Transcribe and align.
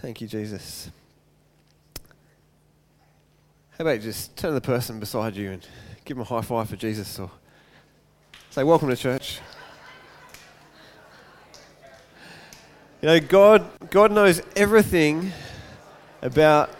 Thank 0.00 0.22
you, 0.22 0.26
Jesus. 0.26 0.90
How 3.72 3.82
about 3.84 4.00
just 4.00 4.34
turn 4.34 4.48
to 4.48 4.54
the 4.54 4.60
person 4.62 4.98
beside 4.98 5.36
you 5.36 5.50
and 5.50 5.66
give 6.06 6.16
them 6.16 6.22
a 6.22 6.24
high 6.24 6.40
five 6.40 6.70
for 6.70 6.76
Jesus 6.76 7.18
or 7.18 7.30
say, 8.48 8.64
Welcome 8.64 8.88
to 8.88 8.96
church. 8.96 9.40
You 13.02 13.08
know, 13.08 13.20
God, 13.20 13.90
God 13.90 14.10
knows 14.10 14.40
everything 14.56 15.32
about 16.22 16.70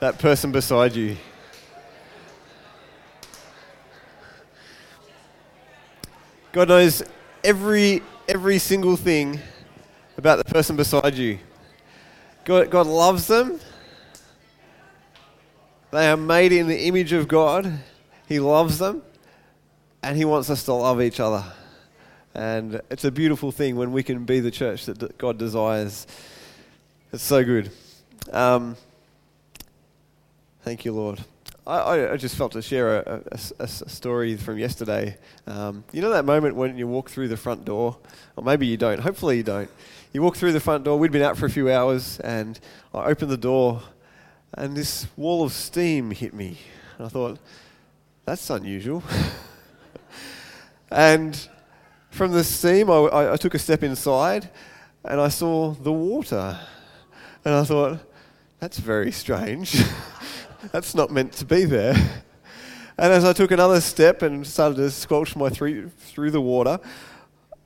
that 0.00 0.18
person 0.18 0.50
beside 0.50 0.96
you. 0.96 1.16
God 6.50 6.68
knows 6.68 7.04
every, 7.44 8.02
every 8.26 8.58
single 8.58 8.96
thing 8.96 9.38
about 10.16 10.38
the 10.38 10.44
person 10.44 10.74
beside 10.74 11.14
you. 11.14 11.38
God, 12.44 12.70
God 12.70 12.86
loves 12.86 13.28
them. 13.28 13.60
They 15.92 16.08
are 16.08 16.16
made 16.16 16.52
in 16.52 16.66
the 16.66 16.86
image 16.86 17.12
of 17.12 17.28
God. 17.28 17.80
He 18.26 18.40
loves 18.40 18.78
them. 18.78 19.02
And 20.02 20.16
He 20.16 20.24
wants 20.24 20.50
us 20.50 20.64
to 20.64 20.72
love 20.72 21.00
each 21.00 21.20
other. 21.20 21.44
And 22.34 22.80
it's 22.90 23.04
a 23.04 23.12
beautiful 23.12 23.52
thing 23.52 23.76
when 23.76 23.92
we 23.92 24.02
can 24.02 24.24
be 24.24 24.40
the 24.40 24.50
church 24.50 24.86
that 24.86 25.18
God 25.18 25.38
desires. 25.38 26.06
It's 27.12 27.22
so 27.22 27.44
good. 27.44 27.70
Um, 28.32 28.76
thank 30.62 30.84
you, 30.84 30.92
Lord. 30.92 31.20
I, 31.64 32.08
I, 32.08 32.16
just 32.16 32.34
felt 32.34 32.52
to 32.52 32.62
share 32.62 33.02
a, 33.02 33.22
a, 33.30 33.38
a 33.60 33.68
story 33.68 34.36
from 34.36 34.58
yesterday. 34.58 35.16
Um, 35.46 35.84
you 35.92 36.00
know 36.00 36.10
that 36.10 36.24
moment 36.24 36.56
when 36.56 36.76
you 36.76 36.88
walk 36.88 37.08
through 37.08 37.28
the 37.28 37.36
front 37.36 37.64
door? 37.64 37.98
Or 38.34 38.42
maybe 38.42 38.66
you 38.66 38.76
don't. 38.76 38.98
Hopefully 38.98 39.36
you 39.36 39.44
don't. 39.44 39.70
You 40.12 40.20
walk 40.20 40.36
through 40.36 40.52
the 40.52 40.60
front 40.60 40.84
door. 40.84 40.98
We'd 40.98 41.10
been 41.10 41.22
out 41.22 41.38
for 41.38 41.46
a 41.46 41.50
few 41.50 41.70
hours, 41.70 42.20
and 42.20 42.60
I 42.92 43.04
opened 43.06 43.30
the 43.30 43.38
door, 43.38 43.82
and 44.52 44.76
this 44.76 45.06
wall 45.16 45.42
of 45.42 45.54
steam 45.54 46.10
hit 46.10 46.34
me. 46.34 46.58
And 46.98 47.06
I 47.06 47.08
thought, 47.08 47.38
that's 48.26 48.50
unusual. 48.50 49.02
and 50.90 51.48
from 52.10 52.32
the 52.32 52.44
steam, 52.44 52.90
I, 52.90 53.32
I 53.32 53.36
took 53.36 53.54
a 53.54 53.58
step 53.58 53.82
inside, 53.82 54.50
and 55.02 55.18
I 55.18 55.28
saw 55.28 55.70
the 55.70 55.92
water. 55.92 56.60
And 57.46 57.54
I 57.54 57.64
thought, 57.64 57.98
that's 58.60 58.78
very 58.78 59.12
strange. 59.12 59.82
That's 60.70 60.94
not 60.94 61.10
meant 61.10 61.32
to 61.32 61.44
be 61.44 61.64
there. 61.64 61.96
And 62.98 63.10
as 63.10 63.24
I 63.24 63.32
took 63.32 63.50
another 63.50 63.80
step 63.80 64.20
and 64.20 64.46
started 64.46 64.76
to 64.76 64.90
squelch 64.90 65.34
my 65.34 65.48
through, 65.48 65.88
through 65.88 66.30
the 66.30 66.42
water, 66.42 66.78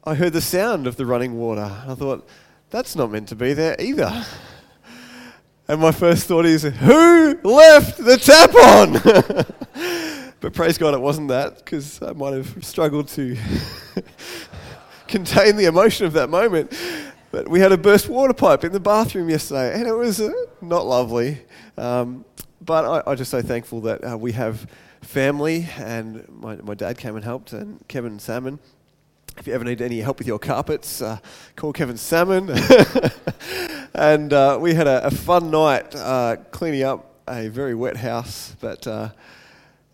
I 0.08 0.14
heard 0.14 0.34
the 0.34 0.40
sound 0.40 0.86
of 0.86 0.94
the 0.94 1.04
running 1.04 1.36
water. 1.36 1.68
I 1.84 1.96
thought, 1.96 2.28
that's 2.70 2.94
not 2.94 3.10
meant 3.10 3.26
to 3.30 3.34
be 3.34 3.54
there 3.54 3.74
either. 3.80 4.24
And 5.66 5.80
my 5.80 5.90
first 5.90 6.28
thought 6.28 6.46
is, 6.46 6.62
who 6.62 7.40
left 7.42 7.98
the 7.98 8.16
tap 8.16 8.54
on? 8.54 8.92
but 10.40 10.54
praise 10.54 10.78
God, 10.78 10.94
it 10.94 11.00
wasn't 11.00 11.26
that, 11.30 11.56
because 11.56 12.00
I 12.00 12.12
might 12.12 12.34
have 12.34 12.64
struggled 12.64 13.08
to 13.08 13.36
contain 15.08 15.56
the 15.56 15.64
emotion 15.64 16.06
of 16.06 16.12
that 16.12 16.30
moment. 16.30 16.72
But 17.32 17.48
we 17.48 17.58
had 17.58 17.72
a 17.72 17.76
burst 17.76 18.08
water 18.08 18.32
pipe 18.32 18.62
in 18.62 18.70
the 18.70 18.78
bathroom 18.78 19.28
yesterday, 19.28 19.74
and 19.74 19.88
it 19.88 19.92
was 19.94 20.20
uh, 20.20 20.30
not 20.60 20.86
lovely. 20.86 21.40
Um, 21.76 22.24
but 22.60 22.84
I, 22.84 23.10
I'm 23.10 23.16
just 23.16 23.32
so 23.32 23.42
thankful 23.42 23.80
that 23.80 24.08
uh, 24.08 24.16
we 24.16 24.30
have 24.32 24.70
family, 25.02 25.68
and 25.76 26.28
my, 26.28 26.54
my 26.62 26.74
dad 26.74 26.96
came 26.96 27.16
and 27.16 27.24
helped, 27.24 27.52
and 27.52 27.80
Kevin 27.88 28.12
and 28.12 28.22
Salmon. 28.22 28.60
If 29.38 29.46
you 29.46 29.52
ever 29.52 29.64
need 29.64 29.82
any 29.82 30.00
help 30.00 30.18
with 30.18 30.26
your 30.26 30.38
carpets, 30.38 31.02
uh, 31.02 31.18
call 31.56 31.72
Kevin 31.72 31.98
Salmon. 31.98 32.50
and 33.94 34.32
uh, 34.32 34.58
we 34.60 34.72
had 34.72 34.86
a, 34.86 35.06
a 35.06 35.10
fun 35.10 35.50
night 35.50 35.94
uh, 35.94 36.36
cleaning 36.50 36.82
up 36.84 37.16
a 37.28 37.48
very 37.48 37.74
wet 37.74 37.98
house, 37.98 38.56
but 38.60 38.86
uh, 38.86 39.10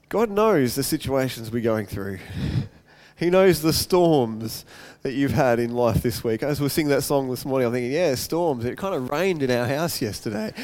God 0.09 0.31
knows 0.31 0.77
the 0.77 0.85
situations 0.85 1.51
we're 1.51 1.61
going 1.61 1.87
through. 1.87 2.21
he 3.17 3.31
knows 3.31 3.63
the 3.63 3.73
storms 3.73 4.65
that 5.03 5.13
you've 5.13 5.33
had 5.33 5.59
in 5.59 5.75
life 5.75 6.03
this 6.03 6.23
week. 6.23 6.45
As 6.45 6.61
we're 6.61 6.69
singing 6.69 6.91
that 6.91 7.03
song 7.03 7.29
this 7.29 7.45
morning, 7.45 7.67
I'm 7.67 7.73
thinking, 7.73 7.93
yeah, 7.93 8.15
storms. 8.15 8.65
It 8.65 8.79
kind 8.79 8.95
of 8.95 9.11
rained 9.11 9.43
in 9.43 9.51
our 9.51 9.67
house 9.67 10.01
yesterday. 10.01 10.55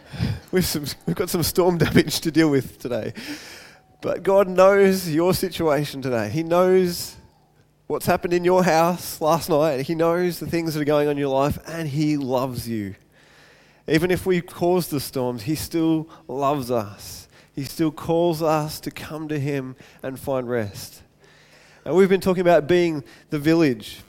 We've, 0.50 0.64
some, 0.64 0.86
we've 1.06 1.16
got 1.16 1.28
some 1.30 1.42
storm 1.42 1.78
damage 1.78 2.20
to 2.20 2.30
deal 2.30 2.48
with 2.48 2.78
today. 2.78 3.12
But 4.00 4.22
God 4.22 4.48
knows 4.48 5.08
your 5.08 5.34
situation 5.34 6.02
today. 6.02 6.28
He 6.28 6.44
knows 6.44 7.16
what's 7.86 8.06
happened 8.06 8.32
in 8.32 8.44
your 8.44 8.64
house 8.64 9.20
last 9.20 9.48
night. 9.48 9.82
He 9.82 9.94
knows 9.94 10.38
the 10.38 10.46
things 10.46 10.74
that 10.74 10.80
are 10.80 10.84
going 10.84 11.08
on 11.08 11.12
in 11.12 11.18
your 11.18 11.34
life, 11.34 11.58
and 11.66 11.88
He 11.88 12.16
loves 12.16 12.68
you. 12.68 12.94
Even 13.86 14.10
if 14.10 14.24
we 14.24 14.40
cause 14.40 14.88
the 14.88 15.00
storms, 15.00 15.42
He 15.42 15.54
still 15.54 16.08
loves 16.26 16.70
us. 16.70 17.28
He 17.54 17.64
still 17.64 17.90
calls 17.90 18.42
us 18.42 18.80
to 18.80 18.90
come 18.90 19.28
to 19.28 19.38
Him 19.38 19.76
and 20.02 20.18
find 20.18 20.48
rest. 20.48 21.02
And 21.84 21.94
we've 21.94 22.08
been 22.08 22.20
talking 22.20 22.40
about 22.40 22.66
being 22.66 23.04
the 23.30 23.38
village. 23.38 24.00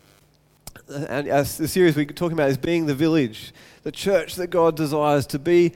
And 0.88 1.28
as 1.28 1.58
the 1.58 1.68
series 1.68 1.96
we're 1.96 2.06
talking 2.06 2.38
about 2.38 2.50
is 2.50 2.58
being 2.58 2.86
the 2.86 2.96
village, 2.96 3.54
the 3.84 3.92
church 3.92 4.36
that 4.36 4.48
God 4.48 4.78
desires 4.78 5.28
to 5.28 5.40
be 5.40 5.74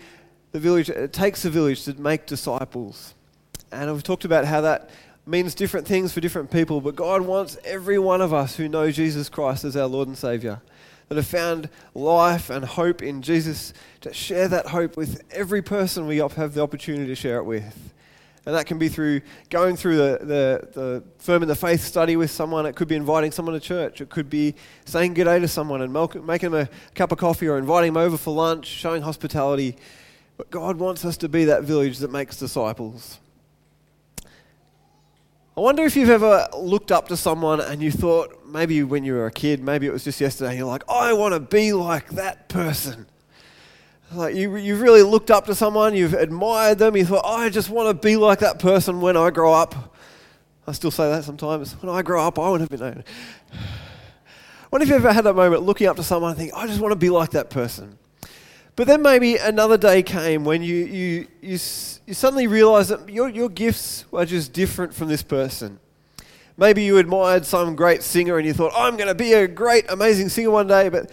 the 0.51 0.59
village, 0.59 0.89
it 0.89 1.13
takes 1.13 1.45
a 1.45 1.49
village 1.49 1.83
to 1.83 1.93
make 1.99 2.25
disciples. 2.25 3.13
And 3.71 3.91
we've 3.91 4.03
talked 4.03 4.25
about 4.25 4.45
how 4.45 4.61
that 4.61 4.89
means 5.29 5.53
different 5.53 5.87
things 5.87 6.11
for 6.11 6.21
different 6.21 6.49
people, 6.49 6.81
but 6.81 6.95
God 6.95 7.21
wants 7.21 7.57
every 7.63 7.99
one 7.99 8.21
of 8.21 8.33
us 8.33 8.55
who 8.55 8.67
know 8.67 8.91
Jesus 8.91 9.29
Christ 9.29 9.63
as 9.63 9.77
our 9.77 9.87
Lord 9.87 10.07
and 10.07 10.17
Savior, 10.17 10.61
that 11.07 11.15
have 11.15 11.27
found 11.27 11.69
life 11.93 12.49
and 12.49 12.65
hope 12.65 13.01
in 13.01 13.21
Jesus, 13.21 13.73
to 14.01 14.13
share 14.13 14.47
that 14.47 14.67
hope 14.67 14.97
with 14.97 15.23
every 15.31 15.61
person 15.61 16.07
we 16.07 16.17
have 16.17 16.53
the 16.53 16.61
opportunity 16.61 17.07
to 17.07 17.15
share 17.15 17.37
it 17.37 17.43
with. 17.43 17.93
And 18.45 18.55
that 18.55 18.65
can 18.65 18.79
be 18.79 18.89
through 18.89 19.21
going 19.51 19.75
through 19.75 19.97
the, 19.97 20.19
the, 20.21 20.67
the 20.73 21.03
firm 21.19 21.43
in 21.43 21.47
the 21.47 21.55
faith 21.55 21.81
study 21.81 22.15
with 22.15 22.31
someone. 22.31 22.65
It 22.65 22.75
could 22.75 22.87
be 22.87 22.95
inviting 22.95 23.31
someone 23.31 23.53
to 23.53 23.59
church. 23.59 24.01
It 24.01 24.09
could 24.09 24.29
be 24.29 24.55
saying 24.85 25.13
good 25.13 25.25
day 25.25 25.39
to 25.39 25.47
someone 25.47 25.81
and 25.81 25.93
making 26.25 26.51
them 26.51 26.61
a 26.61 26.69
cup 26.95 27.11
of 27.11 27.19
coffee 27.19 27.47
or 27.47 27.59
inviting 27.59 27.93
them 27.93 28.01
over 28.01 28.17
for 28.17 28.33
lunch, 28.33 28.65
showing 28.65 29.03
hospitality. 29.03 29.75
But 30.37 30.49
God 30.49 30.77
wants 30.77 31.05
us 31.05 31.17
to 31.17 31.29
be 31.29 31.45
that 31.45 31.63
village 31.63 31.99
that 31.99 32.11
makes 32.11 32.37
disciples. 32.37 33.19
I 35.57 35.61
wonder 35.61 35.83
if 35.83 35.95
you've 35.95 36.09
ever 36.09 36.47
looked 36.57 36.91
up 36.91 37.07
to 37.09 37.17
someone 37.17 37.59
and 37.59 37.81
you 37.81 37.91
thought, 37.91 38.45
maybe 38.45 38.83
when 38.83 39.03
you 39.03 39.13
were 39.13 39.25
a 39.25 39.31
kid, 39.31 39.61
maybe 39.61 39.87
it 39.87 39.91
was 39.91 40.03
just 40.03 40.21
yesterday, 40.21 40.57
you're 40.57 40.67
like, 40.67 40.83
I 40.89 41.13
want 41.13 41.33
to 41.33 41.39
be 41.39 41.73
like 41.73 42.09
that 42.11 42.47
person. 42.49 43.07
Like 44.11 44.35
you, 44.35 44.55
you've 44.55 44.81
really 44.81 45.03
looked 45.03 45.29
up 45.29 45.45
to 45.45 45.55
someone, 45.55 45.95
you've 45.95 46.13
admired 46.13 46.79
them, 46.79 46.95
you 46.95 47.05
thought, 47.05 47.25
I 47.25 47.49
just 47.49 47.69
want 47.69 47.89
to 47.89 47.93
be 47.93 48.15
like 48.15 48.39
that 48.39 48.59
person 48.59 49.01
when 49.01 49.17
I 49.17 49.29
grow 49.29 49.53
up. 49.53 49.95
I 50.65 50.71
still 50.71 50.91
say 50.91 51.09
that 51.09 51.23
sometimes. 51.23 51.73
When 51.81 51.93
I 51.93 52.01
grow 52.01 52.25
up, 52.25 52.39
I 52.39 52.49
want 52.49 52.63
to 52.63 52.69
be 52.69 52.81
known. 52.81 53.03
What 54.69 54.83
if 54.83 54.89
you 54.89 54.93
ever 54.93 55.11
had 55.11 55.23
that 55.23 55.33
moment 55.33 55.63
looking 55.63 55.87
up 55.87 55.95
to 55.95 56.03
someone 56.03 56.29
and 56.29 56.39
think, 56.39 56.53
I 56.53 56.67
just 56.67 56.79
want 56.79 56.91
to 56.91 56.95
be 56.95 57.09
like 57.09 57.31
that 57.31 57.49
person? 57.49 57.97
But 58.79 58.87
then 58.87 59.01
maybe 59.01 59.35
another 59.35 59.77
day 59.77 60.01
came 60.01 60.45
when 60.45 60.61
you, 60.63 60.75
you, 60.85 61.27
you, 61.41 61.59
you 62.07 62.13
suddenly 62.13 62.47
realized 62.47 62.91
that 62.91 63.09
your, 63.09 63.27
your 63.27 63.49
gifts 63.49 64.05
were 64.09 64.25
just 64.25 64.53
different 64.53 64.93
from 64.93 65.09
this 65.09 65.21
person. 65.21 65.81
Maybe 66.55 66.83
you 66.83 66.97
admired 66.97 67.45
some 67.45 67.75
great 67.75 68.03
singer 68.03 68.37
and 68.37 68.47
you 68.47 68.53
thought, 68.53 68.71
I'm 68.73 68.95
going 68.95 69.09
to 69.09 69.13
be 69.13 69.33
a 69.33 69.49
great, 69.49 69.91
amazing 69.91 70.29
singer 70.29 70.51
one 70.51 70.67
day, 70.67 70.87
but 70.87 71.11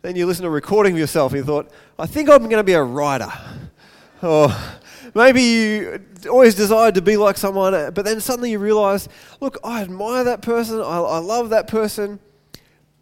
then 0.00 0.16
you 0.16 0.24
listen 0.24 0.44
to 0.44 0.48
a 0.48 0.50
recording 0.50 0.94
of 0.94 0.98
yourself 1.00 1.32
and 1.32 1.40
you 1.40 1.44
thought, 1.44 1.70
I 1.98 2.06
think 2.06 2.30
I'm 2.30 2.44
going 2.44 2.52
to 2.52 2.64
be 2.64 2.72
a 2.72 2.82
writer. 2.82 3.30
Or 4.22 4.48
maybe 5.14 5.42
you 5.42 6.02
always 6.30 6.54
desired 6.54 6.94
to 6.94 7.02
be 7.02 7.18
like 7.18 7.36
someone, 7.36 7.74
uh, 7.74 7.90
but 7.90 8.06
then 8.06 8.22
suddenly 8.22 8.52
you 8.52 8.58
realize, 8.58 9.10
look, 9.38 9.58
I 9.62 9.82
admire 9.82 10.24
that 10.24 10.40
person, 10.40 10.80
I, 10.80 10.98
I 11.00 11.18
love 11.18 11.50
that 11.50 11.68
person, 11.68 12.20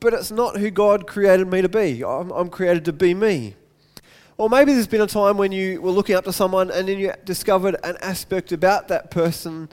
but 0.00 0.12
it's 0.12 0.32
not 0.32 0.56
who 0.56 0.72
God 0.72 1.06
created 1.06 1.46
me 1.46 1.62
to 1.62 1.68
be. 1.68 2.04
I'm, 2.04 2.32
I'm 2.32 2.48
created 2.48 2.84
to 2.86 2.92
be 2.92 3.14
me. 3.14 3.54
Or 4.40 4.48
maybe 4.48 4.72
there's 4.72 4.86
been 4.86 5.02
a 5.02 5.06
time 5.06 5.36
when 5.36 5.52
you 5.52 5.82
were 5.82 5.90
looking 5.90 6.14
up 6.14 6.24
to 6.24 6.32
someone 6.32 6.70
and 6.70 6.88
then 6.88 6.98
you 6.98 7.12
discovered 7.26 7.76
an 7.84 7.98
aspect 8.00 8.52
about 8.52 8.88
that 8.88 9.10
person 9.10 9.68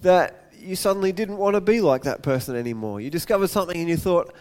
that 0.00 0.52
you 0.58 0.74
suddenly 0.74 1.12
didn't 1.12 1.36
want 1.36 1.54
to 1.54 1.60
be 1.60 1.80
like 1.80 2.02
that 2.02 2.20
person 2.20 2.56
anymore. 2.56 3.00
You 3.00 3.08
discovered 3.08 3.50
something 3.50 3.78
and 3.78 3.88
you 3.88 3.96
thought, 3.96 4.34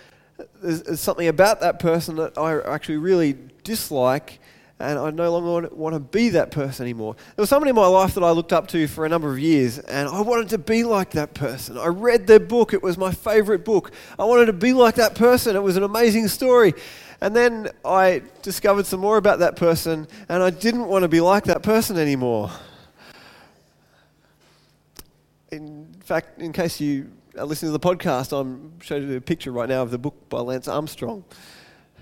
there's, 0.56 1.00
something 1.00 1.28
about 1.28 1.60
that 1.60 1.78
person 1.78 2.16
that 2.16 2.36
I 2.36 2.60
actually 2.62 2.98
really 2.98 3.38
dislike 3.64 4.40
and 4.80 4.98
I 4.98 5.10
no 5.10 5.38
longer 5.38 5.70
want 5.74 5.94
to 5.94 6.00
be 6.00 6.30
that 6.30 6.52
person 6.52 6.86
anymore. 6.86 7.16
There 7.36 7.44
was 7.44 7.50
someone 7.50 7.68
in 7.68 7.76
my 7.76 7.88
life 7.88 8.14
that 8.14 8.24
I 8.24 8.32
looked 8.32 8.54
up 8.54 8.68
to 8.70 8.88
for 8.88 9.06
a 9.06 9.10
number 9.10 9.30
of 9.32 9.38
years, 9.38 9.78
and 9.80 10.08
I 10.08 10.22
wanted 10.22 10.50
to 10.50 10.58
be 10.58 10.84
like 10.84 11.12
that 11.12 11.34
person. 11.34 11.78
I 11.78 11.88
read 11.88 12.28
their 12.28 12.40
book, 12.40 12.74
it 12.74 12.82
was 12.82 12.98
my 12.98 13.12
favorite 13.12 13.66
book. 13.66 13.92
I 14.18 14.24
wanted 14.24 14.46
to 14.46 14.54
be 14.54 14.72
like 14.72 14.96
that 14.96 15.16
person, 15.16 15.56
it 15.56 15.64
was 15.64 15.76
an 15.76 15.84
amazing 15.84 16.30
story. 16.30 16.74
And 17.22 17.36
then 17.36 17.70
I 17.84 18.22
discovered 18.42 18.86
some 18.86 19.02
more 19.02 19.18
about 19.18 19.40
that 19.40 19.58
person, 19.58 20.08
and 20.30 20.42
I 20.42 20.50
didn't 20.50 20.88
want 20.88 21.04
to 21.04 21.10
be 21.10 21.20
like 21.20 21.44
that 21.46 21.62
person 21.62 21.98
anymore. 21.98 22.50
In 25.52 25.94
fact, 26.06 26.40
in 26.40 26.54
case 26.54 26.80
you 26.80 27.12
are 27.38 27.44
listening 27.46 27.74
to 27.74 27.78
the 27.78 27.80
podcast, 27.80 28.32
I'm 28.32 28.80
showing 28.80 29.10
you 29.10 29.18
a 29.18 29.22
picture 29.22 29.52
right 29.52 29.68
now 29.68 29.82
of 29.82 29.92
the 29.92 29.98
book 29.98 30.30
by 30.30 30.40
Lance 30.40 30.70
Armstrong. 30.70 31.26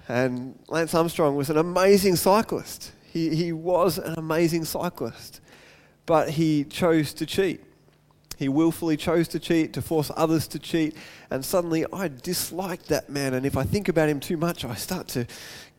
And 0.08 0.58
Lance 0.68 0.94
Armstrong 0.94 1.36
was 1.36 1.50
an 1.50 1.58
amazing 1.58 2.16
cyclist. 2.16 2.94
He, 3.12 3.36
he 3.36 3.52
was 3.52 3.98
an 3.98 4.14
amazing 4.18 4.66
cyclist. 4.66 5.42
But 6.06 6.32
he 6.32 6.64
chose 6.64 7.14
to 7.16 7.26
cheat. 7.26 7.62
He 8.38 8.48
willfully 8.48 8.98
chose 8.98 9.28
to 9.30 9.40
cheat, 9.40 9.74
to 9.74 9.82
force 9.82 10.12
others 10.16 10.48
to 10.50 10.60
cheat. 10.60 10.96
And 11.30 11.44
suddenly 11.44 11.86
I 11.92 12.08
disliked 12.08 12.88
that 12.88 13.10
man. 13.10 13.34
And 13.34 13.46
if 13.46 13.58
I 13.58 13.64
think 13.64 13.90
about 13.90 14.08
him 14.08 14.20
too 14.20 14.38
much, 14.38 14.64
I 14.64 14.76
start 14.76 15.08
to 15.10 15.26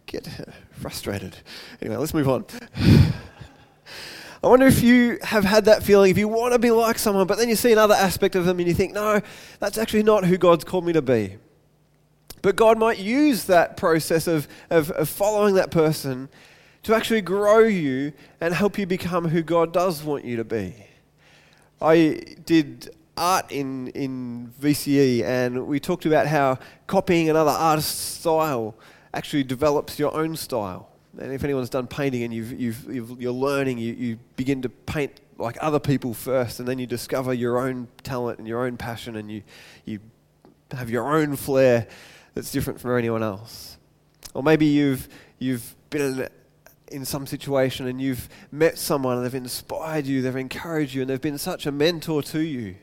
get 0.07 0.29
frustrated. 0.73 1.37
Anyway, 1.81 1.97
let's 1.97 2.13
move 2.13 2.29
on. 2.29 2.45
I 4.43 4.47
wonder 4.47 4.67
if 4.67 4.83
you 4.83 5.19
have 5.23 5.45
had 5.45 5.65
that 5.65 5.83
feeling, 5.83 6.11
if 6.11 6.19
you 6.19 6.29
want 6.29 6.53
to 6.53 6.59
be 6.59 6.71
like 6.71 6.99
someone, 6.99 7.27
but 7.27 7.39
then 7.39 7.49
you 7.49 7.57
see 7.57 7.73
another 7.73 7.95
aspect 7.95 8.37
of 8.37 8.45
them 8.45 8.59
and 8.59 8.69
you 8.69 8.75
think, 8.75 8.93
no, 8.93 9.21
that's 9.59 9.79
actually 9.79 10.05
not 10.05 10.25
who 10.25 10.37
God's 10.37 10.65
called 10.65 10.85
me 10.85 10.93
to 10.93 11.03
be. 11.03 11.39
But 12.43 12.57
God 12.57 12.79
might 12.79 12.99
use 12.99 13.45
that 13.45 13.77
process 13.77 14.27
of, 14.27 14.49
of, 14.71 14.91
of 14.93 15.09
following 15.09 15.55
that 15.57 15.71
person 15.71 16.29
to 16.85 16.95
actually 16.95 17.21
grow 17.21 17.61
you 17.61 18.13
and 18.41 18.55
help 18.55 18.79
you 18.79 18.87
become 18.87 19.29
who 19.29 19.43
God 19.43 19.73
does 19.73 20.03
want 20.03 20.25
you 20.25 20.37
to 20.37 20.45
be. 20.45 20.75
I 21.81 22.21
did 22.45 22.95
art 23.17 23.51
in, 23.51 23.89
in 23.89 24.53
VCE 24.61 25.25
and 25.25 25.67
we 25.67 25.81
talked 25.81 26.07
about 26.07 26.27
how 26.27 26.59
copying 26.87 27.29
another 27.29 27.51
artist's 27.51 28.01
style 28.01 28.77
actually 29.13 29.43
develops 29.43 29.99
your 29.99 30.15
own 30.15 30.37
style. 30.37 30.89
And 31.19 31.33
if 31.33 31.43
anyone's 31.43 31.71
done 31.71 31.89
painting 31.89 32.23
and 32.23 32.33
you've, 32.33 32.53
you've, 32.59 33.21
you 33.21 33.29
are 33.29 33.33
learning, 33.33 33.79
you, 33.79 33.93
you 33.95 34.19
begin 34.37 34.63
to 34.63 34.69
paint 34.69 35.21
like 35.37 35.57
other 35.61 35.81
people 35.81 36.15
first, 36.15 36.59
and 36.59 36.69
then 36.69 36.79
you 36.79 36.87
discover 36.87 37.33
your 37.33 37.59
own 37.59 37.89
talent 38.03 38.39
and 38.39 38.47
your 38.47 38.67
own 38.67 38.77
passion, 38.77 39.17
and 39.17 39.31
you, 39.31 39.43
you 39.85 40.01
have 40.73 40.91
your 40.91 41.17
own 41.17 41.37
flair 41.37 41.87
that's 42.39 42.53
different 42.53 42.81
from 42.81 42.97
anyone 42.97 43.21
else. 43.21 43.79
Or 44.33 44.45
maybe 44.45 44.67
you've, 44.67 45.09
you've 45.41 45.75
been 45.91 46.29
in, 46.87 47.05
some 47.05 47.27
situation 47.27 47.89
and 47.89 48.01
you've 48.01 48.29
met 48.53 48.79
someone 48.79 49.17
and 49.17 49.27
they've 49.27 49.35
inspired 49.35 50.07
you, 50.07 50.23
they've 50.23 50.37
encouraged 50.37 50.95
you, 50.95 51.01
and 51.01 51.11
they've 51.11 51.21
been 51.21 51.37
such 51.37 51.67
a 51.67 51.73
mentor 51.73 52.23
to 52.23 52.39
you. 52.39 52.77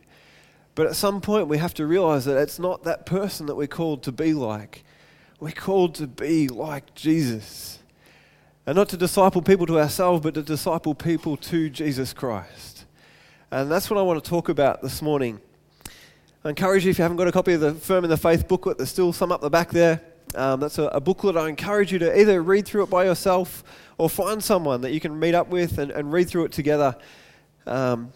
But 0.75 0.87
at 0.87 0.97
some 0.97 1.21
point, 1.21 1.47
we 1.47 1.57
have 1.57 1.73
to 1.75 1.87
realize 1.87 2.25
that 2.25 2.37
it's 2.37 2.59
not 2.59 2.83
that 2.83 3.05
person 3.05 3.45
that 3.45 3.55
we're 3.55 3.65
called 3.65 4.03
to 4.03 4.11
be 4.11 4.33
like. 4.33 4.83
We're 5.39 5.51
called 5.51 5.95
to 5.95 6.07
be 6.07 6.49
like 6.49 6.93
Jesus. 6.93 7.79
And 8.65 8.75
not 8.75 8.89
to 8.89 8.97
disciple 8.97 9.41
people 9.41 9.65
to 9.67 9.79
ourselves, 9.79 10.21
but 10.21 10.33
to 10.33 10.41
disciple 10.41 10.95
people 10.95 11.37
to 11.37 11.69
Jesus 11.69 12.11
Christ. 12.11 12.83
And 13.51 13.71
that's 13.71 13.89
what 13.89 13.97
I 13.97 14.01
want 14.01 14.21
to 14.21 14.29
talk 14.29 14.49
about 14.49 14.81
this 14.81 15.01
morning. 15.01 15.39
I 16.45 16.49
encourage 16.49 16.85
you, 16.85 16.91
if 16.91 16.99
you 16.99 17.01
haven't 17.01 17.17
got 17.17 17.27
a 17.27 17.31
copy 17.31 17.53
of 17.53 17.61
the 17.61 17.73
Firm 17.73 18.03
in 18.03 18.09
the 18.11 18.17
Faith 18.17 18.47
booklet, 18.47 18.77
there's 18.77 18.91
still 18.91 19.11
some 19.11 19.31
up 19.31 19.41
the 19.41 19.49
back 19.49 19.71
there. 19.71 19.99
Um, 20.35 20.59
that's 20.59 20.77
a, 20.77 20.83
a, 20.83 21.01
booklet. 21.01 21.35
I 21.35 21.49
encourage 21.49 21.91
you 21.91 21.97
to 21.97 22.19
either 22.19 22.39
read 22.43 22.67
through 22.67 22.83
it 22.83 22.89
by 22.91 23.05
yourself 23.05 23.63
or 23.97 24.11
find 24.11 24.43
someone 24.43 24.81
that 24.81 24.91
you 24.91 24.99
can 24.99 25.19
meet 25.19 25.33
up 25.33 25.47
with 25.47 25.79
and, 25.79 25.89
and 25.89 26.13
read 26.13 26.29
through 26.29 26.45
it 26.45 26.51
together. 26.51 26.95
Um, 27.65 28.13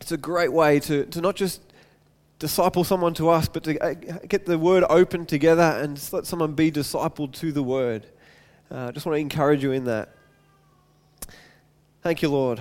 it's 0.00 0.10
a 0.10 0.16
great 0.16 0.52
way 0.52 0.80
to, 0.80 1.04
to 1.06 1.20
not 1.20 1.36
just 1.36 1.60
disciple 2.40 2.82
someone 2.82 3.14
to 3.14 3.28
us, 3.28 3.46
but 3.46 3.62
to 3.62 3.78
uh, 3.78 3.94
get 4.26 4.44
the 4.44 4.58
word 4.58 4.82
open 4.90 5.24
together 5.24 5.62
and 5.62 6.02
let 6.12 6.26
someone 6.26 6.54
be 6.54 6.72
discipled 6.72 7.30
to 7.34 7.52
the 7.52 7.62
word. 7.62 8.06
I 8.72 8.74
uh, 8.74 8.92
just 8.92 9.06
want 9.06 9.14
to 9.14 9.20
encourage 9.20 9.62
you 9.62 9.70
in 9.70 9.84
that. 9.84 10.08
Thank 12.02 12.22
you, 12.22 12.28
Lord. 12.28 12.60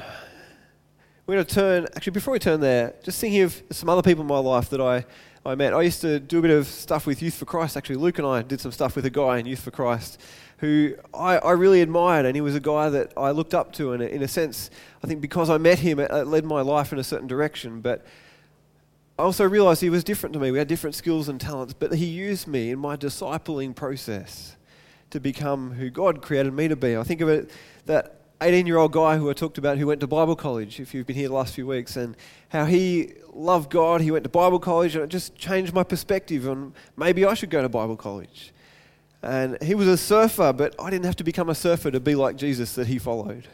We're 1.32 1.38
going 1.38 1.46
to 1.46 1.56
turn, 1.56 1.88
actually, 1.96 2.12
before 2.12 2.34
we 2.34 2.40
turn 2.40 2.60
there, 2.60 2.94
just 3.04 3.22
thinking 3.22 3.44
of 3.44 3.64
some 3.70 3.88
other 3.88 4.02
people 4.02 4.24
in 4.24 4.28
my 4.28 4.40
life 4.40 4.70
that 4.70 4.82
I, 4.82 5.06
I 5.46 5.56
met. 5.56 5.74
I 5.74 5.82
used 5.82 6.02
to 6.02 6.20
do 6.20 6.40
a 6.40 6.42
bit 6.42 6.52
of 6.52 6.68
stuff 6.68 7.06
with 7.06 7.22
Youth 7.22 7.36
for 7.36 7.46
Christ, 7.46 7.78
actually. 7.78 7.96
Luke 7.96 8.18
and 8.18 8.28
I 8.28 8.42
did 8.42 8.60
some 8.60 8.74
stuff 8.74 8.98
with 8.98 9.06
a 9.06 9.10
guy 9.10 9.38
in 9.38 9.46
Youth 9.46 9.62
for 9.62 9.72
Christ 9.72 10.20
who 10.58 10.94
I, 11.14 11.38
I 11.38 11.52
really 11.52 11.80
admired, 11.80 12.26
and 12.26 12.36
he 12.36 12.42
was 12.42 12.54
a 12.54 12.60
guy 12.60 12.90
that 12.90 13.14
I 13.16 13.32
looked 13.32 13.54
up 13.54 13.72
to. 13.76 13.94
And 13.94 14.04
in 14.04 14.22
a 14.24 14.28
sense, 14.28 14.72
I 15.02 15.08
think 15.08 15.22
because 15.22 15.50
I 15.50 15.58
met 15.58 15.80
him, 15.80 16.00
it, 16.00 16.12
it 16.12 16.28
led 16.28 16.44
my 16.44 16.60
life 16.60 16.92
in 16.92 17.00
a 17.00 17.04
certain 17.04 17.28
direction. 17.28 17.80
But 17.80 18.06
I 19.18 19.24
also 19.24 19.48
realized 19.48 19.80
he 19.80 19.90
was 19.90 20.04
different 20.04 20.34
to 20.34 20.40
me. 20.40 20.52
We 20.52 20.58
had 20.58 20.68
different 20.68 20.98
skills 20.98 21.30
and 21.30 21.40
talents, 21.40 21.74
but 21.74 21.94
he 21.94 22.08
used 22.08 22.46
me 22.46 22.72
in 22.72 22.80
my 22.80 22.98
discipling 22.98 23.74
process 23.74 24.58
to 25.12 25.22
become 25.22 25.72
who 25.76 25.90
God 25.90 26.22
created 26.22 26.52
me 26.52 26.68
to 26.68 26.76
be. 26.76 26.98
I 26.98 27.04
think 27.04 27.22
of 27.22 27.30
it 27.30 27.52
that 27.86 28.21
18 28.42 28.66
year 28.66 28.78
old 28.78 28.92
guy 28.92 29.18
who 29.18 29.30
I 29.30 29.34
talked 29.34 29.60
about 29.60 29.78
who 29.78 29.88
went 29.88 30.02
to 30.02 30.08
Bible 30.08 30.36
college, 30.36 30.80
if 30.80 30.94
you've 30.94 31.06
been 31.06 31.16
here 31.16 31.28
the 31.28 31.34
last 31.36 31.54
few 31.54 31.68
weeks, 31.68 31.96
and 31.96 32.18
how 32.50 32.66
he 32.66 33.14
loved 33.34 33.70
God. 33.70 34.02
He 34.02 34.10
went 34.10 34.24
to 34.24 34.30
Bible 34.30 34.60
college, 34.60 34.96
and 34.96 35.04
it 35.04 35.10
just 35.10 35.36
changed 35.36 35.74
my 35.74 35.84
perspective 35.84 36.50
on 36.50 36.74
maybe 36.98 37.24
I 37.24 37.36
should 37.36 37.52
go 37.52 37.62
to 37.62 37.70
Bible 37.70 37.96
college. 37.96 38.52
And 39.22 39.62
he 39.62 39.76
was 39.76 39.88
a 39.88 39.96
surfer, 39.96 40.52
but 40.54 40.74
I 40.80 40.90
didn't 40.90 41.06
have 41.06 41.16
to 41.18 41.24
become 41.24 41.50
a 41.50 41.56
surfer 41.56 41.92
to 41.92 42.00
be 42.00 42.16
like 42.16 42.36
Jesus 42.36 42.74
that 42.74 42.88
he 42.88 42.98
followed. 42.98 43.48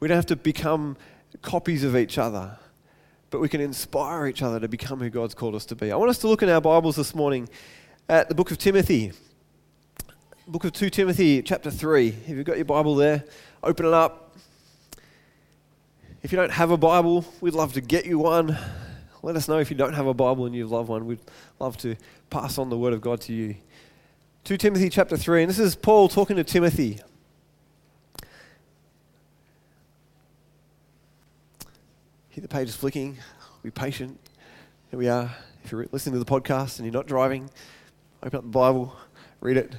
We 0.00 0.08
don't 0.08 0.16
have 0.16 0.26
to 0.26 0.36
become 0.36 0.96
copies 1.40 1.84
of 1.84 1.96
each 1.96 2.18
other, 2.18 2.58
but 3.30 3.40
we 3.40 3.48
can 3.48 3.60
inspire 3.60 4.26
each 4.26 4.42
other 4.42 4.58
to 4.58 4.66
become 4.66 4.98
who 4.98 5.10
God's 5.10 5.34
called 5.34 5.54
us 5.54 5.64
to 5.66 5.76
be. 5.76 5.92
I 5.92 5.96
want 5.96 6.10
us 6.10 6.18
to 6.18 6.28
look 6.28 6.42
in 6.42 6.48
our 6.48 6.60
Bibles 6.60 6.96
this 6.96 7.14
morning 7.14 7.48
at 8.08 8.28
the 8.28 8.34
book 8.34 8.50
of 8.50 8.58
Timothy 8.58 9.12
book 10.48 10.64
of 10.64 10.72
2 10.72 10.88
Timothy, 10.88 11.42
chapter 11.42 11.70
3. 11.70 12.08
If 12.08 12.28
you've 12.30 12.46
got 12.46 12.56
your 12.56 12.64
Bible 12.64 12.94
there, 12.94 13.22
open 13.62 13.86
it 13.86 13.92
up. 13.92 14.36
If 16.22 16.32
you 16.32 16.36
don't 16.36 16.50
have 16.50 16.70
a 16.70 16.76
Bible, 16.76 17.24
we'd 17.40 17.54
love 17.54 17.72
to 17.74 17.80
get 17.80 18.06
you 18.06 18.18
one. 18.18 18.56
Let 19.22 19.36
us 19.36 19.48
know 19.48 19.58
if 19.58 19.70
you 19.70 19.76
don't 19.76 19.94
have 19.94 20.06
a 20.06 20.14
Bible 20.14 20.46
and 20.46 20.54
you 20.54 20.66
love 20.66 20.88
one. 20.88 21.06
We'd 21.06 21.20
love 21.58 21.76
to 21.78 21.96
pass 22.30 22.58
on 22.58 22.70
the 22.70 22.78
Word 22.78 22.92
of 22.92 23.00
God 23.00 23.20
to 23.22 23.32
you. 23.32 23.56
2 24.44 24.56
Timothy, 24.56 24.88
chapter 24.88 25.16
3, 25.16 25.42
and 25.42 25.50
this 25.50 25.58
is 25.58 25.76
Paul 25.76 26.08
talking 26.08 26.36
to 26.36 26.44
Timothy. 26.44 26.98
Hear 32.30 32.42
the 32.42 32.48
pages 32.48 32.76
flicking. 32.76 33.18
Be 33.62 33.70
patient. 33.70 34.18
Here 34.90 34.98
we 34.98 35.08
are. 35.08 35.34
If 35.64 35.72
you're 35.72 35.86
listening 35.92 36.14
to 36.14 36.18
the 36.18 36.24
podcast 36.24 36.78
and 36.78 36.86
you're 36.86 36.92
not 36.92 37.06
driving, 37.06 37.50
open 38.22 38.38
up 38.38 38.44
the 38.44 38.48
Bible, 38.48 38.96
read 39.40 39.56
it. 39.56 39.74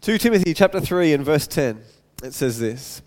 2 0.00 0.18
Timothy 0.18 0.52
chapter 0.52 0.80
3 0.80 1.14
and 1.14 1.24
verse 1.24 1.46
10. 1.46 1.80
It 2.22 2.34
says 2.34 2.58
this. 2.58 3.02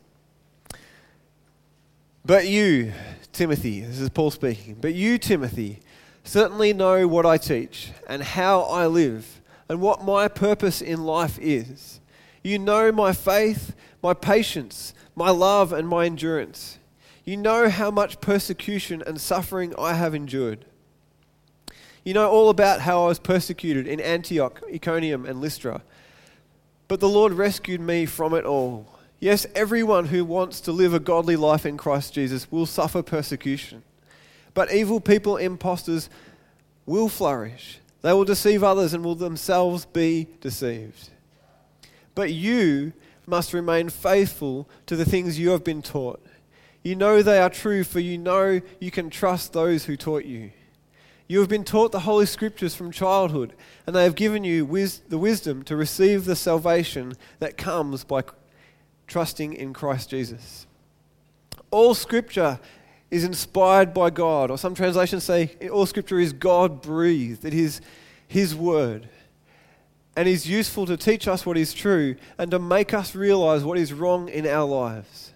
But 2.25 2.47
you, 2.47 2.94
Timothy, 3.31 3.81
this 3.81 4.00
is 4.00 4.09
Paul 4.09 4.31
speaking, 4.31 4.77
but 4.79 4.94
you, 4.94 5.17
Timothy, 5.17 5.79
certainly 6.23 6.73
know 6.73 7.07
what 7.07 7.25
I 7.25 7.38
teach 7.38 7.91
and 8.07 8.21
how 8.21 8.61
I 8.61 8.88
live 8.88 9.41
and 9.67 9.81
what 9.81 10.03
my 10.03 10.27
purpose 10.27 10.81
in 10.81 11.06
life 11.06 11.39
is. 11.41 12.01
You 12.44 12.59
know 12.59 12.91
my 12.91 13.13
faith, 13.13 13.75
my 14.03 14.13
patience, 14.13 14.94
my 15.15 15.29
love, 15.29 15.74
and 15.74 15.88
my 15.88 16.05
endurance. 16.05 16.77
You 17.25 17.38
know 17.38 17.69
how 17.69 17.89
much 17.89 18.22
persecution 18.22 19.03
and 19.05 19.19
suffering 19.19 19.74
I 19.77 19.93
have 19.93 20.13
endured. 20.13 20.65
You 22.03 22.13
know 22.13 22.29
all 22.29 22.50
about 22.50 22.81
how 22.81 23.03
I 23.03 23.07
was 23.07 23.19
persecuted 23.19 23.88
in 23.88 24.00
Antioch, 24.00 24.62
Iconium, 24.72 25.25
and 25.25 25.41
Lystra 25.41 25.81
but 26.89 27.00
the 27.00 27.07
Lord 27.07 27.34
rescued 27.34 27.79
me 27.79 28.05
from 28.05 28.34
it 28.34 28.43
all. 28.43 28.88
Yes, 29.19 29.45
everyone 29.53 30.05
who 30.05 30.23
wants 30.23 30.61
to 30.61 30.71
live 30.71 30.93
a 30.93 30.99
godly 30.99 31.35
life 31.35 31.65
in 31.65 31.75
Christ 31.75 32.13
Jesus 32.13 32.49
will 32.49 32.65
suffer 32.65 33.03
persecution. 33.03 33.83
But 34.53 34.73
evil 34.73 35.01
people, 35.01 35.38
impostors, 35.38 36.09
will 36.85 37.09
flourish. 37.09 37.79
They 38.01 38.13
will 38.13 38.23
deceive 38.23 38.63
others 38.63 38.93
and 38.93 39.03
will 39.03 39.15
themselves 39.15 39.85
be 39.85 40.27
deceived. 40.39 41.09
But 42.15 42.31
you 42.31 42.93
must 43.25 43.53
remain 43.53 43.89
faithful 43.89 44.69
to 44.85 44.95
the 44.95 45.05
things 45.05 45.38
you 45.38 45.49
have 45.49 45.63
been 45.63 45.81
taught. 45.81 46.25
You 46.81 46.95
know 46.95 47.21
they 47.21 47.39
are 47.39 47.49
true, 47.49 47.83
for 47.83 47.99
you 47.99 48.17
know 48.17 48.61
you 48.79 48.89
can 48.89 49.09
trust 49.09 49.51
those 49.51 49.85
who 49.85 49.97
taught 49.97 50.23
you. 50.23 50.51
You 51.27 51.39
have 51.41 51.49
been 51.49 51.65
taught 51.65 51.91
the 51.91 51.99
Holy 51.99 52.25
Scriptures 52.25 52.73
from 52.73 52.91
childhood, 52.91 53.53
and 53.85 53.95
they 53.95 54.03
have 54.03 54.15
given 54.15 54.43
you 54.43 54.65
wis- 54.65 55.01
the 55.09 55.17
wisdom 55.17 55.63
to 55.63 55.75
receive 55.75 56.25
the 56.25 56.35
salvation 56.35 57.13
that 57.39 57.57
comes 57.57 58.03
by 58.03 58.23
trusting 59.10 59.54
in 59.54 59.74
Christ 59.74 60.10
Jesus. 60.10 60.66
All 61.72 61.94
Scripture 61.94 62.60
is 63.12 63.25
inspired 63.25 63.94
by 63.94 64.10
God, 64.12 64.51
or 64.51 64.58
some 64.58 64.75
translations 64.75 65.24
say 65.24 65.58
all 65.72 65.86
Scripture 65.86 66.20
is 66.20 66.32
God 66.32 66.82
breathed. 66.82 67.44
It 67.44 67.54
is 67.54 67.82
His 68.28 68.56
Word. 68.56 69.10
And 70.16 70.28
is 70.28 70.50
useful 70.50 70.86
to 70.86 70.98
teach 70.98 71.28
us 71.28 71.46
what 71.46 71.58
is 71.58 71.74
true 71.74 72.16
and 72.38 72.51
to 72.51 72.60
make 72.60 72.94
us 72.94 73.16
realize 73.16 73.63
what 73.63 73.78
is 73.78 73.94
wrong 73.94 74.28
in 74.28 74.46
our 74.46 74.66
lives. 74.66 75.34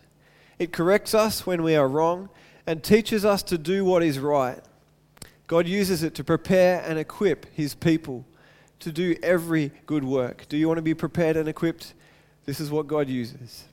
It 0.59 0.73
corrects 0.73 1.13
us 1.13 1.45
when 1.45 1.63
we 1.63 1.75
are 1.75 1.87
wrong 1.87 2.29
and 2.67 2.83
teaches 2.83 3.23
us 3.23 3.43
to 3.43 3.57
do 3.57 3.85
what 3.85 4.03
is 4.03 4.19
right. 4.19 4.61
God 5.47 5.67
uses 5.67 6.03
it 6.03 6.15
to 6.15 6.23
prepare 6.23 6.83
and 6.85 6.99
equip 6.99 7.45
his 7.53 7.75
people 7.75 8.25
to 8.79 8.91
do 8.91 9.15
every 9.23 9.71
good 9.85 10.03
work. 10.03 10.45
Do 10.49 10.57
you 10.57 10.67
want 10.67 10.79
to 10.79 10.83
be 10.83 10.93
prepared 10.93 11.37
and 11.37 11.47
equipped? 11.47 11.93
This 12.45 12.59
is 12.59 12.69
what 12.69 12.87
God 12.87 13.09
uses. 13.09 13.65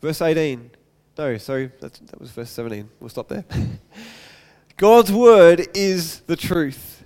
Verse 0.00 0.20
18. 0.20 0.70
No, 1.18 1.36
sorry, 1.36 1.70
that 1.80 2.00
was 2.18 2.30
verse 2.30 2.50
17. 2.50 2.88
We'll 2.98 3.10
stop 3.10 3.28
there. 3.28 3.44
God's 4.76 5.12
word 5.12 5.68
is 5.74 6.20
the 6.20 6.36
truth. 6.36 7.04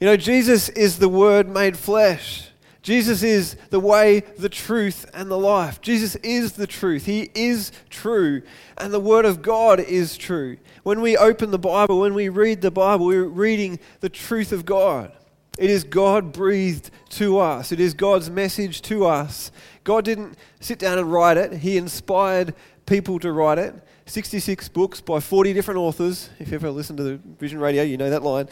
You 0.00 0.06
know, 0.06 0.16
Jesus 0.16 0.70
is 0.70 0.98
the 0.98 1.08
word 1.08 1.48
made 1.48 1.76
flesh. 1.76 2.50
Jesus 2.82 3.22
is 3.22 3.56
the 3.68 3.80
way, 3.80 4.20
the 4.38 4.48
truth, 4.48 5.08
and 5.12 5.30
the 5.30 5.38
life. 5.38 5.82
Jesus 5.82 6.16
is 6.16 6.52
the 6.52 6.66
truth. 6.66 7.04
He 7.04 7.30
is 7.34 7.72
true. 7.90 8.42
And 8.78 8.92
the 8.92 9.00
Word 9.00 9.26
of 9.26 9.42
God 9.42 9.80
is 9.80 10.16
true. 10.16 10.56
When 10.82 11.02
we 11.02 11.16
open 11.16 11.50
the 11.50 11.58
Bible, 11.58 12.00
when 12.00 12.14
we 12.14 12.30
read 12.30 12.62
the 12.62 12.70
Bible, 12.70 13.06
we're 13.06 13.24
reading 13.24 13.78
the 14.00 14.08
truth 14.08 14.52
of 14.52 14.64
God. 14.64 15.12
It 15.58 15.68
is 15.68 15.84
God 15.84 16.32
breathed 16.32 16.90
to 17.10 17.38
us, 17.38 17.70
it 17.70 17.80
is 17.80 17.92
God's 17.92 18.30
message 18.30 18.80
to 18.82 19.04
us. 19.04 19.52
God 19.84 20.04
didn't 20.04 20.36
sit 20.60 20.78
down 20.78 20.98
and 20.98 21.10
write 21.12 21.36
it, 21.36 21.52
He 21.54 21.76
inspired 21.76 22.54
people 22.86 23.18
to 23.20 23.32
write 23.32 23.58
it. 23.58 23.74
66 24.06 24.68
books 24.70 25.00
by 25.00 25.20
40 25.20 25.52
different 25.52 25.78
authors. 25.78 26.30
If 26.40 26.48
you 26.48 26.56
ever 26.56 26.70
listen 26.70 26.96
to 26.96 27.02
the 27.02 27.20
Vision 27.38 27.60
Radio, 27.60 27.84
you 27.84 27.96
know 27.96 28.10
that 28.10 28.22
line. 28.22 28.48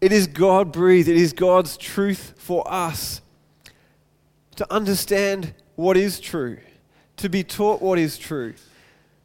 It 0.00 0.12
is 0.12 0.28
God 0.28 0.70
breathed, 0.70 1.08
it 1.08 1.16
is 1.16 1.32
God's 1.32 1.76
truth 1.76 2.34
for 2.36 2.62
us 2.72 3.20
to 4.54 4.72
understand 4.72 5.54
what 5.74 5.96
is 5.96 6.20
true, 6.20 6.58
to 7.16 7.28
be 7.28 7.42
taught 7.42 7.82
what 7.82 7.98
is 7.98 8.16
true. 8.16 8.54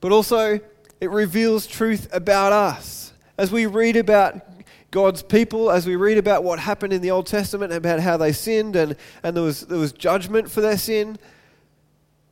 But 0.02 0.12
also, 0.12 0.60
it 1.00 1.10
reveals 1.12 1.68
truth 1.68 2.08
about 2.12 2.54
us. 2.54 3.14
As 3.38 3.52
we 3.52 3.66
read 3.66 3.98
about 3.98 4.53
God's 4.94 5.24
people, 5.24 5.72
as 5.72 5.88
we 5.88 5.96
read 5.96 6.20
about 6.20 6.44
what 6.44 6.60
happened 6.60 6.94
in 6.94 7.02
the 7.02 7.10
Old 7.10 7.26
Testament, 7.26 7.74
about 7.74 8.00
how 8.00 8.16
they 8.16 8.32
sinned 8.32 8.76
and, 8.76 8.96
and 9.24 9.36
there, 9.36 9.44
was, 9.44 9.62
there 9.62 9.80
was 9.80 9.92
judgment 9.92 10.52
for 10.52 10.62
their 10.62 10.78
sin, 10.78 11.18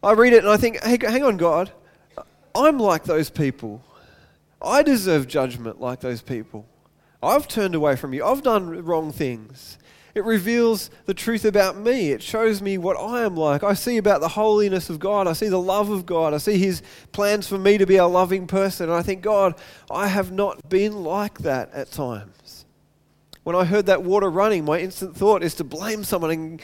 I 0.03 0.11
read 0.11 0.33
it 0.33 0.43
and 0.43 0.47
I 0.49 0.57
think, 0.57 0.79
hey, 0.83 0.99
hang 1.01 1.23
on, 1.23 1.37
God, 1.37 1.71
I'm 2.53 2.77
like 2.77 3.03
those 3.05 3.31
people. 3.31 3.83
I 4.61 4.83
deserve 4.83 5.27
judgment 5.27 5.81
like 5.81 6.01
those 6.01 6.21
people. 6.21 6.67
I've 7.23 7.47
turned 7.47 7.73
away 7.73 7.95
from 7.95 8.13
you. 8.13 8.23
I've 8.23 8.43
done 8.43 8.85
wrong 8.85 9.11
things. 9.11 9.79
It 10.13 10.23
reveals 10.23 10.91
the 11.07 11.15
truth 11.15 11.45
about 11.45 11.77
me. 11.77 12.11
It 12.11 12.21
shows 12.21 12.61
me 12.61 12.77
what 12.77 12.95
I 12.95 13.23
am 13.23 13.35
like. 13.35 13.63
I 13.63 13.73
see 13.73 13.97
about 13.97 14.21
the 14.21 14.27
holiness 14.27 14.91
of 14.91 14.99
God. 14.99 15.25
I 15.25 15.33
see 15.33 15.47
the 15.47 15.59
love 15.59 15.89
of 15.89 16.05
God. 16.05 16.35
I 16.35 16.37
see 16.37 16.59
His 16.59 16.83
plans 17.11 17.47
for 17.47 17.57
me 17.57 17.79
to 17.79 17.87
be 17.87 17.95
a 17.95 18.05
loving 18.05 18.45
person. 18.45 18.89
And 18.89 18.95
I 18.95 19.01
think, 19.01 19.23
God, 19.23 19.55
I 19.89 20.09
have 20.09 20.31
not 20.31 20.69
been 20.69 21.03
like 21.03 21.39
that 21.39 21.73
at 21.73 21.91
times. 21.91 22.40
When 23.43 23.55
I 23.55 23.65
heard 23.65 23.87
that 23.87 24.03
water 24.03 24.29
running, 24.29 24.65
my 24.65 24.79
instant 24.79 25.15
thought 25.15 25.43
is 25.43 25.55
to 25.55 25.63
blame 25.63 26.03
someone 26.03 26.31
and 26.31 26.61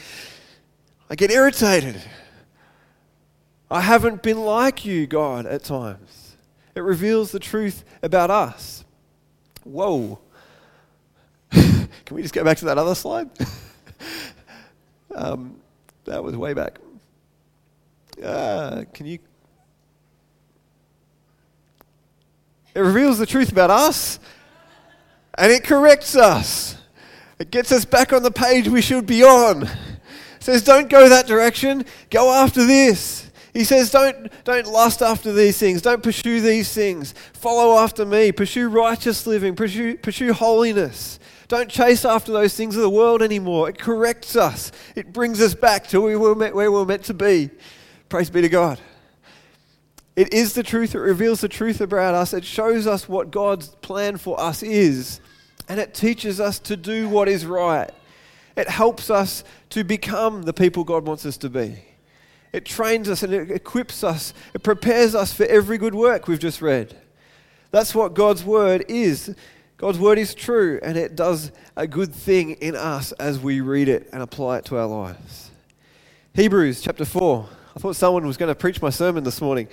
I 1.10 1.16
get 1.16 1.30
irritated. 1.30 2.00
I 3.70 3.80
haven't 3.80 4.22
been 4.22 4.40
like 4.40 4.84
you, 4.84 5.06
God, 5.06 5.44
at 5.46 5.64
times. 5.64 6.36
It 6.74 6.80
reveals 6.80 7.32
the 7.32 7.40
truth 7.40 7.84
about 8.02 8.30
us. 8.30 8.84
Whoa. 9.64 10.20
Can 11.50 11.88
we 12.10 12.22
just 12.22 12.32
go 12.32 12.44
back 12.44 12.58
to 12.58 12.66
that 12.66 12.78
other 12.78 12.94
slide? 12.94 13.28
um, 15.14 15.56
that 16.04 16.22
was 16.22 16.36
way 16.36 16.54
back. 16.54 16.78
Uh, 18.22 18.84
can 18.92 19.06
you? 19.06 19.18
It 22.74 22.80
reveals 22.80 23.18
the 23.18 23.26
truth 23.26 23.52
about 23.52 23.70
us 23.70 24.18
and 25.38 25.52
it 25.52 25.64
corrects 25.64 26.16
us. 26.16 26.76
It 27.38 27.50
gets 27.50 27.70
us 27.70 27.84
back 27.84 28.12
on 28.12 28.22
the 28.22 28.30
page 28.30 28.68
we 28.68 28.82
should 28.82 29.06
be 29.06 29.22
on. 29.22 29.62
It 29.62 29.70
says, 30.40 30.64
don't 30.64 30.88
go 30.88 31.08
that 31.08 31.26
direction, 31.26 31.84
go 32.10 32.32
after 32.32 32.64
this. 32.66 33.30
He 33.54 33.64
says, 33.64 33.90
don't, 33.90 34.30
don't 34.44 34.66
lust 34.66 35.00
after 35.00 35.32
these 35.32 35.56
things, 35.56 35.80
don't 35.82 36.02
pursue 36.02 36.40
these 36.40 36.72
things. 36.72 37.14
Follow 37.32 37.78
after 37.78 38.04
me, 38.04 38.32
pursue 38.32 38.68
righteous 38.68 39.26
living, 39.26 39.54
pursue, 39.54 39.96
pursue 39.96 40.32
holiness. 40.32 41.18
Don't 41.46 41.70
chase 41.70 42.04
after 42.04 42.32
those 42.32 42.54
things 42.54 42.76
of 42.76 42.82
the 42.82 42.90
world 42.90 43.22
anymore. 43.22 43.68
It 43.70 43.78
corrects 43.78 44.36
us, 44.36 44.72
it 44.96 45.12
brings 45.12 45.40
us 45.40 45.54
back 45.54 45.86
to 45.88 46.00
where 46.00 46.18
we 46.18 46.28
were 46.28 46.34
meant, 46.34 46.54
where 46.54 46.70
we 46.70 46.78
were 46.78 46.86
meant 46.86 47.04
to 47.04 47.14
be. 47.14 47.50
Praise 48.08 48.30
be 48.30 48.42
to 48.42 48.48
God. 48.48 48.80
It 50.16 50.34
is 50.34 50.54
the 50.54 50.64
truth, 50.64 50.96
it 50.96 51.00
reveals 51.00 51.42
the 51.42 51.48
truth 51.48 51.80
about 51.80 52.14
us, 52.14 52.34
it 52.34 52.44
shows 52.44 52.88
us 52.88 53.08
what 53.08 53.30
God's 53.30 53.68
plan 53.68 54.16
for 54.16 54.38
us 54.40 54.64
is, 54.64 55.20
and 55.68 55.78
it 55.78 55.94
teaches 55.94 56.40
us 56.40 56.58
to 56.60 56.76
do 56.76 57.08
what 57.08 57.28
is 57.28 57.44
right. 57.44 57.90
It 58.56 58.68
helps 58.68 59.10
us 59.10 59.44
to 59.70 59.84
become 59.84 60.42
the 60.42 60.52
people 60.52 60.82
God 60.82 61.06
wants 61.06 61.24
us 61.26 61.36
to 61.38 61.50
be. 61.50 61.82
It 62.52 62.64
trains 62.64 63.08
us 63.08 63.22
and 63.22 63.32
it 63.32 63.50
equips 63.50 64.02
us, 64.02 64.32
it 64.54 64.62
prepares 64.62 65.14
us 65.14 65.32
for 65.32 65.44
every 65.44 65.78
good 65.78 65.94
work 65.94 66.26
we've 66.26 66.38
just 66.38 66.62
read. 66.62 66.96
That's 67.70 67.94
what 67.94 68.14
God's 68.14 68.42
word 68.42 68.86
is. 68.88 69.34
God's 69.76 69.98
word 69.98 70.18
is 70.18 70.34
true 70.34 70.80
and 70.82 70.96
it 70.96 71.14
does 71.14 71.52
a 71.76 71.86
good 71.86 72.12
thing 72.12 72.52
in 72.52 72.74
us 72.74 73.12
as 73.12 73.38
we 73.38 73.60
read 73.60 73.88
it 73.88 74.08
and 74.12 74.22
apply 74.22 74.58
it 74.58 74.64
to 74.66 74.78
our 74.78 74.86
lives. 74.86 75.50
Hebrews 76.34 76.80
chapter 76.80 77.04
4. 77.04 77.48
I 77.76 77.80
thought 77.80 77.94
someone 77.94 78.26
was 78.26 78.36
going 78.36 78.48
to 78.48 78.56
preach 78.56 78.82
my 78.82 78.90
sermon 78.90 79.22
this 79.22 79.40
morning. 79.40 79.68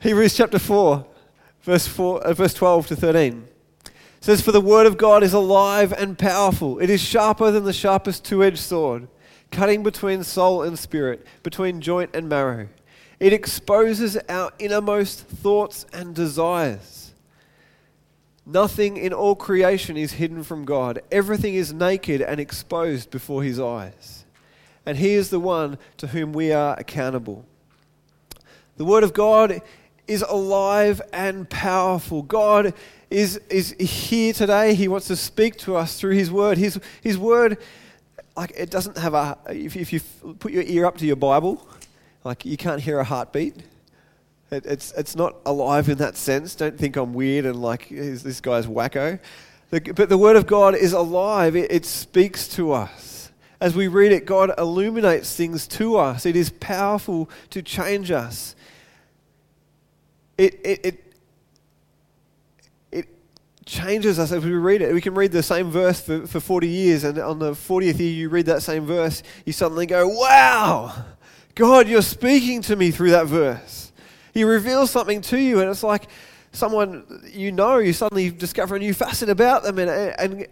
Hebrews 0.00 0.36
chapter 0.36 0.60
4, 0.60 1.04
verse, 1.62 1.88
4, 1.88 2.22
uh, 2.22 2.32
verse 2.34 2.54
12 2.54 2.86
to 2.88 2.96
13. 2.96 3.48
Says, 4.20 4.40
For 4.40 4.52
the 4.52 4.60
word 4.60 4.86
of 4.86 4.98
God 4.98 5.22
is 5.22 5.32
alive 5.32 5.92
and 5.92 6.18
powerful. 6.18 6.78
It 6.78 6.90
is 6.90 7.00
sharper 7.00 7.50
than 7.50 7.64
the 7.64 7.72
sharpest 7.72 8.24
two 8.24 8.42
edged 8.42 8.58
sword, 8.58 9.08
cutting 9.50 9.82
between 9.82 10.24
soul 10.24 10.62
and 10.62 10.78
spirit, 10.78 11.26
between 11.42 11.80
joint 11.80 12.10
and 12.14 12.28
marrow. 12.28 12.68
It 13.20 13.32
exposes 13.32 14.16
our 14.28 14.52
innermost 14.58 15.20
thoughts 15.20 15.86
and 15.92 16.14
desires. 16.14 17.12
Nothing 18.46 18.96
in 18.96 19.12
all 19.12 19.36
creation 19.36 19.96
is 19.96 20.12
hidden 20.12 20.42
from 20.42 20.64
God. 20.64 21.02
Everything 21.12 21.54
is 21.54 21.72
naked 21.72 22.22
and 22.22 22.40
exposed 22.40 23.10
before 23.10 23.42
His 23.42 23.60
eyes. 23.60 24.24
And 24.86 24.96
He 24.96 25.14
is 25.14 25.30
the 25.30 25.40
one 25.40 25.78
to 25.98 26.08
whom 26.08 26.32
we 26.32 26.52
are 26.52 26.74
accountable. 26.78 27.44
The 28.78 28.84
Word 28.84 29.04
of 29.04 29.12
God 29.12 29.60
is 30.06 30.22
alive 30.22 31.02
and 31.12 31.50
powerful. 31.50 32.22
God 32.22 32.72
is, 33.10 33.36
is 33.48 33.74
here 33.78 34.32
today. 34.32 34.74
He 34.74 34.88
wants 34.88 35.06
to 35.08 35.16
speak 35.16 35.56
to 35.58 35.76
us 35.76 35.98
through 35.98 36.14
His 36.14 36.30
Word. 36.30 36.58
His, 36.58 36.78
his 37.02 37.18
Word, 37.18 37.58
like, 38.36 38.52
it 38.56 38.70
doesn't 38.70 38.98
have 38.98 39.14
a. 39.14 39.38
If, 39.48 39.76
if 39.76 39.92
you 39.92 40.00
put 40.38 40.52
your 40.52 40.64
ear 40.64 40.86
up 40.86 40.98
to 40.98 41.06
your 41.06 41.16
Bible, 41.16 41.66
like, 42.24 42.44
you 42.44 42.56
can't 42.56 42.80
hear 42.80 42.98
a 42.98 43.04
heartbeat. 43.04 43.56
It, 44.50 44.64
it's, 44.66 44.92
it's 44.92 45.16
not 45.16 45.36
alive 45.44 45.88
in 45.88 45.98
that 45.98 46.16
sense. 46.16 46.54
Don't 46.54 46.78
think 46.78 46.96
I'm 46.96 47.12
weird 47.12 47.44
and 47.44 47.60
like 47.60 47.88
this 47.88 48.40
guy's 48.40 48.66
wacko. 48.66 49.18
The, 49.70 49.80
but 49.80 50.08
the 50.08 50.18
Word 50.18 50.36
of 50.36 50.46
God 50.46 50.74
is 50.74 50.92
alive, 50.92 51.54
it, 51.54 51.70
it 51.70 51.84
speaks 51.84 52.48
to 52.48 52.72
us. 52.72 53.30
As 53.60 53.74
we 53.74 53.88
read 53.88 54.12
it, 54.12 54.24
God 54.24 54.52
illuminates 54.56 55.34
things 55.34 55.66
to 55.68 55.96
us. 55.96 56.24
It 56.24 56.36
is 56.36 56.50
powerful 56.50 57.28
to 57.50 57.60
change 57.60 58.10
us. 58.10 58.54
It, 60.38 60.54
it, 60.64 60.80
it, 60.84 61.04
it 61.07 61.07
changes 63.68 64.18
us 64.18 64.32
as 64.32 64.44
we 64.44 64.52
read 64.52 64.82
it. 64.82 64.92
We 64.92 65.00
can 65.00 65.14
read 65.14 65.30
the 65.30 65.42
same 65.42 65.70
verse 65.70 66.00
for, 66.00 66.26
for 66.26 66.40
40 66.40 66.66
years, 66.66 67.04
and 67.04 67.18
on 67.18 67.38
the 67.38 67.52
40th 67.52 67.98
year, 67.98 68.10
you 68.10 68.28
read 68.28 68.46
that 68.46 68.62
same 68.62 68.86
verse, 68.86 69.22
you 69.44 69.52
suddenly 69.52 69.86
go, 69.86 70.08
Wow, 70.08 71.04
God, 71.54 71.86
you're 71.86 72.02
speaking 72.02 72.62
to 72.62 72.76
me 72.76 72.90
through 72.90 73.10
that 73.10 73.26
verse. 73.26 73.92
He 74.34 74.42
reveals 74.44 74.90
something 74.90 75.20
to 75.22 75.38
you, 75.38 75.60
and 75.60 75.70
it's 75.70 75.82
like 75.82 76.08
someone 76.52 77.22
you 77.30 77.52
know, 77.52 77.78
you 77.78 77.92
suddenly 77.92 78.30
discover 78.30 78.76
a 78.76 78.78
new 78.78 78.94
facet 78.94 79.28
about 79.28 79.62
them, 79.62 79.78
and, 79.78 79.90
and 79.90 80.46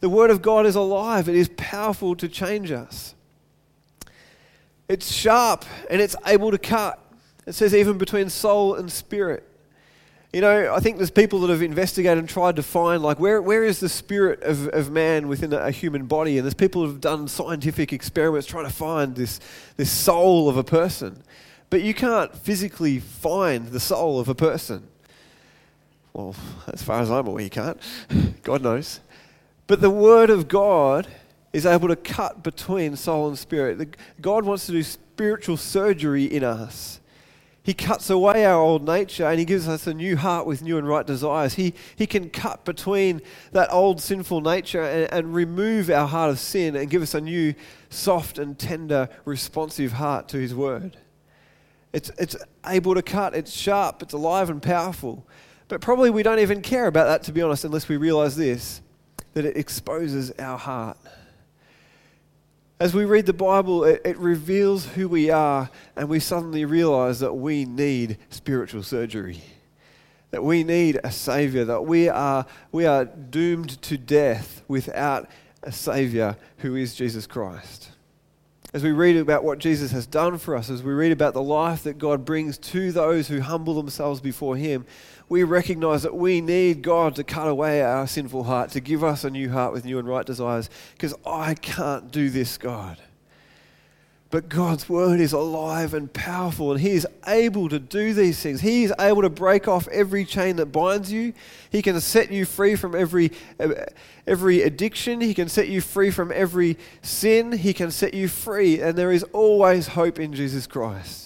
the 0.00 0.08
Word 0.08 0.30
of 0.30 0.42
God 0.42 0.66
is 0.66 0.74
alive. 0.74 1.28
It 1.28 1.36
is 1.36 1.48
powerful 1.56 2.16
to 2.16 2.28
change 2.28 2.70
us. 2.70 3.14
It's 4.88 5.12
sharp 5.12 5.64
and 5.90 6.00
it's 6.00 6.14
able 6.26 6.50
to 6.50 6.58
cut. 6.58 7.02
It 7.46 7.54
says, 7.54 7.74
even 7.74 7.98
between 7.98 8.28
soul 8.28 8.74
and 8.74 8.90
spirit. 8.90 9.48
You 10.36 10.42
know, 10.42 10.74
I 10.74 10.80
think 10.80 10.98
there's 10.98 11.10
people 11.10 11.40
that 11.40 11.48
have 11.48 11.62
investigated 11.62 12.18
and 12.18 12.28
tried 12.28 12.56
to 12.56 12.62
find, 12.62 13.02
like, 13.02 13.18
where, 13.18 13.40
where 13.40 13.64
is 13.64 13.80
the 13.80 13.88
spirit 13.88 14.42
of, 14.42 14.68
of 14.68 14.90
man 14.90 15.28
within 15.28 15.50
a, 15.54 15.56
a 15.56 15.70
human 15.70 16.04
body? 16.04 16.36
And 16.36 16.44
there's 16.44 16.52
people 16.52 16.82
who 16.82 16.88
have 16.88 17.00
done 17.00 17.26
scientific 17.26 17.90
experiments 17.90 18.46
trying 18.46 18.66
to 18.66 18.70
find 18.70 19.16
this, 19.16 19.40
this 19.78 19.90
soul 19.90 20.50
of 20.50 20.58
a 20.58 20.62
person. 20.62 21.22
But 21.70 21.80
you 21.80 21.94
can't 21.94 22.36
physically 22.36 22.98
find 22.98 23.68
the 23.68 23.80
soul 23.80 24.20
of 24.20 24.28
a 24.28 24.34
person. 24.34 24.86
Well, 26.12 26.36
as 26.70 26.82
far 26.82 27.00
as 27.00 27.10
I'm 27.10 27.26
aware, 27.26 27.42
you 27.42 27.48
can't. 27.48 27.80
God 28.42 28.60
knows. 28.60 29.00
But 29.66 29.80
the 29.80 29.88
Word 29.88 30.28
of 30.28 30.48
God 30.48 31.08
is 31.54 31.64
able 31.64 31.88
to 31.88 31.96
cut 31.96 32.42
between 32.42 32.94
soul 32.96 33.28
and 33.28 33.38
spirit. 33.38 33.96
God 34.20 34.44
wants 34.44 34.66
to 34.66 34.72
do 34.72 34.82
spiritual 34.82 35.56
surgery 35.56 36.26
in 36.26 36.44
us. 36.44 37.00
He 37.66 37.74
cuts 37.74 38.08
away 38.10 38.46
our 38.46 38.60
old 38.60 38.86
nature 38.86 39.26
and 39.26 39.40
He 39.40 39.44
gives 39.44 39.66
us 39.66 39.88
a 39.88 39.92
new 39.92 40.16
heart 40.16 40.46
with 40.46 40.62
new 40.62 40.78
and 40.78 40.86
right 40.86 41.04
desires. 41.04 41.54
He, 41.54 41.74
he 41.96 42.06
can 42.06 42.30
cut 42.30 42.64
between 42.64 43.20
that 43.50 43.72
old 43.72 44.00
sinful 44.00 44.40
nature 44.40 44.82
and, 44.82 45.12
and 45.12 45.34
remove 45.34 45.90
our 45.90 46.06
heart 46.06 46.30
of 46.30 46.38
sin 46.38 46.76
and 46.76 46.88
give 46.88 47.02
us 47.02 47.12
a 47.12 47.20
new, 47.20 47.56
soft 47.90 48.38
and 48.38 48.56
tender, 48.56 49.08
responsive 49.24 49.90
heart 49.94 50.28
to 50.28 50.36
His 50.36 50.54
Word. 50.54 50.96
It's, 51.92 52.08
it's 52.20 52.36
able 52.64 52.94
to 52.94 53.02
cut, 53.02 53.34
it's 53.34 53.52
sharp, 53.52 54.00
it's 54.00 54.14
alive 54.14 54.48
and 54.48 54.62
powerful. 54.62 55.26
But 55.66 55.80
probably 55.80 56.10
we 56.10 56.22
don't 56.22 56.38
even 56.38 56.62
care 56.62 56.86
about 56.86 57.06
that, 57.06 57.24
to 57.24 57.32
be 57.32 57.42
honest, 57.42 57.64
unless 57.64 57.88
we 57.88 57.96
realize 57.96 58.36
this 58.36 58.80
that 59.32 59.44
it 59.44 59.56
exposes 59.56 60.30
our 60.38 60.56
heart. 60.56 60.98
As 62.78 62.92
we 62.92 63.06
read 63.06 63.24
the 63.24 63.32
Bible, 63.32 63.84
it, 63.84 64.02
it, 64.04 64.18
reveals 64.18 64.84
who 64.84 65.08
we 65.08 65.30
are, 65.30 65.70
and 65.96 66.10
we 66.10 66.20
suddenly 66.20 66.66
realize 66.66 67.20
that 67.20 67.32
we 67.32 67.64
need 67.64 68.18
spiritual 68.28 68.82
surgery. 68.82 69.42
That 70.30 70.44
we 70.44 70.62
need 70.62 71.00
a 71.02 71.10
Savior, 71.10 71.64
that 71.64 71.86
we 71.86 72.10
are, 72.10 72.44
we 72.72 72.84
are 72.84 73.06
doomed 73.06 73.80
to 73.80 73.96
death 73.96 74.62
without 74.68 75.30
a 75.62 75.72
Savior 75.72 76.36
who 76.58 76.76
is 76.76 76.94
Jesus 76.94 77.26
Christ. 77.26 77.92
As 78.74 78.82
we 78.82 78.92
read 78.92 79.16
about 79.16 79.42
what 79.42 79.58
Jesus 79.58 79.90
has 79.92 80.06
done 80.06 80.36
for 80.36 80.54
us, 80.54 80.68
as 80.68 80.82
we 80.82 80.92
read 80.92 81.12
about 81.12 81.32
the 81.32 81.42
life 81.42 81.84
that 81.84 81.96
God 81.96 82.26
brings 82.26 82.58
to 82.58 82.92
those 82.92 83.28
who 83.28 83.40
humble 83.40 83.72
themselves 83.72 84.20
before 84.20 84.56
Him, 84.56 84.84
we 85.28 85.42
recognize 85.42 86.02
that 86.02 86.14
we 86.14 86.40
need 86.40 86.82
God 86.82 87.16
to 87.16 87.24
cut 87.24 87.48
away 87.48 87.82
our 87.82 88.06
sinful 88.06 88.44
heart, 88.44 88.70
to 88.70 88.80
give 88.80 89.02
us 89.02 89.24
a 89.24 89.30
new 89.30 89.50
heart 89.50 89.72
with 89.72 89.84
new 89.84 89.98
and 89.98 90.06
right 90.06 90.24
desires, 90.24 90.70
because 90.92 91.14
I 91.26 91.54
can't 91.54 92.10
do 92.10 92.30
this, 92.30 92.56
God. 92.58 92.98
But 94.30 94.48
God's 94.48 94.88
word 94.88 95.20
is 95.20 95.32
alive 95.32 95.94
and 95.94 96.12
powerful, 96.12 96.72
and 96.72 96.80
He 96.80 96.90
is 96.90 97.06
able 97.26 97.68
to 97.68 97.78
do 97.78 98.12
these 98.12 98.40
things. 98.40 98.60
He 98.60 98.84
is 98.84 98.92
able 98.98 99.22
to 99.22 99.30
break 99.30 99.68
off 99.68 99.86
every 99.88 100.24
chain 100.24 100.56
that 100.56 100.66
binds 100.66 101.12
you. 101.12 101.32
He 101.70 101.80
can 101.80 102.00
set 102.00 102.30
you 102.32 102.44
free 102.44 102.74
from 102.74 102.94
every, 102.94 103.30
uh, 103.60 103.68
every 104.26 104.62
addiction. 104.62 105.20
He 105.20 105.32
can 105.32 105.48
set 105.48 105.68
you 105.68 105.80
free 105.80 106.10
from 106.10 106.32
every 106.32 106.76
sin. 107.02 107.52
He 107.52 107.72
can 107.72 107.92
set 107.92 108.14
you 108.14 108.26
free, 108.26 108.80
and 108.80 108.98
there 108.98 109.12
is 109.12 109.22
always 109.32 109.88
hope 109.88 110.18
in 110.18 110.32
Jesus 110.34 110.66
Christ. 110.66 111.25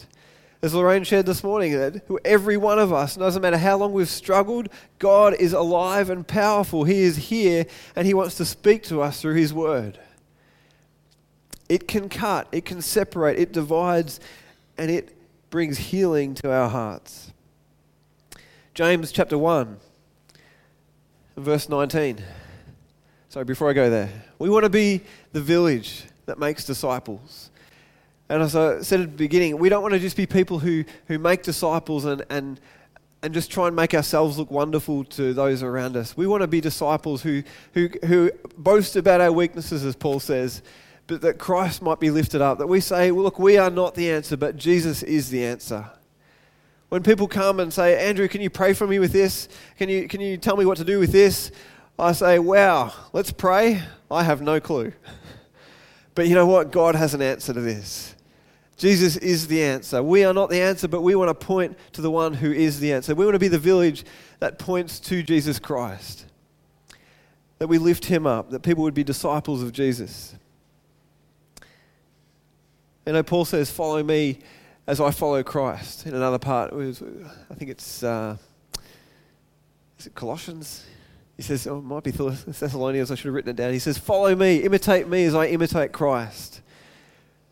As 0.63 0.75
Lorraine 0.75 1.05
shared 1.05 1.25
this 1.25 1.43
morning, 1.43 1.73
that 1.73 2.03
every 2.23 2.59
one 2.59 2.79
of 2.79 2.93
us, 2.93 3.17
doesn't 3.17 3.41
matter 3.41 3.57
how 3.57 3.79
long 3.79 3.93
we've 3.93 4.09
struggled, 4.11 4.69
God 4.99 5.35
is 5.35 5.55
alive 5.55 6.11
and 6.11 6.27
powerful. 6.27 6.85
He 6.85 7.01
is 7.01 7.17
here 7.17 7.65
and 7.97 8.07
He 8.07 8.13
wants 8.13 8.35
to 8.37 8.45
speak 8.45 8.83
to 8.85 9.01
us 9.01 9.23
through 9.23 9.35
His 9.35 9.55
Word. 9.55 9.99
It 11.71 11.89
can 11.89 12.11
cut, 12.11 12.47
it 12.53 12.67
can 12.67 12.83
separate, 12.83 13.39
it 13.39 13.53
divides, 13.53 14.21
and 14.77 14.91
it 14.91 15.17
brings 15.49 15.79
healing 15.79 16.35
to 16.35 16.53
our 16.53 16.69
hearts. 16.69 17.33
James 18.75 19.13
chapter 19.13 19.39
1, 19.39 19.79
verse 21.37 21.69
19. 21.69 22.23
Sorry, 23.31 23.45
before 23.45 23.71
I 23.71 23.73
go 23.73 23.89
there, 23.89 24.11
we 24.39 24.51
want 24.51 24.65
to 24.65 24.71
be 24.71 25.01
the 25.33 25.41
village 25.41 26.05
that 26.27 26.39
makes 26.39 26.65
disciples. 26.65 27.51
And 28.31 28.45
as 28.45 28.55
I 28.55 28.81
said 28.83 29.01
at 29.01 29.11
the 29.11 29.17
beginning, 29.17 29.59
we 29.59 29.69
don't 29.69 29.83
want 29.83 29.93
to 29.93 29.99
just 29.99 30.17
be 30.17 30.25
people 30.25 30.61
who, 30.61 30.85
who 31.09 31.19
make 31.19 31.43
disciples 31.43 32.05
and, 32.05 32.25
and, 32.31 32.61
and 33.25 33.35
just 33.35 33.51
try 33.51 33.67
and 33.67 33.75
make 33.75 33.93
ourselves 33.93 34.39
look 34.39 34.53
wonderful 34.53 35.03
to 35.07 35.35
those 35.35 35.65
around 35.65 35.97
us. 35.97 36.17
We 36.17 36.29
want 36.29 36.43
to 36.43 36.47
be 36.47 36.61
disciples 36.61 37.23
who, 37.23 37.43
who, 37.75 37.89
who 38.07 38.31
boast 38.57 38.95
about 38.95 39.21
our 39.21 39.33
weaknesses, 39.33 39.85
as 39.85 39.97
Paul 39.97 40.21
says, 40.21 40.63
but 41.09 41.23
that 41.23 41.39
Christ 41.41 41.83
might 41.83 41.99
be 41.99 42.09
lifted 42.13 42.41
up. 42.41 42.59
That 42.59 42.69
we 42.69 42.79
say, 42.79 43.11
well, 43.11 43.25
look, 43.25 43.41
we 43.41 43.59
are 43.59 43.69
not 43.69 43.97
the 43.97 44.09
answer, 44.13 44.37
but 44.37 44.57
Jesus 44.57 45.03
is 45.03 45.31
the 45.31 45.45
answer. 45.45 45.91
When 46.89 47.03
people 47.03 47.27
come 47.27 47.59
and 47.59 47.73
say, 47.73 48.09
Andrew, 48.09 48.29
can 48.29 48.41
you 48.41 48.49
pray 48.49 48.75
for 48.75 48.87
me 48.87 49.01
with 49.01 49.11
this? 49.11 49.49
Can 49.77 49.89
you, 49.89 50.07
can 50.07 50.21
you 50.21 50.37
tell 50.37 50.57
me 50.57 50.65
what 50.65 50.79
to 50.79 50.85
do 50.85 51.01
with 51.01 51.11
this? 51.11 51.51
I 51.99 52.13
say, 52.13 52.39
wow, 52.39 52.93
let's 53.13 53.33
pray. 53.33 53.83
I 54.09 54.23
have 54.23 54.41
no 54.41 54.61
clue. 54.61 54.93
But 56.13 56.27
you 56.27 56.35
know 56.35 56.45
what? 56.45 56.73
God 56.73 56.97
has 56.97 57.15
an 57.15 57.23
answer 57.23 57.55
to 57.55 57.61
this. 57.61 58.17
Jesus 58.81 59.19
is 59.19 59.47
the 59.47 59.63
answer. 59.63 60.03
We 60.03 60.25
are 60.25 60.33
not 60.33 60.49
the 60.49 60.63
answer, 60.63 60.89
but 60.89 61.03
we 61.03 61.15
want 61.15 61.29
to 61.29 61.35
point 61.35 61.77
to 61.93 62.01
the 62.01 62.11
one 62.11 62.33
who 62.33 62.51
is 62.51 62.81
the 62.81 62.95
answer. 62.95 63.15
We 63.15 63.27
want 63.27 63.35
to 63.35 63.39
be 63.39 63.49
the 63.49 63.59
village 63.59 64.07
that 64.39 64.59
points 64.59 64.99
to 65.01 65.23
Jesus 65.23 65.59
Christ. 65.59 66.25
That 67.59 67.67
we 67.67 67.77
lift 67.77 68.07
him 68.07 68.27
up, 68.27 68.49
that 68.51 68.61
people 68.61 68.83
would 68.85 68.95
be 68.95 69.05
disciples 69.05 69.63
of 69.63 69.73
Jesus. 69.73 70.35
You 73.05 73.13
know, 73.13 73.23
Paul 73.23 73.45
says, 73.45 73.71
Follow 73.71 74.03
me 74.03 74.39
as 74.87 74.99
I 74.99 75.11
follow 75.11 75.43
Christ. 75.43 76.07
In 76.07 76.15
another 76.15 76.39
part, 76.39 76.73
I 76.73 77.55
think 77.55 77.71
it's 77.71 78.03
uh, 78.03 78.39
is 79.99 80.07
it 80.07 80.15
Colossians? 80.15 80.87
He 81.37 81.43
says, 81.43 81.67
oh, 81.67 81.77
it 81.77 81.85
might 81.85 82.03
be 82.03 82.13
Thessalonians, 82.13 83.11
I 83.11 83.15
should 83.15 83.27
have 83.27 83.35
written 83.35 83.51
it 83.51 83.57
down. 83.57 83.75
He 83.75 83.79
says, 83.79 83.99
Follow 83.99 84.35
me, 84.35 84.63
imitate 84.63 85.07
me 85.07 85.25
as 85.25 85.35
I 85.35 85.49
imitate 85.49 85.93
Christ. 85.93 86.60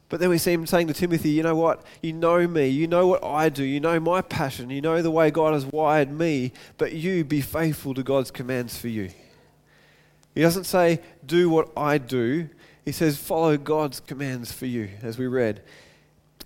But 0.08 0.20
then 0.20 0.30
we 0.30 0.38
see 0.38 0.52
him 0.52 0.66
saying 0.66 0.86
to 0.88 0.94
Timothy, 0.94 1.30
You 1.30 1.42
know 1.42 1.54
what? 1.54 1.82
You 2.02 2.12
know 2.14 2.46
me. 2.46 2.68
You 2.68 2.86
know 2.86 3.06
what 3.06 3.22
I 3.22 3.48
do. 3.48 3.64
You 3.64 3.80
know 3.80 4.00
my 4.00 4.22
passion. 4.22 4.70
You 4.70 4.80
know 4.80 5.02
the 5.02 5.10
way 5.10 5.30
God 5.30 5.52
has 5.52 5.66
wired 5.66 6.10
me. 6.10 6.52
But 6.78 6.92
you 6.92 7.24
be 7.24 7.40
faithful 7.40 7.94
to 7.94 8.02
God's 8.02 8.30
commands 8.30 8.78
for 8.78 8.88
you. 8.88 9.10
He 10.34 10.42
doesn't 10.42 10.64
say, 10.64 11.00
Do 11.26 11.50
what 11.50 11.70
I 11.76 11.98
do. 11.98 12.48
He 12.84 12.92
says, 12.92 13.18
Follow 13.18 13.56
God's 13.58 14.00
commands 14.00 14.50
for 14.50 14.66
you, 14.66 14.88
as 15.02 15.18
we 15.18 15.26
read 15.26 15.62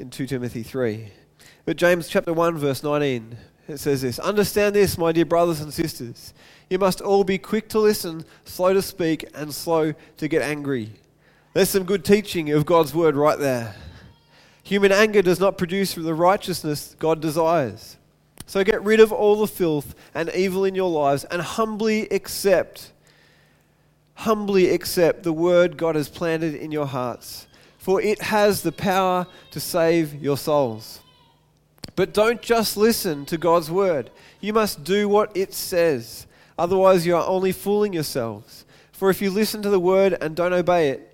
in 0.01 0.11
2 0.11 0.27
Timothy 0.27 0.63
3. 0.63 1.09
But 1.65 1.77
James 1.77 2.09
chapter 2.09 2.33
1, 2.33 2.59
verse 2.59 2.83
19, 2.83 3.37
it 3.69 3.79
says 3.79 4.03
this 4.03 4.19
Understand 4.19 4.75
this, 4.75 4.99
my 4.99 5.13
dear 5.13 5.25
brothers 5.25 5.61
and 5.61 5.73
sisters. 5.73 6.35
You 6.69 6.79
must 6.79 7.01
all 7.01 7.23
be 7.23 7.39
quick 7.39 7.69
to 7.71 7.79
listen, 7.79 8.25
slow 8.45 8.73
to 8.73 8.83
speak, 8.83 9.25
and 9.35 9.55
slow 9.55 9.93
to 10.17 10.29
get 10.29 10.43
angry. 10.43 10.91
There's 11.55 11.69
some 11.69 11.85
good 11.85 12.03
teaching 12.03 12.51
of 12.51 12.65
God's 12.65 12.95
word 12.95 13.15
right 13.15 13.39
there. 13.39 13.75
Human 14.63 14.91
anger 14.91 15.21
does 15.21 15.39
not 15.39 15.59
produce 15.59 15.95
the 15.95 16.15
righteousness 16.15 16.97
God 16.99 17.21
desires. 17.21 17.99
So 18.47 18.65
get 18.65 18.83
rid 18.83 19.01
of 19.01 19.13
all 19.13 19.37
the 19.37 19.47
filth 19.47 19.95
and 20.15 20.31
evil 20.35 20.65
in 20.65 20.75
your 20.75 20.89
lives 20.89 21.25
and 21.25 21.43
humbly 21.43 22.09
accept, 22.09 22.93
humbly 24.15 24.71
accept 24.71 25.25
the 25.25 25.33
word 25.33 25.77
God 25.77 25.95
has 25.95 26.09
planted 26.09 26.55
in 26.55 26.73
your 26.73 26.87
hearts, 26.87 27.47
for 27.77 28.01
it 28.01 28.23
has 28.23 28.63
the 28.63 28.73
power 28.73 29.27
to 29.51 29.61
save 29.61 30.15
your 30.15 30.39
souls. 30.39 31.01
But 31.97 32.15
don't 32.15 32.41
just 32.41 32.79
listen 32.79 33.27
to 33.27 33.37
God's 33.37 33.71
word. 33.71 34.11
You 34.41 34.55
must 34.55 34.85
do 34.85 35.07
what 35.07 35.37
it 35.37 35.53
says. 35.53 36.27
Otherwise, 36.59 37.05
you 37.07 37.15
are 37.15 37.27
only 37.27 37.53
fooling 37.53 37.93
yourselves. 37.93 38.65
For 38.93 39.11
if 39.11 39.21
you 39.21 39.31
listen 39.31 39.61
to 39.63 39.71
the 39.71 39.81
word 39.81 40.17
and 40.21 40.35
don't 40.35 40.55
obey 40.55 40.91
it, 40.91 41.12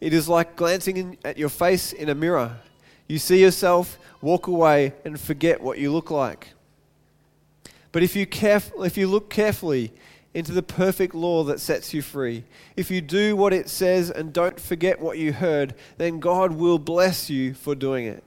it 0.00 0.12
is 0.12 0.28
like 0.28 0.56
glancing 0.56 0.96
in, 0.96 1.18
at 1.24 1.38
your 1.38 1.48
face 1.48 1.92
in 1.92 2.08
a 2.08 2.14
mirror. 2.14 2.56
You 3.06 3.18
see 3.18 3.40
yourself, 3.40 3.98
walk 4.20 4.46
away, 4.46 4.94
and 5.04 5.18
forget 5.20 5.60
what 5.60 5.78
you 5.78 5.92
look 5.92 6.10
like. 6.10 6.50
But 7.92 8.02
if 8.02 8.16
you, 8.16 8.26
caref- 8.26 8.84
if 8.84 8.96
you 8.96 9.06
look 9.06 9.30
carefully 9.30 9.92
into 10.32 10.52
the 10.52 10.62
perfect 10.62 11.14
law 11.14 11.44
that 11.44 11.60
sets 11.60 11.94
you 11.94 12.02
free, 12.02 12.44
if 12.76 12.90
you 12.90 13.00
do 13.00 13.36
what 13.36 13.52
it 13.52 13.68
says 13.68 14.10
and 14.10 14.32
don't 14.32 14.58
forget 14.58 15.00
what 15.00 15.16
you 15.18 15.32
heard, 15.32 15.74
then 15.96 16.18
God 16.18 16.52
will 16.52 16.78
bless 16.78 17.30
you 17.30 17.54
for 17.54 17.74
doing 17.74 18.06
it. 18.06 18.24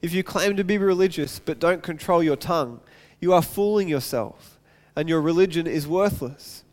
If 0.00 0.14
you 0.14 0.22
claim 0.22 0.56
to 0.56 0.64
be 0.64 0.78
religious 0.78 1.38
but 1.38 1.58
don't 1.58 1.82
control 1.82 2.22
your 2.22 2.36
tongue, 2.36 2.80
you 3.20 3.32
are 3.32 3.42
fooling 3.42 3.88
yourself, 3.88 4.58
and 4.94 5.08
your 5.08 5.20
religion 5.20 5.66
is 5.66 5.86
worthless. 5.86 6.64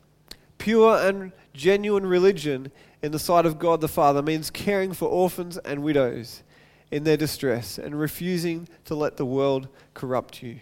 Pure 0.58 0.98
and 1.08 1.32
genuine 1.54 2.06
religion 2.06 2.72
in 3.04 3.12
the 3.12 3.20
sight 3.20 3.46
of 3.46 3.60
God 3.60 3.82
the 3.82 3.88
Father 3.88 4.22
means 4.22 4.50
caring 4.50 4.94
for 4.94 5.10
orphans 5.10 5.58
and 5.60 5.84
widows 5.84 6.42
in 6.90 7.04
their 7.04 7.18
distress 7.18 7.78
and 7.78 8.00
refusing 8.00 8.68
to 8.86 8.96
let 8.96 9.18
the 9.18 9.26
world 9.26 9.68
corrupt 9.94 10.42
you. 10.42 10.60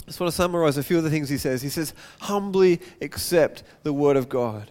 I 0.00 0.06
just 0.06 0.18
want 0.18 0.32
to 0.32 0.36
summarize 0.36 0.78
a 0.78 0.82
few 0.82 0.96
of 0.96 1.04
the 1.04 1.10
things 1.10 1.28
he 1.28 1.36
says. 1.36 1.60
He 1.60 1.68
says, 1.68 1.92
humbly 2.20 2.80
accept 3.00 3.62
the 3.82 3.92
Word 3.92 4.16
of 4.16 4.28
God. 4.28 4.70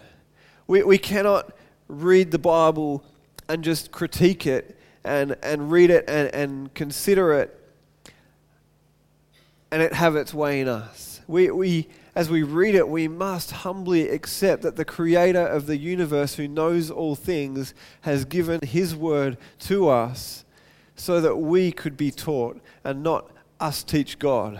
We, 0.67 0.83
we 0.83 0.97
cannot 0.97 1.53
read 1.87 2.31
the 2.31 2.39
Bible 2.39 3.05
and 3.47 3.63
just 3.63 3.91
critique 3.91 4.47
it 4.47 4.77
and, 5.03 5.37
and 5.43 5.71
read 5.71 5.91
it 5.91 6.05
and, 6.07 6.33
and 6.33 6.73
consider 6.73 7.33
it 7.33 7.57
and 9.71 9.81
it 9.81 9.93
have 9.93 10.15
its 10.15 10.33
way 10.33 10.59
in 10.59 10.67
us. 10.67 11.21
We, 11.27 11.51
we 11.51 11.87
as 12.13 12.29
we 12.29 12.43
read 12.43 12.75
it, 12.75 12.89
we 12.89 13.07
must 13.07 13.51
humbly 13.51 14.09
accept 14.09 14.63
that 14.63 14.75
the 14.75 14.85
Creator 14.85 15.47
of 15.47 15.65
the 15.65 15.77
universe, 15.77 16.35
who 16.35 16.47
knows 16.47 16.91
all 16.91 17.15
things, 17.15 17.73
has 18.01 18.25
given 18.25 18.59
His 18.61 18.95
word 18.95 19.37
to 19.59 19.87
us 19.87 20.43
so 20.95 21.21
that 21.21 21.37
we 21.37 21.71
could 21.71 21.95
be 21.95 22.11
taught 22.11 22.61
and 22.83 23.01
not 23.01 23.31
us 23.59 23.81
teach 23.81 24.19
God. 24.19 24.59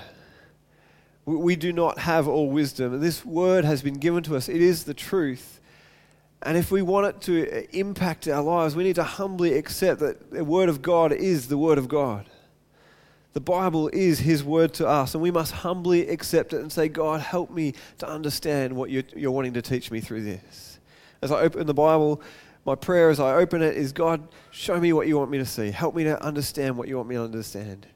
We 1.25 1.55
do 1.55 1.73
not 1.73 1.99
have 1.99 2.27
all 2.27 2.49
wisdom. 2.49 2.99
This 2.99 3.25
word 3.25 3.65
has 3.65 3.81
been 3.81 3.95
given 3.95 4.23
to 4.23 4.37
us, 4.37 4.47
it 4.47 4.61
is 4.61 4.85
the 4.85 4.93
truth. 4.93 5.59
And 6.43 6.57
if 6.57 6.71
we 6.71 6.81
want 6.81 7.07
it 7.07 7.21
to 7.21 7.77
impact 7.77 8.27
our 8.27 8.41
lives, 8.41 8.75
we 8.75 8.83
need 8.83 8.95
to 8.95 9.03
humbly 9.03 9.53
accept 9.53 9.99
that 9.99 10.31
the 10.31 10.43
Word 10.43 10.69
of 10.69 10.81
God 10.81 11.11
is 11.11 11.49
the 11.49 11.57
Word 11.57 11.77
of 11.77 11.87
God. 11.87 12.30
The 13.33 13.39
Bible 13.39 13.89
is 13.93 14.19
His 14.19 14.43
word 14.43 14.73
to 14.75 14.87
us, 14.87 15.13
and 15.13 15.23
we 15.23 15.31
must 15.31 15.53
humbly 15.53 16.07
accept 16.09 16.53
it 16.53 16.61
and 16.61 16.71
say, 16.71 16.89
God, 16.89 17.21
help 17.21 17.49
me 17.49 17.73
to 17.99 18.07
understand 18.07 18.75
what 18.75 18.89
you're, 18.89 19.03
you're, 19.15 19.31
wanting 19.31 19.53
to 19.53 19.61
teach 19.61 19.89
me 19.89 20.01
through 20.01 20.23
this. 20.23 20.79
As 21.21 21.31
I 21.31 21.41
open 21.41 21.65
the 21.65 21.73
Bible, 21.73 22.21
my 22.65 22.75
prayer 22.75 23.09
as 23.09 23.19
I 23.19 23.35
open 23.35 23.61
it 23.61 23.77
is, 23.77 23.91
God, 23.91 24.27
show 24.51 24.79
me 24.79 24.91
what 24.93 25.07
you 25.07 25.17
want 25.17 25.31
me 25.31 25.37
to 25.37 25.45
see. 25.45 25.71
Help 25.71 25.95
me 25.95 26.03
to 26.03 26.21
understand 26.21 26.77
what 26.77 26.87
you 26.87 26.97
want 26.97 27.09
me 27.09 27.15
to 27.15 27.23
understand. 27.23 27.87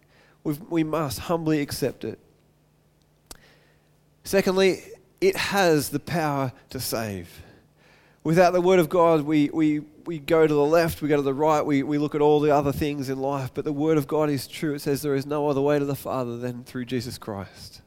We've, 0.43 0.59
we 0.69 0.83
must 0.83 1.19
humbly 1.19 1.61
accept 1.61 2.05
it. 2.05 2.17
Secondly, 4.23 4.81
it 5.21 5.35
has 5.35 5.89
the 5.89 5.99
power 5.99 6.51
to 6.69 6.79
save. 6.79 7.29
Without 8.25 8.53
the 8.53 8.61
Word 8.61 8.79
of 8.79 8.89
God, 8.89 9.21
we, 9.21 9.51
we, 9.53 9.81
we 10.07 10.17
go 10.17 10.47
to 10.47 10.53
the 10.53 10.65
left, 10.65 10.99
we 11.03 11.07
go 11.07 11.15
to 11.15 11.21
the 11.21 11.31
right, 11.31 11.63
we, 11.63 11.83
we 11.83 11.99
look 11.99 12.15
at 12.15 12.21
all 12.21 12.39
the 12.39 12.49
other 12.49 12.71
things 12.71 13.07
in 13.07 13.19
life. 13.19 13.51
But 13.53 13.65
the 13.65 13.71
Word 13.71 13.99
of 13.99 14.07
God 14.07 14.31
is 14.31 14.47
true. 14.47 14.73
It 14.73 14.79
says 14.79 15.03
there 15.03 15.13
is 15.13 15.27
no 15.27 15.47
other 15.47 15.61
way 15.61 15.77
to 15.77 15.85
the 15.85 15.95
Father 15.95 16.35
than 16.35 16.63
through 16.63 16.85
Jesus 16.85 17.19
Christ. 17.19 17.83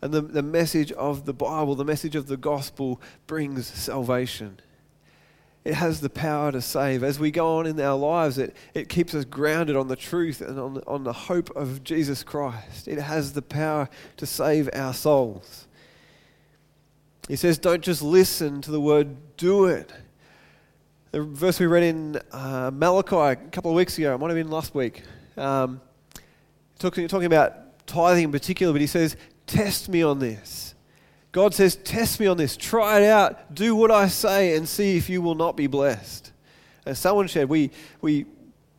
And 0.00 0.14
the, 0.14 0.20
the 0.20 0.40
message 0.42 0.92
of 0.92 1.26
the 1.26 1.32
Bible, 1.32 1.74
the 1.74 1.84
message 1.84 2.14
of 2.14 2.28
the 2.28 2.36
gospel, 2.36 3.02
brings 3.26 3.66
salvation. 3.66 4.60
It 5.64 5.74
has 5.74 6.00
the 6.00 6.10
power 6.10 6.52
to 6.52 6.62
save. 6.62 7.02
As 7.02 7.18
we 7.18 7.32
go 7.32 7.58
on 7.58 7.66
in 7.66 7.80
our 7.80 7.98
lives, 7.98 8.38
it, 8.38 8.54
it 8.72 8.88
keeps 8.88 9.16
us 9.16 9.24
grounded 9.24 9.74
on 9.74 9.88
the 9.88 9.96
truth 9.96 10.40
and 10.42 10.60
on, 10.60 10.80
on 10.86 11.02
the 11.02 11.12
hope 11.12 11.50
of 11.56 11.82
Jesus 11.82 12.22
Christ. 12.22 12.86
It 12.86 13.00
has 13.00 13.32
the 13.32 13.42
power 13.42 13.88
to 14.16 14.26
save 14.26 14.70
our 14.72 14.94
souls. 14.94 15.66
He 17.30 17.36
says, 17.36 17.58
Don't 17.58 17.80
just 17.80 18.02
listen 18.02 18.60
to 18.62 18.72
the 18.72 18.80
word, 18.80 19.36
do 19.36 19.66
it. 19.66 19.92
The 21.12 21.22
verse 21.22 21.60
we 21.60 21.66
read 21.66 21.84
in 21.84 22.20
uh, 22.32 22.72
Malachi 22.74 23.16
a 23.16 23.36
couple 23.50 23.70
of 23.70 23.76
weeks 23.76 23.96
ago, 23.96 24.12
it 24.12 24.18
might 24.18 24.26
have 24.26 24.36
been 24.36 24.50
last 24.50 24.74
week, 24.74 25.04
um, 25.36 25.80
talking, 26.80 27.06
talking 27.06 27.26
about 27.26 27.86
tithing 27.86 28.24
in 28.24 28.32
particular, 28.32 28.72
but 28.72 28.80
he 28.80 28.88
says, 28.88 29.16
Test 29.46 29.88
me 29.88 30.02
on 30.02 30.18
this. 30.18 30.74
God 31.30 31.54
says, 31.54 31.76
Test 31.76 32.18
me 32.18 32.26
on 32.26 32.36
this. 32.36 32.56
Try 32.56 33.02
it 33.02 33.06
out. 33.08 33.54
Do 33.54 33.76
what 33.76 33.92
I 33.92 34.08
say 34.08 34.56
and 34.56 34.68
see 34.68 34.96
if 34.96 35.08
you 35.08 35.22
will 35.22 35.36
not 35.36 35.56
be 35.56 35.68
blessed. 35.68 36.32
As 36.84 36.98
someone 36.98 37.28
said, 37.28 37.48
we, 37.48 37.70
we 38.00 38.26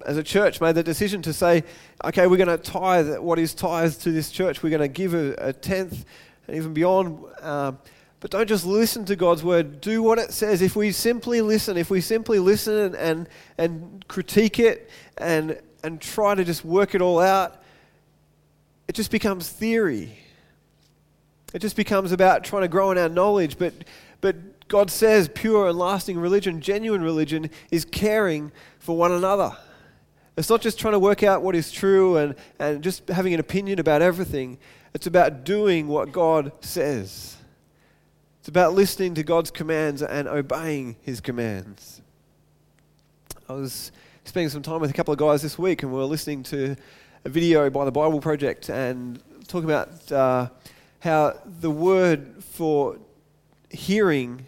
as 0.05 0.17
a 0.17 0.23
church, 0.23 0.59
made 0.59 0.75
the 0.75 0.83
decision 0.83 1.21
to 1.21 1.31
say, 1.31 1.63
okay, 2.03 2.27
we're 2.27 2.35
going 2.35 2.49
to 2.49 2.57
tithe 2.57 3.17
what 3.19 3.39
is 3.39 3.53
tithed 3.53 4.01
to 4.01 4.11
this 4.11 4.29
church. 4.29 4.61
We're 4.61 4.71
going 4.71 4.81
to 4.81 4.89
give 4.89 5.13
a, 5.13 5.35
a 5.37 5.53
tenth 5.53 6.03
and 6.47 6.57
even 6.57 6.73
beyond. 6.73 7.23
Um, 7.39 7.77
but 8.21 8.29
don't 8.29 8.47
just 8.47 8.67
listen 8.67 9.03
to 9.05 9.15
God's 9.15 9.43
word. 9.43 9.81
Do 9.81 10.03
what 10.03 10.19
it 10.19 10.31
says. 10.31 10.61
If 10.61 10.75
we 10.75 10.91
simply 10.91 11.41
listen, 11.41 11.75
if 11.75 11.89
we 11.89 12.01
simply 12.01 12.37
listen 12.37 12.77
and, 12.77 12.95
and, 12.95 13.29
and 13.57 14.07
critique 14.07 14.59
it 14.59 14.91
and, 15.17 15.59
and 15.83 15.99
try 15.99 16.35
to 16.35 16.45
just 16.45 16.63
work 16.63 16.93
it 16.93 17.01
all 17.01 17.19
out, 17.19 17.61
it 18.87 18.93
just 18.93 19.09
becomes 19.09 19.49
theory. 19.49 20.19
It 21.51 21.59
just 21.59 21.75
becomes 21.75 22.11
about 22.11 22.43
trying 22.43 22.61
to 22.61 22.67
grow 22.67 22.91
in 22.91 22.99
our 22.99 23.09
knowledge. 23.09 23.57
But, 23.57 23.73
but 24.21 24.67
God 24.67 24.91
says 24.91 25.27
pure 25.27 25.67
and 25.67 25.77
lasting 25.77 26.19
religion, 26.19 26.61
genuine 26.61 27.01
religion, 27.01 27.49
is 27.71 27.85
caring 27.85 28.51
for 28.77 28.95
one 28.95 29.11
another. 29.11 29.57
It's 30.37 30.49
not 30.49 30.61
just 30.61 30.79
trying 30.79 30.93
to 30.93 30.99
work 30.99 31.23
out 31.23 31.41
what 31.41 31.55
is 31.55 31.71
true 31.71 32.17
and, 32.17 32.35
and 32.59 32.83
just 32.83 33.07
having 33.07 33.33
an 33.33 33.39
opinion 33.39 33.79
about 33.79 34.03
everything. 34.03 34.59
It's 34.93 35.07
about 35.07 35.43
doing 35.43 35.87
what 35.87 36.11
God 36.11 36.51
says. 36.61 37.37
It's 38.41 38.47
about 38.47 38.73
listening 38.73 39.13
to 39.13 39.23
God's 39.23 39.51
commands 39.51 40.01
and 40.01 40.27
obeying 40.27 40.95
his 41.03 41.21
commands. 41.21 42.01
I 43.47 43.53
was 43.53 43.91
spending 44.23 44.49
some 44.49 44.63
time 44.63 44.81
with 44.81 44.89
a 44.89 44.93
couple 44.93 45.11
of 45.11 45.19
guys 45.19 45.43
this 45.43 45.59
week 45.59 45.83
and 45.83 45.91
we 45.91 45.99
were 45.99 46.05
listening 46.05 46.41
to 46.45 46.75
a 47.23 47.29
video 47.29 47.69
by 47.69 47.85
the 47.85 47.91
Bible 47.91 48.19
Project 48.19 48.69
and 48.69 49.21
talking 49.47 49.69
about 49.69 50.11
uh, 50.11 50.49
how 51.01 51.39
the 51.59 51.69
word 51.69 52.43
for 52.43 52.97
hearing 53.69 54.43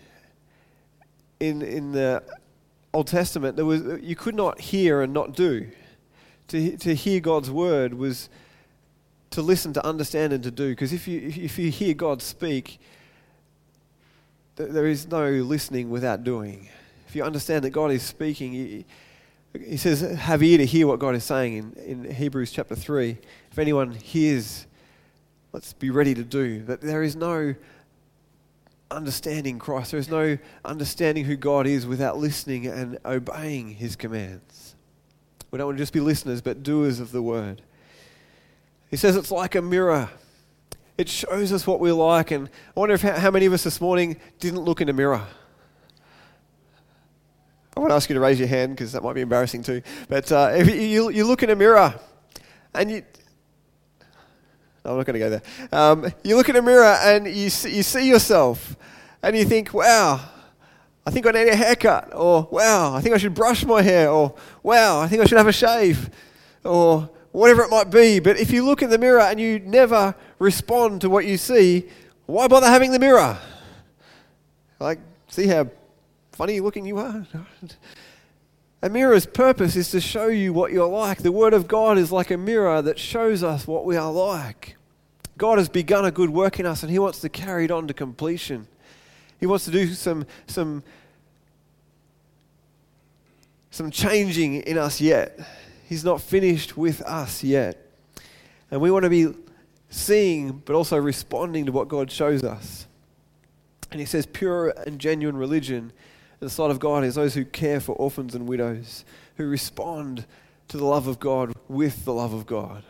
in, 1.40 1.62
in 1.62 1.92
the 1.92 2.24
Old 2.96 3.06
Testament, 3.06 3.58
there 3.58 3.66
was, 3.66 3.84
you 4.02 4.16
could 4.16 4.34
not 4.34 4.60
hear 4.60 5.04
and 5.04 5.14
not 5.14 5.36
do. 5.36 5.70
To, 6.48 6.78
to 6.78 6.96
hear 6.96 7.20
God's 7.20 7.52
word 7.52 7.94
was 7.94 8.28
to 9.30 9.44
listen, 9.44 9.72
to 9.74 9.86
understand, 9.86 10.34
and 10.34 10.44
to 10.46 10.50
do. 10.50 10.70
Because 10.70 10.94
if 10.94 11.08
you, 11.08 11.32
if 11.36 11.60
you 11.60 11.70
hear 11.70 11.94
God 11.94 12.24
speak, 12.24 12.80
there 14.56 14.86
is 14.86 15.08
no 15.08 15.30
listening 15.30 15.90
without 15.90 16.24
doing. 16.24 16.70
If 17.08 17.16
you 17.16 17.24
understand 17.24 17.64
that 17.64 17.72
God 17.72 17.92
is 17.92 18.04
speaking, 18.04 18.86
he, 19.54 19.78
says, 19.78 20.02
have 20.02 20.42
ear 20.44 20.58
to 20.58 20.66
hear 20.66 20.88
what 20.88 21.00
God 21.00 21.16
is 21.16 21.24
saying 21.24 21.74
in, 21.78 22.06
in 22.06 22.14
Hebrews 22.14 22.52
chapter 22.52 22.76
3. 22.76 23.18
If 23.52 23.60
anyone 23.60 23.92
hears, 23.92 24.66
let's 25.52 25.74
be 25.74 25.90
ready 25.90 26.14
to 26.16 26.24
do. 26.24 26.64
That 26.64 26.82
there 26.82 27.04
is 27.04 27.16
no 27.16 27.56
understanding 28.90 29.58
Christ, 29.60 29.92
there 29.92 30.00
is 30.00 30.10
no 30.10 30.38
understanding 30.64 31.26
who 31.26 31.36
God 31.36 31.66
is 31.66 31.86
without 31.86 32.18
listening 32.18 32.68
and 32.68 33.00
obeying 33.06 33.70
his 33.70 33.96
commands. 33.96 34.76
We 35.50 35.58
don't 35.58 35.68
want 35.68 35.78
to 35.78 35.82
just 35.82 35.94
be 35.94 36.00
listeners, 36.00 36.42
but 36.42 36.64
doers 36.64 37.00
of 37.00 37.12
the 37.12 37.22
word. 37.22 37.62
He 38.90 38.98
says 38.98 39.16
it's 39.16 39.32
like 39.32 39.56
a 39.56 39.62
mirror 39.62 40.10
it 40.98 41.10
shows 41.10 41.52
us 41.52 41.66
what 41.66 41.80
we're 41.80 41.94
like. 41.94 42.32
And 42.32 42.50
I 42.76 42.80
wonder 42.80 42.96
if 42.96 43.02
how 43.02 43.32
many 43.32 43.46
of 43.46 43.54
us 43.54 43.64
this 43.64 43.82
morning 43.82 44.18
didn't 44.40 44.62
look 44.62 44.82
in 44.82 44.90
a 44.90 44.94
mirror. 44.94 45.22
I 47.76 47.80
won't 47.80 47.92
ask 47.92 48.10
you 48.10 48.14
to 48.14 48.20
raise 48.20 48.38
your 48.38 48.48
hand 48.48 48.76
because 48.76 48.92
that 48.92 49.02
might 49.02 49.14
be 49.14 49.22
embarrassing 49.22 49.64
too. 49.64 49.82
But 50.08 50.32
uh, 50.32 50.52
if 50.54 50.70
you, 50.70 51.10
you 51.10 51.26
look 51.26 51.42
in 51.42 51.50
a 51.50 51.56
mirror 51.56 51.96
and 52.74 52.92
you. 52.92 53.04
No, 54.86 54.92
I'm 54.92 54.98
not 54.98 55.06
going 55.06 55.14
to 55.14 55.20
go 55.20 55.30
there. 55.30 55.42
Um, 55.72 56.14
you 56.24 56.36
look 56.36 56.50
in 56.50 56.58
a 56.58 56.62
mirror 56.62 56.98
and 57.02 57.26
you 57.26 57.50
see, 57.50 57.76
you 57.76 57.84
see 57.84 58.08
yourself 58.08 58.76
and 59.24 59.36
you 59.36 59.46
think, 59.46 59.74
wow, 59.74 60.20
I 61.06 61.10
think 61.10 61.26
I 61.26 61.32
need 61.32 61.48
a 61.48 61.56
haircut. 61.56 62.14
Or, 62.14 62.48
wow, 62.52 62.94
I 62.94 63.00
think 63.00 63.16
I 63.16 63.18
should 63.18 63.34
brush 63.34 63.66
my 63.66 63.82
hair. 63.82 64.10
Or, 64.10 64.36
wow, 64.62 65.00
I 65.00 65.08
think 65.08 65.22
I 65.22 65.26
should 65.26 65.38
have 65.38 65.48
a 65.48 65.54
shave. 65.54 66.10
Or, 66.66 67.10
whatever 67.34 67.64
it 67.64 67.70
might 67.70 67.90
be. 67.90 68.20
But 68.20 68.38
if 68.38 68.52
you 68.52 68.64
look 68.64 68.82
in 68.82 68.90
the 68.90 68.98
mirror 68.98 69.20
and 69.20 69.40
you 69.40 69.60
never 69.60 70.16
respond 70.44 71.02
to 71.02 71.10
what 71.10 71.26
you 71.26 71.38
see, 71.38 71.90
why 72.26 72.48
bother 72.48 72.68
having 72.68 72.92
the 72.92 73.00
mirror? 73.00 73.38
Like, 74.80 75.00
see 75.30 75.48
how 75.48 75.70
funny 76.34 76.60
looking 76.60 76.86
you 76.86 77.00
are? 77.00 77.26
A 78.82 78.90
mirror's 78.90 79.26
purpose 79.26 79.78
is 79.78 79.92
to 79.92 80.02
show 80.02 80.28
you 80.28 80.52
what 80.52 80.74
you're 80.74 80.90
like. 80.90 81.20
The 81.20 81.32
Word 81.32 81.54
of 81.54 81.70
God 81.70 81.98
is 81.98 82.12
like 82.12 82.32
a 82.32 82.38
mirror 82.38 82.82
that 82.82 83.00
shows 83.00 83.42
us 83.42 83.66
what 83.66 83.86
we 83.86 83.96
are 83.96 84.12
like. 84.12 84.76
God 85.38 85.58
has 85.58 85.70
begun 85.70 86.04
a 86.04 86.12
good 86.12 86.30
work 86.30 86.60
in 86.60 86.66
us 86.66 86.84
and 86.84 86.92
He 86.92 87.00
wants 87.00 87.22
to 87.22 87.30
carry 87.30 87.64
it 87.64 87.72
on 87.72 87.88
to 87.88 87.94
completion. 87.94 88.68
He 89.40 89.46
wants 89.46 89.64
to 89.66 89.72
do 89.72 89.88
some, 89.94 90.26
some, 90.48 90.84
some 93.72 93.90
changing 93.90 94.56
in 94.56 94.78
us 94.78 95.00
yet. 95.00 95.40
He's 95.88 96.04
not 96.04 96.20
finished 96.20 96.76
with 96.76 97.02
us 97.04 97.42
yet. 97.42 97.90
And 98.70 98.82
we 98.82 98.92
want 98.92 99.04
to 99.04 99.10
be 99.10 99.34
seeing, 99.94 100.64
but 100.66 100.76
also 100.76 100.98
responding 100.98 101.66
to 101.66 101.72
what 101.72 101.88
God 101.88 102.12
shows 102.12 102.44
us. 102.44 102.88
And 103.92 104.00
he 104.00 104.06
says, 104.06 104.26
pure 104.26 104.74
and 104.88 105.00
genuine 105.00 105.38
religion 105.38 105.94
in 106.42 106.48
the 106.48 106.50
sight 106.50 106.72
of 106.72 106.80
God 106.80 107.04
is 107.04 107.16
those 107.16 107.36
who 107.36 107.46
care 107.46 107.80
for 107.80 107.96
orphans 107.96 108.34
and 108.34 108.48
widows, 108.48 109.06
who 109.38 109.46
respond 109.46 110.26
to 110.70 110.78
the 110.78 110.86
love 110.86 111.08
of 111.08 111.20
God 111.20 111.54
with 111.68 112.06
the 112.06 112.14
love 112.14 112.34
of 112.34 112.46
God. 112.46 112.84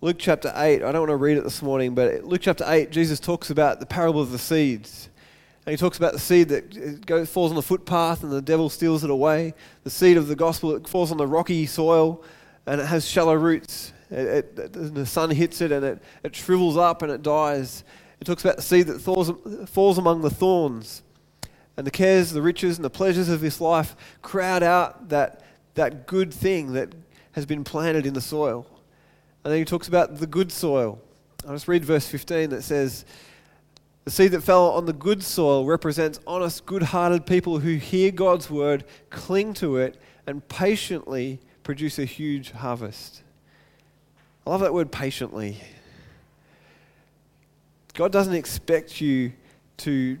Luke 0.00 0.16
chapter 0.18 0.52
8, 0.54 0.82
I 0.82 0.92
don't 0.92 1.02
want 1.02 1.10
to 1.10 1.16
read 1.16 1.36
it 1.36 1.44
this 1.44 1.60
morning, 1.60 1.94
but 1.94 2.24
Luke 2.24 2.40
chapter 2.42 2.64
8, 2.66 2.90
Jesus 2.90 3.20
talks 3.20 3.50
about 3.50 3.80
the 3.80 3.86
parable 3.86 4.22
of 4.22 4.30
the 4.30 4.38
seeds. 4.38 5.10
And 5.66 5.72
he 5.72 5.76
talks 5.76 5.98
about 5.98 6.14
the 6.14 6.18
seed 6.18 6.48
that 6.48 6.76
uh, 6.76 6.92
goes, 7.04 7.28
falls 7.28 7.50
on 7.50 7.56
the 7.56 7.62
footpath 7.62 8.22
and 8.22 8.32
the 8.32 8.40
devil 8.40 8.70
steals 8.70 9.04
it 9.04 9.10
away. 9.10 9.52
The 9.84 9.90
seed 9.90 10.16
of 10.16 10.26
the 10.26 10.36
gospel 10.36 10.70
that 10.72 10.88
falls 10.88 11.10
on 11.10 11.18
the 11.18 11.26
rocky 11.26 11.66
soil 11.66 12.24
and 12.66 12.80
it 12.80 12.86
has 12.86 13.06
shallow 13.06 13.34
roots. 13.34 13.92
It, 14.10 14.58
it, 14.58 14.72
the 14.94 15.06
sun 15.06 15.30
hits 15.30 15.60
it 15.60 15.70
and 15.70 15.84
it, 15.84 16.02
it 16.24 16.34
shrivels 16.34 16.76
up 16.76 17.02
and 17.02 17.12
it 17.12 17.22
dies. 17.22 17.84
It 18.20 18.24
talks 18.24 18.44
about 18.44 18.56
the 18.56 18.62
seed 18.62 18.86
that 18.88 19.00
falls, 19.00 19.30
falls 19.70 19.98
among 19.98 20.22
the 20.22 20.30
thorns. 20.30 21.02
And 21.76 21.86
the 21.86 21.90
cares, 21.90 22.32
the 22.32 22.42
riches, 22.42 22.76
and 22.76 22.84
the 22.84 22.90
pleasures 22.90 23.28
of 23.28 23.40
this 23.40 23.60
life 23.60 23.96
crowd 24.20 24.62
out 24.62 25.08
that, 25.08 25.42
that 25.74 26.06
good 26.06 26.34
thing 26.34 26.72
that 26.72 26.94
has 27.32 27.46
been 27.46 27.64
planted 27.64 28.04
in 28.04 28.14
the 28.14 28.20
soil. 28.20 28.66
And 29.44 29.52
then 29.52 29.58
he 29.60 29.64
talks 29.64 29.88
about 29.88 30.18
the 30.18 30.26
good 30.26 30.52
soil. 30.52 31.00
I'll 31.46 31.54
just 31.54 31.68
read 31.68 31.84
verse 31.84 32.06
15 32.06 32.50
that 32.50 32.62
says, 32.62 33.04
the 34.04 34.10
seed 34.10 34.32
that 34.32 34.42
fell 34.42 34.70
on 34.70 34.86
the 34.86 34.92
good 34.92 35.22
soil 35.22 35.64
represents 35.64 36.20
honest, 36.26 36.66
good 36.66 36.82
hearted 36.82 37.26
people 37.26 37.60
who 37.60 37.76
hear 37.76 38.10
God's 38.10 38.50
word, 38.50 38.84
cling 39.08 39.54
to 39.54 39.76
it, 39.76 40.00
and 40.26 40.46
patiently 40.48 41.40
produce 41.62 41.98
a 41.98 42.04
huge 42.04 42.50
harvest. 42.50 43.22
I 44.46 44.50
love 44.50 44.60
that 44.60 44.72
word 44.72 44.90
patiently. 44.90 45.58
God 47.94 48.12
doesn't 48.12 48.34
expect 48.34 49.00
you 49.00 49.32
to 49.78 50.18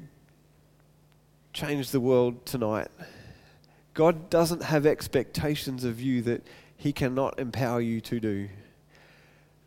change 1.52 1.90
the 1.90 2.00
world 2.00 2.44
tonight. 2.44 2.88
God 3.94 4.30
doesn't 4.30 4.62
have 4.62 4.86
expectations 4.86 5.84
of 5.84 6.00
you 6.00 6.22
that 6.22 6.46
He 6.76 6.92
cannot 6.92 7.38
empower 7.38 7.80
you 7.80 8.00
to 8.02 8.20
do. 8.20 8.48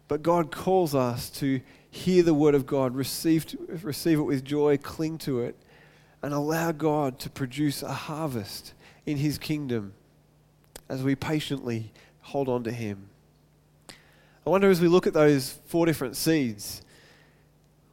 But 0.08 0.22
God 0.22 0.52
calls 0.52 0.94
us 0.94 1.30
to 1.32 1.62
hear 1.90 2.24
the 2.24 2.34
word 2.34 2.56
of 2.56 2.66
God, 2.66 2.96
receive, 2.96 3.46
receive 3.82 4.20
it 4.20 4.24
with 4.24 4.44
joy, 4.44 4.78
cling 4.78 5.18
to 5.20 5.42
it, 5.42 5.56
and 6.22 6.34
allow 6.34 6.72
God 6.72 7.20
to 7.20 7.30
produce 7.30 7.84
a 7.84 7.94
harvest 7.94 8.74
in 9.06 9.18
his 9.18 9.38
kingdom 9.38 9.94
as 10.90 11.04
we 11.04 11.16
patiently 11.16 11.92
hold 12.22 12.48
on 12.48 12.64
to 12.64 12.72
him. 12.72 13.10
I 14.46 14.50
wonder 14.50 14.70
as 14.70 14.82
we 14.82 14.88
look 14.88 15.08
at 15.08 15.14
those 15.14 15.58
four 15.68 15.86
different 15.86 16.18
seeds, 16.18 16.82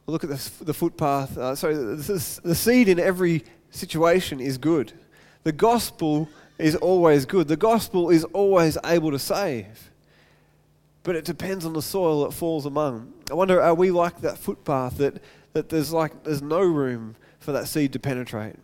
We 0.05 0.11
Look 0.11 0.23
at 0.23 0.29
the, 0.29 0.51
the 0.65 0.73
footpath. 0.73 1.37
Uh, 1.37 1.55
sorry, 1.55 1.75
the, 1.75 2.39
the 2.43 2.55
seed 2.55 2.89
in 2.89 2.99
every 2.99 3.43
situation 3.69 4.41
is 4.41 4.57
good. 4.57 4.91
The 5.43 5.53
gospel 5.53 6.27
is 6.57 6.75
always 6.75 7.25
good. 7.25 7.47
The 7.47 7.57
gospel 7.57 8.09
is 8.09 8.25
always 8.25 8.77
able 8.85 9.11
to 9.11 9.19
save. 9.19 9.89
But 11.03 11.15
it 11.15 11.25
depends 11.25 11.65
on 11.65 11.73
the 11.73 11.81
soil 11.81 12.25
it 12.25 12.33
falls 12.33 12.65
among. 12.65 13.13
I 13.31 13.33
wonder, 13.33 13.61
are 13.61 13.73
we 13.73 13.89
like 13.89 14.21
that 14.21 14.37
footpath 14.37 14.97
that, 14.97 15.21
that 15.53 15.69
there's 15.69 15.91
like 15.91 16.23
there's 16.23 16.41
no 16.41 16.59
room 16.59 17.15
for 17.39 17.53
that 17.53 17.67
seed 17.67 17.93
to 17.93 17.99
penetrate? 17.99 18.55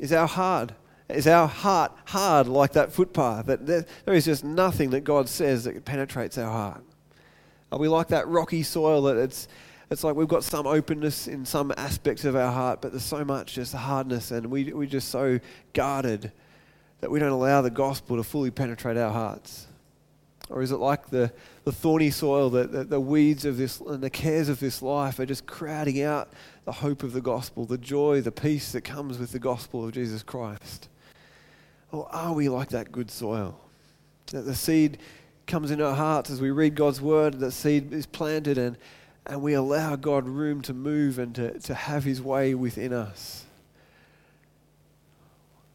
Is 0.00 0.12
our 0.12 0.28
heart 0.28 0.72
is 1.08 1.26
our 1.26 1.48
heart 1.48 1.92
hard 2.06 2.46
like 2.46 2.72
that 2.72 2.92
footpath? 2.92 3.46
That 3.46 3.66
there 3.66 4.14
is 4.14 4.26
just 4.26 4.44
nothing 4.44 4.90
that 4.90 5.02
God 5.02 5.28
says 5.28 5.64
that 5.64 5.84
penetrates 5.84 6.36
our 6.36 6.50
heart. 6.50 6.84
Are 7.72 7.78
we 7.78 7.88
like 7.88 8.08
that 8.08 8.26
rocky 8.28 8.62
soil 8.62 9.02
that 9.02 9.16
it's 9.16 9.48
it's 9.90 10.04
like 10.04 10.14
we've 10.14 10.28
got 10.28 10.44
some 10.44 10.68
openness 10.68 11.26
in 11.26 11.44
some 11.44 11.72
aspects 11.76 12.24
of 12.24 12.36
our 12.36 12.52
heart, 12.52 12.80
but 12.80 12.92
there's 12.92 13.02
so 13.02 13.24
much 13.24 13.54
just 13.54 13.74
hardness, 13.74 14.30
and 14.30 14.46
we, 14.46 14.72
we're 14.72 14.88
just 14.88 15.08
so 15.08 15.40
guarded 15.72 16.30
that 17.00 17.10
we 17.10 17.18
don't 17.18 17.32
allow 17.32 17.60
the 17.60 17.70
gospel 17.70 18.16
to 18.16 18.22
fully 18.22 18.52
penetrate 18.52 18.96
our 18.96 19.12
hearts? 19.12 19.66
Or 20.48 20.62
is 20.62 20.70
it 20.70 20.76
like 20.76 21.10
the, 21.10 21.32
the 21.64 21.72
thorny 21.72 22.10
soil 22.10 22.50
that 22.50 22.70
the, 22.70 22.84
the 22.84 23.00
weeds 23.00 23.44
of 23.44 23.56
this 23.56 23.80
and 23.80 24.02
the 24.02 24.10
cares 24.10 24.48
of 24.48 24.60
this 24.60 24.80
life 24.82 25.18
are 25.18 25.26
just 25.26 25.46
crowding 25.46 26.02
out 26.02 26.28
the 26.64 26.72
hope 26.72 27.02
of 27.02 27.12
the 27.12 27.20
gospel, 27.20 27.64
the 27.64 27.78
joy, 27.78 28.20
the 28.20 28.32
peace 28.32 28.72
that 28.72 28.82
comes 28.82 29.18
with 29.18 29.32
the 29.32 29.38
gospel 29.38 29.84
of 29.84 29.92
Jesus 29.92 30.22
Christ? 30.22 30.88
Or 31.90 32.08
are 32.12 32.32
we 32.32 32.48
like 32.48 32.68
that 32.70 32.92
good 32.92 33.10
soil? 33.10 33.58
That 34.26 34.42
the 34.42 34.54
seed 34.54 34.98
comes 35.50 35.70
in 35.70 35.82
our 35.82 35.94
hearts 35.94 36.30
as 36.30 36.40
we 36.40 36.50
read 36.50 36.74
God's 36.74 37.00
word, 37.00 37.40
that 37.40 37.50
seed 37.50 37.92
is 37.92 38.06
planted 38.06 38.56
and 38.56 38.76
and 39.26 39.42
we 39.42 39.54
allow 39.54 39.96
God 39.96 40.26
room 40.26 40.60
to 40.62 40.74
move 40.74 41.18
and 41.18 41.34
to, 41.34 41.58
to 41.60 41.74
have 41.74 42.04
his 42.04 42.20
way 42.20 42.54
within 42.54 42.92
us. 42.92 43.44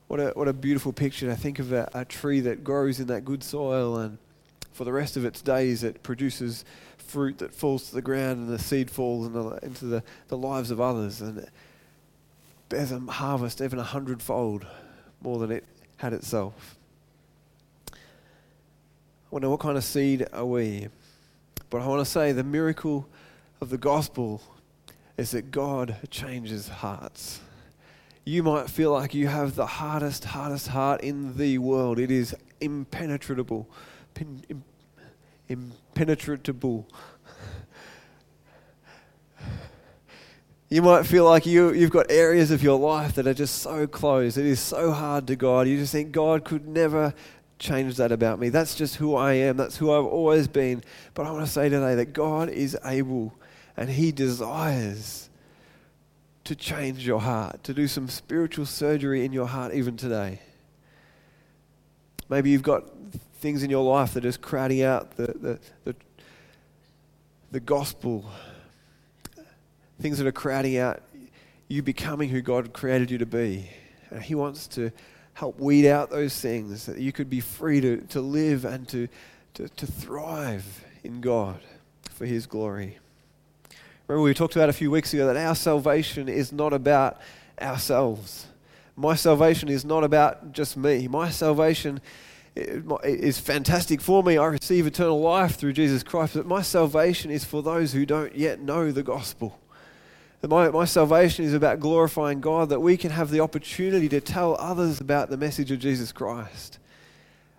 What 0.07 0.19
a, 0.19 0.29
what 0.31 0.47
a 0.47 0.53
beautiful 0.53 0.93
picture 0.93 1.27
to 1.27 1.35
think 1.35 1.59
of 1.59 1.71
a, 1.71 1.89
a 1.93 2.05
tree 2.05 2.39
that 2.41 2.63
grows 2.63 2.99
in 2.99 3.07
that 3.07 3.25
good 3.25 3.43
soil 3.43 3.97
and 3.97 4.17
for 4.73 4.83
the 4.83 4.91
rest 4.91 5.15
of 5.15 5.25
its 5.25 5.41
days 5.41 5.83
it 5.83 6.03
produces 6.03 6.65
fruit 6.97 7.37
that 7.37 7.53
falls 7.53 7.89
to 7.89 7.95
the 7.95 8.01
ground 8.01 8.39
and 8.39 8.49
the 8.49 8.59
seed 8.59 8.91
falls 8.91 9.27
into 9.27 9.41
the, 9.41 9.65
into 9.65 9.85
the, 9.85 10.03
the 10.27 10.37
lives 10.37 10.69
of 10.69 10.81
others 10.81 11.21
and 11.21 11.47
bears 12.69 12.91
a 12.91 12.99
harvest 12.99 13.61
even 13.61 13.79
a 13.79 13.83
hundredfold 13.83 14.65
more 15.21 15.39
than 15.39 15.51
it 15.51 15.63
had 15.97 16.13
itself. 16.13 16.74
I 19.25 19.27
wonder 19.31 19.49
what 19.49 19.59
kind 19.59 19.75
of 19.75 19.83
seed 19.83 20.27
are 20.31 20.45
we? 20.45 20.87
But 21.71 21.81
I 21.81 21.87
want 21.87 22.05
to 22.05 22.09
say 22.09 22.31
the 22.31 22.43
miracle 22.43 23.09
of 23.59 23.69
the 23.69 23.77
gospel 23.77 24.41
is 25.17 25.31
that 25.31 25.49
God 25.49 25.97
changes 26.11 26.67
hearts. 26.67 27.39
You 28.23 28.43
might 28.43 28.69
feel 28.69 28.91
like 28.91 29.15
you 29.15 29.27
have 29.27 29.55
the 29.55 29.65
hardest, 29.65 30.25
hardest 30.25 30.67
heart 30.67 31.01
in 31.01 31.37
the 31.37 31.57
world. 31.57 31.97
It 31.97 32.11
is 32.11 32.35
impenetrable. 32.61 33.67
impenetrable. 35.49 36.87
You 40.69 40.81
might 40.81 41.05
feel 41.05 41.25
like 41.25 41.45
you, 41.45 41.71
you've 41.73 41.91
got 41.91 42.07
areas 42.09 42.49
of 42.51 42.63
your 42.63 42.79
life 42.79 43.13
that 43.15 43.27
are 43.27 43.33
just 43.33 43.61
so 43.61 43.85
closed. 43.85 44.37
It 44.37 44.45
is 44.45 44.59
so 44.59 44.91
hard 44.91 45.27
to 45.27 45.35
God. 45.35 45.67
You 45.67 45.77
just 45.77 45.91
think 45.91 46.11
God 46.11 46.43
could 46.43 46.67
never 46.67 47.13
change 47.59 47.97
that 47.97 48.11
about 48.11 48.39
me. 48.39 48.49
That's 48.49 48.75
just 48.75 48.97
who 48.97 49.15
I 49.15 49.33
am. 49.33 49.57
That's 49.57 49.77
who 49.77 49.91
I've 49.91 50.05
always 50.05 50.47
been. 50.47 50.83
But 51.13 51.25
I 51.25 51.31
want 51.31 51.45
to 51.45 51.51
say 51.51 51.69
today 51.69 51.95
that 51.95 52.13
God 52.13 52.49
is 52.49 52.77
able 52.83 53.33
and 53.77 53.89
He 53.89 54.11
desires 54.11 55.29
to 56.43 56.55
change 56.55 57.05
your 57.05 57.19
heart, 57.19 57.63
to 57.63 57.73
do 57.73 57.87
some 57.87 58.07
spiritual 58.07 58.65
surgery 58.65 59.25
in 59.25 59.33
your 59.33 59.47
heart 59.47 59.73
even 59.73 59.97
today. 59.97 60.39
Maybe 62.29 62.49
you've 62.51 62.63
got 62.63 62.83
things 63.35 63.63
in 63.63 63.69
your 63.69 63.83
life 63.83 64.13
that 64.13 64.25
is 64.25 64.37
crowding 64.37 64.83
out 64.83 65.17
the, 65.17 65.27
the, 65.27 65.59
the, 65.83 65.95
the 67.51 67.59
gospel, 67.59 68.25
things 69.99 70.17
that 70.17 70.27
are 70.27 70.31
crowding 70.31 70.77
out 70.77 71.01
you 71.67 71.81
becoming 71.81 72.29
who 72.29 72.41
God 72.41 72.73
created 72.73 73.09
you 73.09 73.17
to 73.17 73.25
be. 73.25 73.69
And 74.11 74.21
He 74.21 74.35
wants 74.35 74.67
to 74.69 74.91
help 75.35 75.59
weed 75.59 75.85
out 75.85 76.09
those 76.09 76.39
things 76.39 76.85
that 76.85 76.97
you 76.97 77.11
could 77.11 77.29
be 77.29 77.41
free 77.41 77.81
to, 77.81 77.97
to 78.07 78.21
live 78.21 78.63
and 78.63 78.87
to, 78.87 79.07
to, 79.53 79.67
to 79.67 79.85
thrive 79.85 80.83
in 81.03 81.21
God 81.21 81.59
for 82.09 82.25
His 82.25 82.47
glory. 82.47 82.97
Remember, 84.07 84.23
we 84.23 84.33
talked 84.33 84.55
about 84.55 84.69
a 84.69 84.73
few 84.73 84.89
weeks 84.89 85.13
ago 85.13 85.27
that 85.27 85.35
our 85.35 85.53
salvation 85.53 86.29
is 86.29 86.53
not 86.53 86.71
about 86.71 87.19
ourselves. 87.61 88.47
My 88.95 89.15
salvation 89.15 89.67
is 89.67 89.83
not 89.83 90.05
about 90.05 90.53
just 90.53 90.77
me. 90.77 91.07
My 91.09 91.29
salvation 91.29 91.99
is 92.55 93.37
fantastic 93.37 93.99
for 93.99 94.23
me. 94.23 94.37
I 94.37 94.45
receive 94.45 94.87
eternal 94.87 95.19
life 95.19 95.57
through 95.57 95.73
Jesus 95.73 96.01
Christ, 96.01 96.35
but 96.35 96.45
my 96.45 96.61
salvation 96.61 97.29
is 97.29 97.43
for 97.43 97.61
those 97.61 97.91
who 97.91 98.05
don't 98.05 98.33
yet 98.33 98.61
know 98.61 98.93
the 98.93 99.03
gospel. 99.03 99.59
My, 100.49 100.69
my 100.69 100.85
salvation 100.85 101.45
is 101.45 101.53
about 101.53 101.79
glorifying 101.79 102.41
God, 102.41 102.69
that 102.69 102.79
we 102.79 102.97
can 102.97 103.11
have 103.11 103.29
the 103.31 103.39
opportunity 103.39 104.09
to 104.09 104.21
tell 104.21 104.55
others 104.59 104.99
about 105.01 105.29
the 105.29 105.37
message 105.37 105.71
of 105.71 105.79
Jesus 105.79 106.11
Christ. 106.11 106.79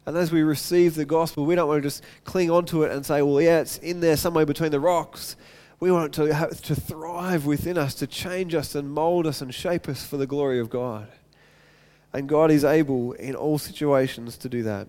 And 0.04 0.16
as 0.16 0.30
we 0.30 0.42
receive 0.42 0.94
the 0.94 1.04
gospel, 1.04 1.46
we 1.46 1.56
don't 1.56 1.68
want 1.68 1.82
to 1.82 1.86
just 1.88 2.04
cling 2.24 2.50
onto 2.50 2.84
it 2.84 2.92
and 2.92 3.04
say, 3.04 3.22
well, 3.22 3.40
yeah, 3.40 3.60
it's 3.60 3.78
in 3.78 4.00
there 4.00 4.16
somewhere 4.16 4.46
between 4.46 4.70
the 4.70 4.78
rocks. 4.78 5.36
We 5.80 5.90
want 5.90 6.16
it 6.16 6.22
to, 6.22 6.56
to 6.62 6.74
thrive 6.74 7.44
within 7.44 7.76
us, 7.76 7.94
to 7.96 8.06
change 8.06 8.54
us 8.54 8.74
and 8.74 8.90
mold 8.90 9.26
us 9.26 9.40
and 9.40 9.52
shape 9.52 9.88
us 9.88 10.06
for 10.06 10.16
the 10.16 10.26
glory 10.26 10.60
of 10.60 10.70
God. 10.70 11.08
And 12.12 12.28
God 12.28 12.50
is 12.50 12.64
able 12.64 13.12
in 13.12 13.34
all 13.34 13.58
situations 13.58 14.36
to 14.38 14.48
do 14.48 14.62
that. 14.62 14.86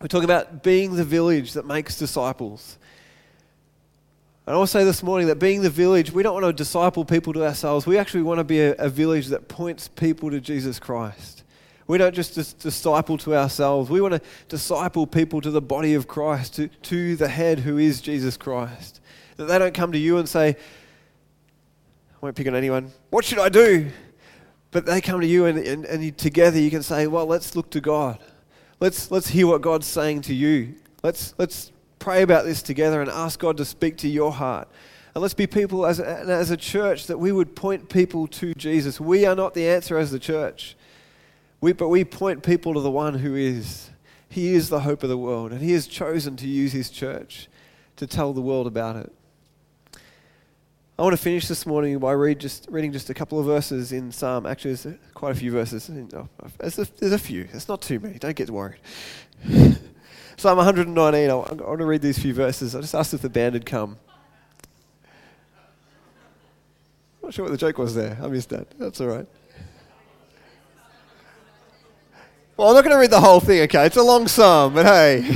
We're 0.00 0.06
talking 0.06 0.24
about 0.24 0.62
being 0.62 0.94
the 0.94 1.04
village 1.04 1.54
that 1.54 1.66
makes 1.66 1.98
disciples. 1.98 2.78
And 4.50 4.56
I 4.56 4.58
want 4.58 4.70
to 4.70 4.78
say 4.78 4.82
this 4.82 5.04
morning 5.04 5.28
that 5.28 5.36
being 5.36 5.62
the 5.62 5.70
village, 5.70 6.10
we 6.10 6.24
don't 6.24 6.34
want 6.34 6.44
to 6.44 6.52
disciple 6.52 7.04
people 7.04 7.32
to 7.34 7.46
ourselves. 7.46 7.86
We 7.86 7.96
actually 7.96 8.22
want 8.22 8.38
to 8.38 8.44
be 8.44 8.58
a, 8.58 8.74
a 8.78 8.88
village 8.88 9.28
that 9.28 9.46
points 9.46 9.86
people 9.86 10.28
to 10.28 10.40
Jesus 10.40 10.80
Christ. 10.80 11.44
We 11.86 11.98
don't 11.98 12.12
just 12.12 12.34
dis- 12.34 12.52
disciple 12.54 13.16
to 13.18 13.36
ourselves. 13.36 13.90
We 13.90 14.00
want 14.00 14.14
to 14.14 14.20
disciple 14.48 15.06
people 15.06 15.40
to 15.40 15.52
the 15.52 15.60
body 15.60 15.94
of 15.94 16.08
Christ, 16.08 16.56
to, 16.56 16.66
to 16.66 17.14
the 17.14 17.28
head 17.28 17.60
who 17.60 17.78
is 17.78 18.00
Jesus 18.00 18.36
Christ. 18.36 19.00
That 19.36 19.44
they 19.44 19.56
don't 19.56 19.72
come 19.72 19.92
to 19.92 19.98
you 19.98 20.18
and 20.18 20.28
say, 20.28 20.48
I 20.48 22.16
won't 22.20 22.34
pick 22.34 22.48
on 22.48 22.56
anyone, 22.56 22.90
what 23.10 23.24
should 23.24 23.38
I 23.38 23.50
do? 23.50 23.88
But 24.72 24.84
they 24.84 25.00
come 25.00 25.20
to 25.20 25.26
you 25.28 25.46
and, 25.46 25.58
and, 25.58 25.84
and 25.84 26.18
together 26.18 26.58
you 26.58 26.70
can 26.72 26.82
say, 26.82 27.06
well, 27.06 27.26
let's 27.26 27.54
look 27.54 27.70
to 27.70 27.80
God. 27.80 28.18
Let's, 28.80 29.12
let's 29.12 29.28
hear 29.28 29.46
what 29.46 29.62
God's 29.62 29.86
saying 29.86 30.22
to 30.22 30.34
you. 30.34 30.74
Let's, 31.04 31.34
let's 31.38 31.70
pray 32.00 32.22
about 32.22 32.44
this 32.44 32.62
together 32.62 33.00
and 33.00 33.08
ask 33.08 33.38
God 33.38 33.56
to 33.58 33.64
speak 33.64 33.98
to 33.98 34.08
your 34.08 34.32
heart. 34.32 34.66
And 35.14 35.22
let's 35.22 35.34
be 35.34 35.46
people 35.46 35.86
as 35.86 36.00
a, 36.00 36.06
as 36.06 36.50
a 36.50 36.56
church 36.56 37.06
that 37.06 37.18
we 37.18 37.30
would 37.30 37.54
point 37.54 37.88
people 37.88 38.26
to 38.28 38.54
Jesus. 38.54 38.98
We 38.98 39.26
are 39.26 39.36
not 39.36 39.54
the 39.54 39.68
answer 39.68 39.98
as 39.98 40.10
the 40.10 40.18
church, 40.18 40.76
we, 41.60 41.72
but 41.72 41.88
we 41.88 42.04
point 42.04 42.42
people 42.42 42.74
to 42.74 42.80
the 42.80 42.90
one 42.90 43.14
who 43.14 43.36
is. 43.36 43.90
He 44.28 44.54
is 44.54 44.68
the 44.68 44.80
hope 44.80 45.02
of 45.02 45.08
the 45.08 45.18
world, 45.18 45.50
and 45.50 45.60
He 45.60 45.72
has 45.72 45.88
chosen 45.88 46.36
to 46.36 46.46
use 46.46 46.72
His 46.72 46.88
church 46.88 47.48
to 47.96 48.06
tell 48.06 48.32
the 48.32 48.40
world 48.40 48.68
about 48.68 48.96
it. 48.96 49.12
I 50.96 51.02
want 51.02 51.14
to 51.14 51.22
finish 51.22 51.48
this 51.48 51.66
morning 51.66 51.98
by 51.98 52.12
read 52.12 52.38
just, 52.38 52.68
reading 52.70 52.92
just 52.92 53.10
a 53.10 53.14
couple 53.14 53.40
of 53.40 53.46
verses 53.46 53.90
in 53.90 54.12
Psalm. 54.12 54.46
Actually, 54.46 54.74
there's 54.74 54.98
quite 55.14 55.32
a 55.32 55.34
few 55.34 55.50
verses. 55.50 55.88
There's 55.88 56.78
a, 56.78 56.84
there's 56.98 57.12
a 57.12 57.18
few. 57.18 57.48
It's 57.52 57.68
not 57.68 57.82
too 57.82 57.98
many. 57.98 58.18
Don't 58.18 58.36
get 58.36 58.50
worried. 58.50 58.78
Psalm 60.40 60.56
119. 60.56 61.30
I 61.30 61.34
want 61.34 61.80
to 61.80 61.84
read 61.84 62.00
these 62.00 62.18
few 62.18 62.32
verses. 62.32 62.74
I 62.74 62.80
just 62.80 62.94
asked 62.94 63.12
if 63.12 63.20
the 63.20 63.28
band 63.28 63.54
had 63.54 63.66
come. 63.66 63.98
I'm 67.20 67.24
not 67.24 67.34
sure 67.34 67.44
what 67.44 67.50
the 67.50 67.58
joke 67.58 67.76
was 67.76 67.94
there. 67.94 68.16
I 68.22 68.26
missed 68.26 68.48
that. 68.48 68.70
That's 68.78 69.02
all 69.02 69.08
right. 69.08 69.26
Well, 72.56 72.68
I'm 72.68 72.74
not 72.74 72.84
going 72.84 72.96
to 72.96 72.98
read 72.98 73.10
the 73.10 73.20
whole 73.20 73.40
thing, 73.40 73.60
okay? 73.64 73.84
It's 73.84 73.98
a 73.98 74.02
long 74.02 74.28
psalm, 74.28 74.72
but 74.72 74.86
hey. 74.86 75.20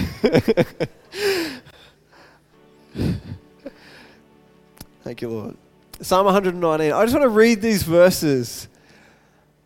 Thank 5.03 5.21
you, 5.21 5.29
Lord. 5.29 5.59
Psalm 6.01 6.25
119. 6.25 6.93
I 6.93 7.05
just 7.05 7.13
want 7.13 7.25
to 7.25 7.29
read 7.29 7.61
these 7.61 7.83
verses. 7.83 8.69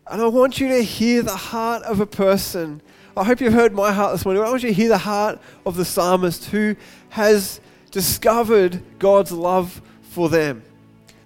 And 0.05 0.21
I 0.21 0.27
want 0.27 0.59
you 0.59 0.67
to 0.67 0.83
hear 0.83 1.21
the 1.21 1.37
heart 1.37 1.83
of 1.83 2.01
a 2.01 2.05
person. 2.05 2.81
I 3.19 3.25
hope 3.25 3.41
you've 3.41 3.53
heard 3.53 3.73
my 3.73 3.91
heart 3.91 4.13
this 4.13 4.23
morning. 4.23 4.41
I 4.41 4.49
want 4.49 4.63
you 4.63 4.69
to 4.69 4.73
hear 4.73 4.87
the 4.87 4.97
heart 4.97 5.41
of 5.65 5.75
the 5.75 5.83
psalmist 5.83 6.45
who 6.45 6.77
has 7.09 7.59
discovered 7.91 8.81
God's 8.97 9.33
love 9.33 9.81
for 10.03 10.29
them. 10.29 10.63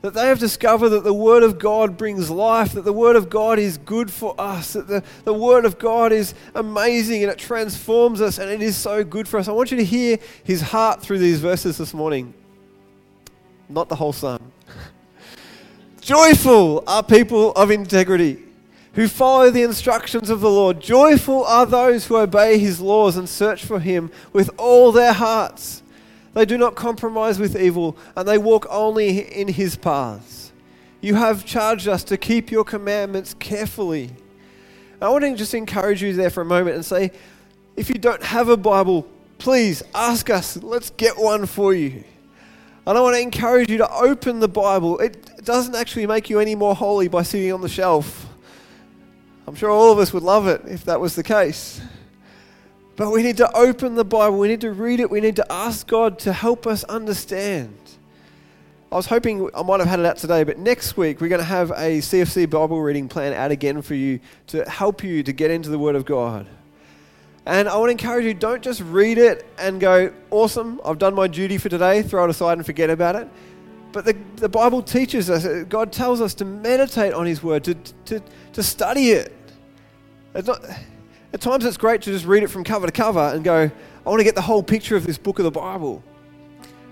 That 0.01 0.15
they 0.15 0.25
have 0.25 0.39
discovered 0.39 0.89
that 0.89 1.03
the 1.03 1.13
Word 1.13 1.43
of 1.43 1.59
God 1.59 1.95
brings 1.95 2.31
life, 2.31 2.73
that 2.73 2.83
the 2.83 2.91
Word 2.91 3.15
of 3.15 3.29
God 3.29 3.59
is 3.59 3.77
good 3.77 4.09
for 4.09 4.33
us, 4.39 4.73
that 4.73 4.87
the, 4.87 5.03
the 5.23 5.35
Word 5.35 5.65
of 5.65 5.77
God 5.77 6.11
is 6.11 6.33
amazing 6.55 7.21
and 7.21 7.31
it 7.31 7.37
transforms 7.37 8.21
us 8.21 8.39
and 8.39 8.49
it 8.49 8.63
is 8.63 8.75
so 8.75 9.03
good 9.03 9.27
for 9.27 9.39
us. 9.39 9.47
I 9.47 9.51
want 9.51 9.69
you 9.69 9.77
to 9.77 9.85
hear 9.85 10.17
his 10.43 10.61
heart 10.61 10.99
through 10.99 11.19
these 11.19 11.39
verses 11.39 11.77
this 11.77 11.93
morning 11.93 12.33
not 13.69 13.87
the 13.87 13.95
whole 13.95 14.13
psalm. 14.13 14.51
Joyful 16.01 16.83
are 16.87 17.03
people 17.03 17.51
of 17.51 17.69
integrity 17.69 18.39
who 18.93 19.07
follow 19.07 19.49
the 19.49 19.63
instructions 19.63 20.29
of 20.29 20.39
the 20.39 20.49
Lord. 20.49 20.79
Joyful 20.79 21.43
are 21.45 21.65
those 21.65 22.07
who 22.07 22.17
obey 22.17 22.57
his 22.57 22.79
laws 22.79 23.17
and 23.17 23.27
search 23.27 23.65
for 23.65 23.79
him 23.79 24.11
with 24.31 24.49
all 24.57 24.91
their 24.91 25.13
hearts. 25.13 25.81
They 26.33 26.45
do 26.45 26.57
not 26.57 26.75
compromise 26.75 27.39
with 27.39 27.59
evil, 27.59 27.97
and 28.15 28.27
they 28.27 28.37
walk 28.37 28.65
only 28.69 29.19
in 29.19 29.47
his 29.47 29.75
paths. 29.75 30.51
You 31.01 31.15
have 31.15 31.45
charged 31.45 31.87
us 31.87 32.03
to 32.05 32.17
keep 32.17 32.49
your 32.49 32.63
commandments 32.63 33.35
carefully. 33.35 34.11
I 35.01 35.09
want 35.09 35.25
to 35.25 35.35
just 35.35 35.53
encourage 35.53 36.01
you 36.01 36.13
there 36.13 36.29
for 36.29 36.41
a 36.41 36.45
moment 36.45 36.75
and 36.75 36.85
say, 36.85 37.11
if 37.75 37.89
you 37.89 37.95
don't 37.95 38.23
have 38.23 38.47
a 38.47 38.55
Bible, 38.55 39.07
please 39.37 39.83
ask 39.93 40.29
us. 40.29 40.55
Let's 40.57 40.91
get 40.91 41.17
one 41.17 41.45
for 41.45 41.73
you. 41.73 42.03
And 42.85 42.97
I 42.97 43.01
want 43.01 43.15
to 43.15 43.21
encourage 43.21 43.69
you 43.69 43.77
to 43.79 43.91
open 43.91 44.39
the 44.39 44.47
Bible. 44.47 44.99
It 44.99 45.43
doesn't 45.43 45.75
actually 45.75 46.05
make 46.05 46.29
you 46.29 46.39
any 46.39 46.55
more 46.55 46.75
holy 46.75 47.07
by 47.07 47.23
sitting 47.23 47.51
on 47.51 47.61
the 47.61 47.69
shelf. 47.69 48.27
I'm 49.47 49.55
sure 49.55 49.69
all 49.69 49.91
of 49.91 49.99
us 49.99 50.13
would 50.13 50.23
love 50.23 50.47
it 50.47 50.61
if 50.67 50.85
that 50.85 51.01
was 51.01 51.15
the 51.15 51.23
case. 51.23 51.81
But 52.95 53.11
we 53.11 53.23
need 53.23 53.37
to 53.37 53.51
open 53.55 53.95
the 53.95 54.05
Bible, 54.05 54.37
we 54.37 54.47
need 54.47 54.61
to 54.61 54.71
read 54.71 54.99
it, 54.99 55.09
we 55.09 55.19
need 55.19 55.35
to 55.37 55.51
ask 55.51 55.87
God 55.87 56.19
to 56.19 56.33
help 56.33 56.67
us 56.67 56.83
understand. 56.85 57.75
I 58.91 58.95
was 58.95 59.07
hoping 59.07 59.49
I 59.55 59.63
might 59.63 59.79
have 59.79 59.89
had 59.89 59.99
it 59.99 60.05
out 60.05 60.17
today, 60.17 60.43
but 60.43 60.59
next 60.59 60.95
week 60.95 61.19
we're 61.19 61.27
going 61.27 61.41
to 61.41 61.45
have 61.45 61.71
a 61.71 61.97
CFC 61.97 62.47
Bible 62.47 62.79
reading 62.79 63.09
plan 63.09 63.33
out 63.33 63.49
again 63.49 63.81
for 63.81 63.95
you 63.95 64.19
to 64.47 64.63
help 64.69 65.03
you 65.03 65.23
to 65.23 65.33
get 65.33 65.49
into 65.49 65.69
the 65.69 65.79
Word 65.79 65.95
of 65.95 66.05
God. 66.05 66.45
And 67.45 67.67
I 67.67 67.75
want 67.77 67.87
to 67.87 67.91
encourage 67.91 68.23
you 68.25 68.35
don't 68.35 68.61
just 68.61 68.81
read 68.81 69.17
it 69.17 69.45
and 69.57 69.81
go, 69.81 70.13
awesome, 70.29 70.79
I've 70.85 70.99
done 70.99 71.15
my 71.15 71.27
duty 71.27 71.57
for 71.57 71.67
today, 71.67 72.03
throw 72.03 72.23
it 72.25 72.29
aside 72.29 72.59
and 72.59 72.65
forget 72.65 72.91
about 72.91 73.15
it. 73.15 73.27
But 73.93 74.05
the, 74.05 74.17
the 74.37 74.49
Bible 74.49 74.81
teaches 74.81 75.29
us, 75.29 75.45
uh, 75.45 75.63
God 75.69 75.93
tells 75.93 76.19
us 76.19 76.33
to 76.35 76.45
meditate 76.45 77.13
on 77.13 77.27
His 77.27 77.41
Word, 77.43 77.63
to, 77.65 77.75
to, 78.05 78.21
to 78.53 78.63
study 78.63 79.11
it. 79.11 79.31
Not, 80.33 80.65
at 81.31 81.39
times 81.39 81.63
it's 81.63 81.77
great 81.77 82.01
to 82.01 82.11
just 82.11 82.25
read 82.25 82.41
it 82.43 82.47
from 82.47 82.63
cover 82.63 82.87
to 82.87 82.91
cover 82.91 83.19
and 83.19 83.43
go, 83.43 83.71
I 84.05 84.09
want 84.09 84.19
to 84.19 84.23
get 84.23 84.35
the 84.35 84.41
whole 84.41 84.63
picture 84.63 84.95
of 84.95 85.05
this 85.05 85.19
book 85.19 85.37
of 85.37 85.45
the 85.45 85.51
Bible. 85.51 86.03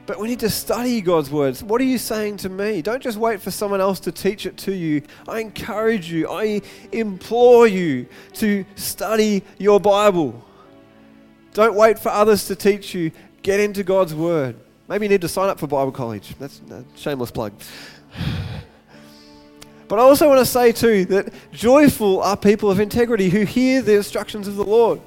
But 0.05 0.19
we 0.19 0.27
need 0.27 0.39
to 0.41 0.49
study 0.49 1.01
God's 1.01 1.31
words. 1.31 1.63
What 1.63 1.81
are 1.81 1.85
you 1.85 1.97
saying 1.97 2.37
to 2.37 2.49
me? 2.49 2.83
Don't 2.83 3.01
just 3.01 3.17
wait 3.17 3.41
for 3.41 3.49
someone 3.49 3.81
else 3.81 3.99
to 4.01 4.11
teach 4.11 4.45
it 4.45 4.57
to 4.57 4.73
you. 4.73 5.01
I 5.27 5.39
encourage 5.39 6.11
you, 6.11 6.29
I 6.29 6.61
implore 6.91 7.67
you 7.67 8.07
to 8.33 8.63
study 8.75 9.43
your 9.57 9.79
Bible. 9.79 10.45
Don't 11.53 11.75
wait 11.75 11.97
for 11.97 12.09
others 12.09 12.45
to 12.45 12.55
teach 12.55 12.93
you. 12.93 13.11
Get 13.41 13.59
into 13.59 13.83
God's 13.83 14.13
word. 14.13 14.55
Maybe 14.87 15.05
you 15.05 15.09
need 15.09 15.21
to 15.21 15.27
sign 15.27 15.49
up 15.49 15.59
for 15.59 15.67
Bible 15.67 15.91
college. 15.91 16.35
That's 16.39 16.61
a 16.71 16.83
shameless 16.95 17.31
plug. 17.31 17.53
But 19.87 19.99
I 19.99 20.03
also 20.03 20.29
want 20.29 20.39
to 20.39 20.45
say 20.45 20.71
too 20.71 21.03
that 21.07 21.33
joyful 21.51 22.21
are 22.21 22.37
people 22.37 22.71
of 22.71 22.79
integrity 22.79 23.27
who 23.27 23.43
hear 23.43 23.81
the 23.81 23.95
instructions 23.95 24.47
of 24.47 24.55
the 24.55 24.63
Lord. 24.63 25.01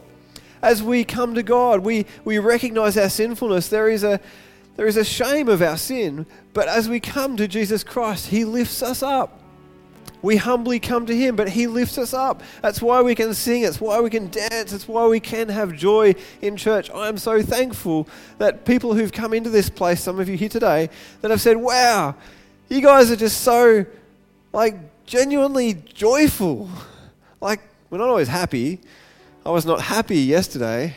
As 0.60 0.82
we 0.82 1.04
come 1.04 1.34
to 1.36 1.42
God, 1.42 1.80
we, 1.80 2.04
we 2.26 2.36
recognize 2.36 2.98
our 2.98 3.08
sinfulness. 3.08 3.68
There 3.68 3.88
is, 3.88 4.04
a, 4.04 4.20
there 4.76 4.86
is 4.86 4.98
a 4.98 5.04
shame 5.04 5.48
of 5.48 5.62
our 5.62 5.78
sin, 5.78 6.26
but 6.52 6.68
as 6.68 6.86
we 6.86 7.00
come 7.00 7.38
to 7.38 7.48
Jesus 7.48 7.82
Christ, 7.82 8.26
He 8.26 8.44
lifts 8.44 8.82
us 8.82 9.02
up. 9.02 9.40
We 10.24 10.36
humbly 10.38 10.80
come 10.80 11.04
to 11.04 11.14
Him, 11.14 11.36
but 11.36 11.50
He 11.50 11.66
lifts 11.66 11.98
us 11.98 12.14
up. 12.14 12.42
That's 12.62 12.80
why 12.80 13.02
we 13.02 13.14
can 13.14 13.34
sing, 13.34 13.62
it's 13.62 13.78
why 13.78 14.00
we 14.00 14.08
can 14.08 14.30
dance, 14.30 14.72
it's 14.72 14.88
why 14.88 15.06
we 15.06 15.20
can 15.20 15.50
have 15.50 15.76
joy 15.76 16.14
in 16.40 16.56
church. 16.56 16.90
I 16.90 17.08
am 17.08 17.18
so 17.18 17.42
thankful 17.42 18.08
that 18.38 18.64
people 18.64 18.94
who've 18.94 19.12
come 19.12 19.34
into 19.34 19.50
this 19.50 19.68
place, 19.68 20.02
some 20.02 20.18
of 20.18 20.26
you 20.26 20.38
here 20.38 20.48
today, 20.48 20.88
that 21.20 21.30
have 21.30 21.42
said, 21.42 21.58
Wow, 21.58 22.16
you 22.70 22.80
guys 22.80 23.10
are 23.10 23.16
just 23.16 23.42
so 23.42 23.84
like 24.54 24.76
genuinely 25.04 25.74
joyful. 25.74 26.70
Like, 27.42 27.60
we're 27.90 27.98
not 27.98 28.08
always 28.08 28.28
happy. 28.28 28.80
I 29.44 29.50
was 29.50 29.66
not 29.66 29.82
happy 29.82 30.20
yesterday. 30.20 30.96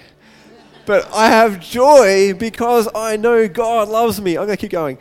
But 0.85 1.05
I 1.13 1.27
have 1.27 1.59
joy 1.59 2.33
because 2.33 2.87
I 2.95 3.17
know 3.17 3.49
God 3.49 3.89
loves 3.89 4.21
me. 4.21 4.37
I'm 4.37 4.45
going 4.45 4.55
to 4.55 4.61
keep 4.61 4.71
going. 4.71 4.97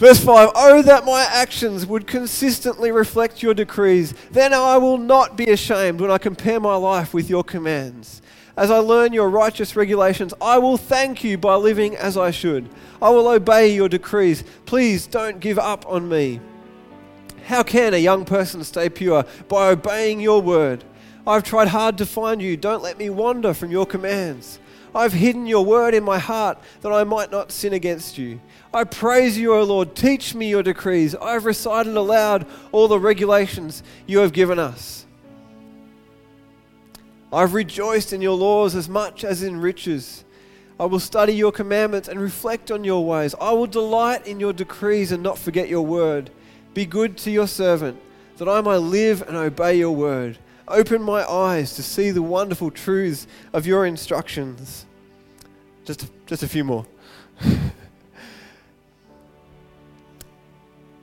Verse 0.00 0.18
5 0.24 0.52
Oh, 0.54 0.80
that 0.80 1.04
my 1.04 1.28
actions 1.30 1.84
would 1.84 2.06
consistently 2.06 2.90
reflect 2.90 3.42
your 3.42 3.52
decrees. 3.52 4.14
Then 4.30 4.54
I 4.54 4.78
will 4.78 4.96
not 4.96 5.36
be 5.36 5.50
ashamed 5.50 6.00
when 6.00 6.10
I 6.10 6.16
compare 6.16 6.58
my 6.58 6.74
life 6.74 7.12
with 7.12 7.28
your 7.28 7.44
commands. 7.44 8.22
As 8.56 8.70
I 8.70 8.78
learn 8.78 9.12
your 9.12 9.28
righteous 9.28 9.76
regulations, 9.76 10.32
I 10.40 10.56
will 10.56 10.78
thank 10.78 11.22
you 11.22 11.36
by 11.36 11.54
living 11.56 11.96
as 11.96 12.16
I 12.16 12.30
should. 12.30 12.70
I 13.02 13.10
will 13.10 13.28
obey 13.28 13.74
your 13.74 13.90
decrees. 13.90 14.42
Please 14.64 15.06
don't 15.06 15.38
give 15.38 15.58
up 15.58 15.84
on 15.86 16.08
me. 16.08 16.40
How 17.44 17.62
can 17.62 17.92
a 17.92 17.98
young 17.98 18.24
person 18.24 18.64
stay 18.64 18.88
pure? 18.88 19.26
By 19.48 19.68
obeying 19.68 20.20
your 20.20 20.40
word. 20.40 20.82
I've 21.26 21.42
tried 21.42 21.68
hard 21.68 21.98
to 21.98 22.06
find 22.06 22.40
you. 22.40 22.56
Don't 22.56 22.82
let 22.82 22.96
me 22.96 23.10
wander 23.10 23.52
from 23.52 23.70
your 23.70 23.84
commands. 23.84 24.60
I've 24.94 25.12
hidden 25.12 25.46
your 25.46 25.64
word 25.64 25.94
in 25.94 26.04
my 26.04 26.18
heart 26.18 26.58
that 26.80 26.92
I 26.92 27.04
might 27.04 27.30
not 27.30 27.52
sin 27.52 27.72
against 27.72 28.18
you. 28.18 28.40
I 28.72 28.84
praise 28.84 29.38
you, 29.38 29.54
O 29.54 29.62
Lord. 29.62 29.94
Teach 29.94 30.34
me 30.34 30.48
your 30.48 30.62
decrees. 30.62 31.14
I've 31.14 31.44
recited 31.44 31.96
aloud 31.96 32.46
all 32.72 32.88
the 32.88 32.98
regulations 32.98 33.82
you 34.06 34.18
have 34.18 34.32
given 34.32 34.58
us. 34.58 35.06
I've 37.32 37.54
rejoiced 37.54 38.12
in 38.12 38.20
your 38.20 38.36
laws 38.36 38.74
as 38.74 38.88
much 38.88 39.24
as 39.24 39.42
in 39.42 39.60
riches. 39.60 40.24
I 40.80 40.86
will 40.86 40.98
study 40.98 41.34
your 41.34 41.52
commandments 41.52 42.08
and 42.08 42.18
reflect 42.18 42.70
on 42.70 42.84
your 42.84 43.04
ways. 43.04 43.34
I 43.40 43.52
will 43.52 43.66
delight 43.66 44.26
in 44.26 44.40
your 44.40 44.52
decrees 44.52 45.12
and 45.12 45.22
not 45.22 45.38
forget 45.38 45.68
your 45.68 45.84
word. 45.84 46.30
Be 46.74 46.86
good 46.86 47.16
to 47.18 47.30
your 47.30 47.46
servant, 47.46 48.00
that 48.38 48.48
I 48.48 48.60
may 48.60 48.76
live 48.76 49.22
and 49.22 49.36
obey 49.36 49.76
your 49.78 49.94
word. 49.94 50.38
Open 50.70 51.02
my 51.02 51.28
eyes 51.28 51.74
to 51.74 51.82
see 51.82 52.10
the 52.10 52.22
wonderful 52.22 52.70
truths 52.70 53.26
of 53.52 53.66
your 53.66 53.84
instructions. 53.86 54.86
Just, 55.84 56.10
just 56.26 56.42
a 56.42 56.48
few 56.48 56.64
more. 56.64 56.86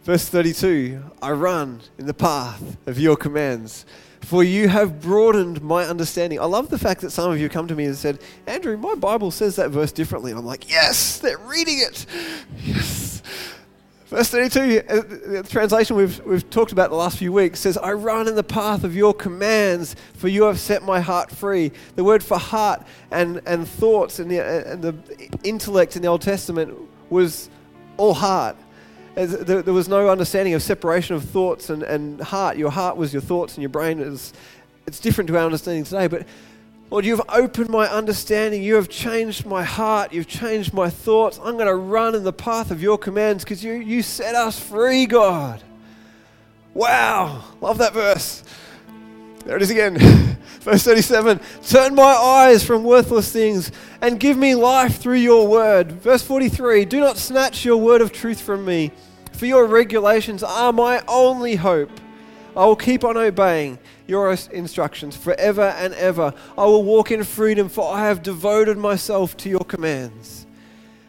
Verse 0.03 0.29
32 0.29 1.03
I 1.21 1.31
run 1.31 1.81
in 1.97 2.05
the 2.05 2.13
path 2.13 2.77
of 2.85 2.97
your 2.97 3.17
commands, 3.17 3.85
for 4.21 4.41
you 4.41 4.69
have 4.69 5.01
broadened 5.01 5.61
my 5.61 5.83
understanding. 5.83 6.39
I 6.39 6.45
love 6.45 6.69
the 6.69 6.79
fact 6.79 7.01
that 7.01 7.11
some 7.11 7.29
of 7.29 7.39
you 7.39 7.49
come 7.49 7.67
to 7.67 7.75
me 7.75 7.83
and 7.85 7.95
said, 7.97 8.19
Andrew, 8.45 8.77
my 8.77 8.95
Bible 8.95 9.31
says 9.31 9.57
that 9.57 9.69
verse 9.69 9.91
differently. 9.91 10.31
I'm 10.31 10.45
like, 10.45 10.69
yes, 10.69 11.19
they're 11.19 11.37
reading 11.37 11.79
it. 11.79 12.05
Yes. 12.63 13.21
Verse 14.07 14.29
32, 14.29 14.83
uh, 14.87 14.95
the 15.41 15.43
translation 15.49 15.97
we've, 15.97 16.23
we've 16.23 16.49
talked 16.49 16.71
about 16.71 16.89
the 16.89 16.95
last 16.95 17.17
few 17.17 17.33
weeks 17.33 17.59
says, 17.59 17.77
I 17.77 17.91
run 17.91 18.29
in 18.29 18.35
the 18.35 18.43
path 18.43 18.85
of 18.85 18.95
your 18.95 19.13
commands, 19.13 19.97
for 20.13 20.29
you 20.29 20.43
have 20.43 20.61
set 20.61 20.81
my 20.81 21.01
heart 21.01 21.29
free. 21.29 21.73
The 21.97 22.05
word 22.05 22.23
for 22.23 22.37
heart 22.37 22.83
and, 23.11 23.41
and 23.45 23.67
thoughts 23.67 24.19
and 24.19 24.31
the, 24.31 24.39
uh, 24.39 24.71
and 24.71 24.81
the 24.81 24.95
intellect 25.43 25.97
in 25.97 26.03
the 26.03 26.07
Old 26.07 26.21
Testament 26.21 26.73
was 27.09 27.49
all 27.97 28.13
heart. 28.13 28.55
There, 29.15 29.61
there 29.61 29.73
was 29.73 29.89
no 29.89 30.09
understanding 30.09 30.53
of 30.53 30.63
separation 30.63 31.15
of 31.15 31.25
thoughts 31.25 31.69
and, 31.69 31.83
and 31.83 32.21
heart. 32.21 32.55
Your 32.55 32.71
heart 32.71 32.95
was 32.95 33.11
your 33.11 33.21
thoughts, 33.21 33.55
and 33.55 33.61
your 33.61 33.69
brain 33.69 33.99
is. 33.99 34.31
It's 34.85 35.01
different 35.01 35.27
to 35.29 35.37
our 35.37 35.43
understanding 35.43 35.83
today, 35.83 36.07
but 36.07 36.25
Lord, 36.89 37.05
you've 37.05 37.21
opened 37.27 37.69
my 37.69 37.87
understanding. 37.87 38.63
You 38.63 38.75
have 38.75 38.87
changed 38.87 39.45
my 39.45 39.63
heart. 39.63 40.13
You've 40.13 40.27
changed 40.27 40.73
my 40.73 40.89
thoughts. 40.89 41.37
I'm 41.43 41.55
going 41.55 41.67
to 41.67 41.75
run 41.75 42.15
in 42.15 42.23
the 42.23 42.33
path 42.33 42.71
of 42.71 42.81
your 42.81 42.97
commands 42.97 43.43
because 43.43 43.63
you, 43.63 43.73
you 43.73 44.01
set 44.01 44.35
us 44.35 44.57
free, 44.57 45.05
God. 45.05 45.61
Wow. 46.73 47.43
Love 47.59 47.79
that 47.79 47.93
verse. 47.93 48.43
There 49.45 49.57
it 49.57 49.61
is 49.61 49.69
again. 49.69 49.97
verse 50.61 50.83
37 50.83 51.39
Turn 51.63 51.95
my 51.95 52.03
eyes 52.03 52.63
from 52.63 52.83
worthless 52.83 53.31
things 53.31 53.71
and 54.01 54.19
give 54.19 54.37
me 54.37 54.55
life 54.55 54.97
through 54.99 55.15
your 55.15 55.47
word. 55.47 55.91
Verse 55.91 56.21
43 56.21 56.85
Do 56.85 56.99
not 56.99 57.17
snatch 57.17 57.65
your 57.65 57.77
word 57.77 58.01
of 58.01 58.11
truth 58.11 58.41
from 58.41 58.65
me, 58.65 58.91
for 59.31 59.45
your 59.45 59.65
regulations 59.65 60.43
are 60.43 60.73
my 60.73 61.01
only 61.07 61.55
hope. 61.55 61.89
I 62.57 62.65
will 62.65 62.75
keep 62.75 63.03
on 63.03 63.17
obeying 63.17 63.77
your 64.07 64.35
instructions 64.51 65.15
forever 65.15 65.61
and 65.61 65.93
ever. 65.93 66.33
I 66.57 66.65
will 66.65 66.83
walk 66.83 67.11
in 67.11 67.23
freedom, 67.23 67.69
for 67.69 67.93
I 67.93 68.07
have 68.07 68.23
devoted 68.23 68.79
myself 68.79 69.37
to 69.37 69.49
your 69.49 69.63
commands. 69.63 70.47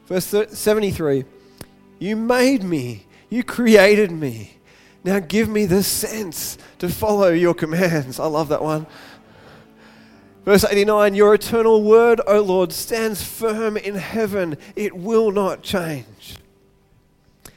Verse 0.07 0.27
73 0.27 1.25
You 1.99 2.17
made 2.17 2.63
me, 2.63 3.07
you 3.31 3.43
created 3.43 4.11
me. 4.11 4.59
Now 5.05 5.21
give 5.21 5.49
me 5.49 5.65
the 5.65 5.83
sense 5.83 6.59
to 6.81 6.89
follow 6.91 7.31
your 7.31 7.55
commands. 7.55 8.21
I 8.21 8.27
love 8.27 8.51
that 8.51 8.63
one. 8.63 8.87
Verse 10.45 10.65
89 10.65 11.15
Your 11.15 11.33
eternal 11.33 11.83
word, 11.83 12.21
O 12.27 12.43
Lord, 12.43 12.75
stands 12.75 13.23
firm 13.23 13.79
in 13.79 13.95
heaven, 13.95 14.59
it 14.77 14.95
will 14.95 15.31
not 15.31 15.63
change. 15.63 16.37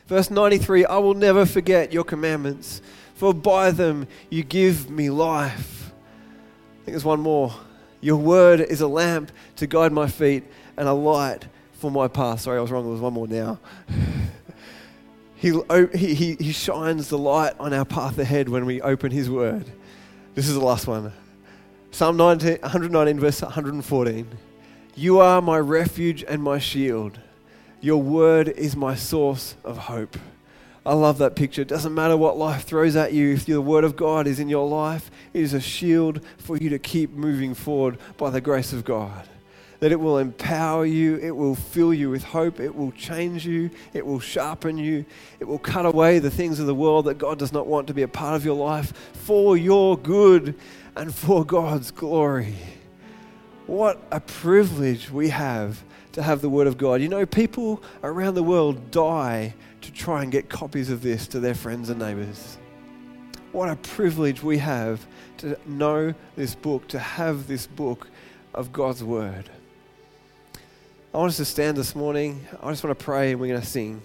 Verse 0.08 0.32
93 0.32 0.86
I 0.86 0.98
will 0.98 1.14
never 1.14 1.46
forget 1.46 1.92
your 1.92 2.06
commandments 2.06 2.82
for 3.22 3.36
by 3.36 3.70
them 3.70 4.08
you 4.32 4.44
give 4.44 4.90
me 4.90 5.12
life. 5.12 5.92
I 5.92 6.86
think 6.86 6.88
there's 6.94 7.06
one 7.06 7.20
more. 7.20 7.54
Your 8.00 8.16
word 8.16 8.60
is 8.60 8.82
a 8.82 8.88
lamp 8.88 9.32
to 9.58 9.68
guide 9.68 9.92
my 9.92 10.08
feet 10.08 10.44
and 10.76 10.88
a 10.88 10.94
light 10.94 11.46
for 11.74 11.92
my 11.92 12.08
path. 12.08 12.42
Sorry, 12.42 12.58
I 12.58 12.62
was 12.62 12.72
wrong. 12.72 12.84
There 12.84 12.92
was 12.92 13.00
one 13.00 13.14
more 13.14 13.28
now. 13.28 13.60
He, 15.36 15.60
he, 15.96 16.36
he 16.36 16.52
shines 16.52 17.10
the 17.10 17.18
light 17.18 17.56
on 17.60 17.74
our 17.74 17.86
path 17.86 18.20
ahead 18.20 18.48
when 18.48 18.68
we 18.68 18.80
open 18.80 19.10
His 19.10 19.28
Word. 19.28 19.66
This 20.36 20.48
is 20.48 20.54
the 20.54 20.64
last 20.64 20.86
one. 20.86 21.12
Psalm 21.90 22.16
19, 22.16 22.60
119, 22.62 23.20
verse 23.20 23.42
114. 23.42 24.28
You 24.94 25.20
are 25.20 25.42
my 25.42 25.58
refuge 25.58 26.24
and 26.28 26.44
my 26.44 26.60
shield. 26.60 27.20
Your 27.82 28.00
word 28.00 28.50
is 28.50 28.76
my 28.76 28.94
source 28.94 29.56
of 29.64 29.80
hope. 29.80 30.16
I 30.84 30.94
love 30.94 31.20
that 31.20 31.36
picture. 31.36 31.62
It 31.62 31.68
doesn't 31.68 31.94
matter 31.94 32.18
what 32.18 32.38
life 32.38 32.64
throws 32.64 32.96
at 32.96 33.14
you, 33.14 33.34
if 33.34 33.46
the 33.46 33.62
word 33.62 33.84
of 33.84 33.96
God 33.96 34.26
is 34.26 34.40
in 34.40 34.50
your 34.50 34.68
life, 34.68 35.12
it 35.32 35.42
is 35.42 35.54
a 35.54 35.62
shield 35.62 36.26
for 36.40 36.58
you 36.58 36.70
to 36.70 36.80
keep 36.80 37.12
moving 37.12 37.54
forward 37.54 38.00
by 38.18 38.32
the 38.32 38.42
grace 38.42 38.74
of 38.74 38.84
God. 38.84 39.28
That 39.80 39.92
it 39.92 40.00
will 40.00 40.18
empower 40.18 40.86
you, 40.86 41.18
it 41.18 41.36
will 41.36 41.54
fill 41.54 41.94
you 41.94 42.10
with 42.10 42.24
hope, 42.24 42.60
it 42.60 42.74
will 42.76 42.92
change 42.94 43.46
you, 43.46 43.70
it 43.94 44.06
will 44.06 44.20
sharpen 44.20 44.78
you, 44.78 45.06
it 45.40 45.46
will 45.46 45.60
cut 45.60 45.86
away 45.86 46.18
the 46.18 46.32
things 46.32 46.60
of 46.60 46.66
the 46.66 46.76
world 46.76 47.06
that 47.06 47.20
God 47.20 47.38
does 47.38 47.54
not 47.54 47.68
want 47.68 47.88
to 47.88 47.94
be 47.94 48.02
a 48.02 48.08
part 48.08 48.36
of 48.36 48.44
your 48.44 48.56
life 48.56 48.92
for 49.14 49.56
your 49.56 49.98
good 49.98 50.56
and 50.96 51.14
for 51.14 51.46
God's 51.46 51.92
glory. 51.92 52.56
What 53.68 54.02
a 54.12 54.20
privilege 54.20 55.12
we 55.12 55.30
have 55.30 55.84
to 56.14 56.24
have 56.24 56.42
the 56.42 56.50
Word 56.50 56.68
of 56.68 56.78
God. 56.78 57.02
You 57.02 57.08
know, 57.08 57.26
people 57.26 57.82
around 58.04 58.34
the 58.34 58.44
world 58.44 58.92
die 58.92 59.54
try 59.94 60.24
and 60.24 60.32
get 60.32 60.50
copies 60.50 60.90
of 60.90 61.02
this 61.02 61.28
to 61.28 61.40
their 61.40 61.56
friends 61.56 61.90
and 61.90 62.00
neighbors. 62.00 62.58
What 63.52 63.70
a 63.70 63.76
privilege 63.76 64.42
we 64.42 64.58
have 64.60 65.06
to 65.38 65.58
know 65.66 66.14
this 66.36 66.56
book, 66.56 66.88
to 66.90 67.00
have 67.00 67.48
this 67.48 67.68
book 67.68 68.08
of 68.54 68.72
God's 68.72 69.04
Word. 69.04 69.50
I 71.14 71.18
want 71.18 71.30
us 71.30 71.38
to 71.38 71.46
stand 71.46 71.76
this 71.78 71.94
morning. 71.94 72.48
I 72.62 72.70
just 72.70 72.84
want 72.84 72.98
to 72.98 73.04
pray 73.04 73.32
and 73.32 73.40
we're 73.42 73.48
going 73.48 73.60
to 73.60 73.68
sing. 73.68 74.02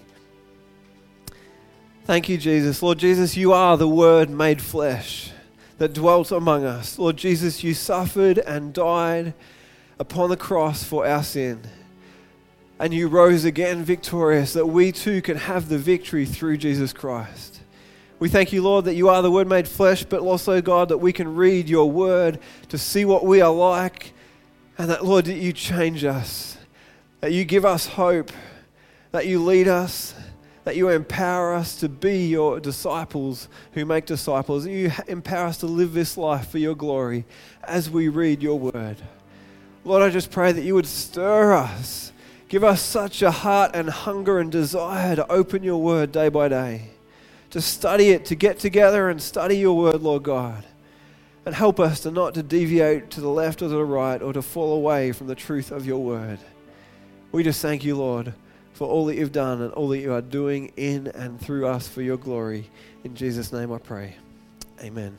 Thank 2.04 2.28
you, 2.28 2.38
Jesus. 2.38 2.82
Lord 2.82 2.98
Jesus, 2.98 3.36
you 3.36 3.52
are 3.52 3.76
the 3.76 3.88
Word 3.88 4.30
made 4.30 4.60
flesh 4.60 5.30
that 5.78 5.92
dwelt 5.92 6.32
among 6.32 6.64
us. 6.64 6.98
Lord 6.98 7.16
Jesus, 7.16 7.62
you 7.62 7.74
suffered 7.74 8.38
and 8.38 8.72
died 8.72 9.34
upon 9.98 10.30
the 10.30 10.36
cross 10.36 10.82
for 10.82 11.06
our 11.06 11.22
sin. 11.22 11.60
And 12.78 12.92
you 12.92 13.08
rose 13.08 13.44
again 13.44 13.84
victorious 13.84 14.52
that 14.52 14.66
we 14.66 14.92
too 14.92 15.22
can 15.22 15.36
have 15.36 15.68
the 15.68 15.78
victory 15.78 16.26
through 16.26 16.58
Jesus 16.58 16.92
Christ. 16.92 17.60
We 18.18 18.28
thank 18.28 18.52
you, 18.52 18.62
Lord, 18.62 18.84
that 18.86 18.94
you 18.94 19.08
are 19.08 19.22
the 19.22 19.30
Word 19.30 19.48
made 19.48 19.68
flesh, 19.68 20.04
but 20.04 20.20
also, 20.20 20.60
God, 20.60 20.88
that 20.88 20.98
we 20.98 21.12
can 21.12 21.36
read 21.36 21.68
your 21.68 21.90
Word 21.90 22.38
to 22.68 22.78
see 22.78 23.04
what 23.04 23.24
we 23.24 23.40
are 23.40 23.52
like, 23.52 24.12
and 24.78 24.90
that, 24.90 25.04
Lord, 25.04 25.26
that 25.26 25.34
you 25.34 25.52
change 25.52 26.04
us, 26.04 26.58
that 27.20 27.32
you 27.32 27.44
give 27.44 27.64
us 27.64 27.86
hope, 27.86 28.30
that 29.10 29.26
you 29.26 29.42
lead 29.42 29.68
us, 29.68 30.14
that 30.64 30.76
you 30.76 30.88
empower 30.88 31.54
us 31.54 31.76
to 31.76 31.88
be 31.88 32.26
your 32.26 32.58
disciples 32.58 33.48
who 33.72 33.84
make 33.84 34.04
disciples. 34.04 34.64
That 34.64 34.72
you 34.72 34.90
empower 35.06 35.46
us 35.46 35.58
to 35.58 35.66
live 35.66 35.92
this 35.92 36.16
life 36.16 36.48
for 36.48 36.58
your 36.58 36.74
glory 36.74 37.24
as 37.62 37.88
we 37.88 38.08
read 38.08 38.42
your 38.42 38.58
word. 38.58 38.96
Lord, 39.84 40.02
I 40.02 40.10
just 40.10 40.32
pray 40.32 40.50
that 40.50 40.62
you 40.62 40.74
would 40.74 40.86
stir 40.86 41.52
us. 41.52 42.12
Give 42.48 42.64
us 42.64 42.80
such 42.80 43.22
a 43.22 43.30
heart 43.30 43.72
and 43.74 43.90
hunger 43.90 44.38
and 44.38 44.50
desire 44.50 45.16
to 45.16 45.30
open 45.30 45.62
your 45.62 45.80
word 45.80 46.12
day 46.12 46.28
by 46.28 46.48
day, 46.48 46.90
to 47.50 47.60
study 47.60 48.10
it, 48.10 48.24
to 48.26 48.34
get 48.34 48.58
together 48.58 49.10
and 49.10 49.20
study 49.20 49.58
your 49.58 49.76
word, 49.76 50.02
Lord 50.02 50.22
God. 50.22 50.64
And 51.44 51.54
help 51.54 51.78
us 51.78 52.00
to 52.00 52.10
not 52.10 52.34
to 52.34 52.42
deviate 52.42 53.10
to 53.10 53.20
the 53.20 53.28
left 53.28 53.62
or 53.62 53.68
to 53.68 53.74
the 53.74 53.84
right 53.84 54.20
or 54.20 54.32
to 54.32 54.42
fall 54.42 54.74
away 54.74 55.12
from 55.12 55.28
the 55.28 55.34
truth 55.34 55.70
of 55.70 55.86
your 55.86 56.02
word. 56.02 56.38
We 57.30 57.44
just 57.44 57.62
thank 57.62 57.84
you, 57.84 57.96
Lord 57.96 58.34
for 58.76 58.86
all 58.86 59.06
that 59.06 59.16
you've 59.16 59.32
done 59.32 59.62
and 59.62 59.72
all 59.72 59.88
that 59.88 59.98
you 59.98 60.12
are 60.12 60.20
doing 60.20 60.70
in 60.76 61.06
and 61.08 61.40
through 61.40 61.66
us 61.66 61.88
for 61.88 62.02
your 62.02 62.18
glory. 62.18 62.70
In 63.04 63.14
Jesus' 63.14 63.50
name 63.50 63.72
I 63.72 63.78
pray. 63.78 64.16
Amen. 64.82 65.18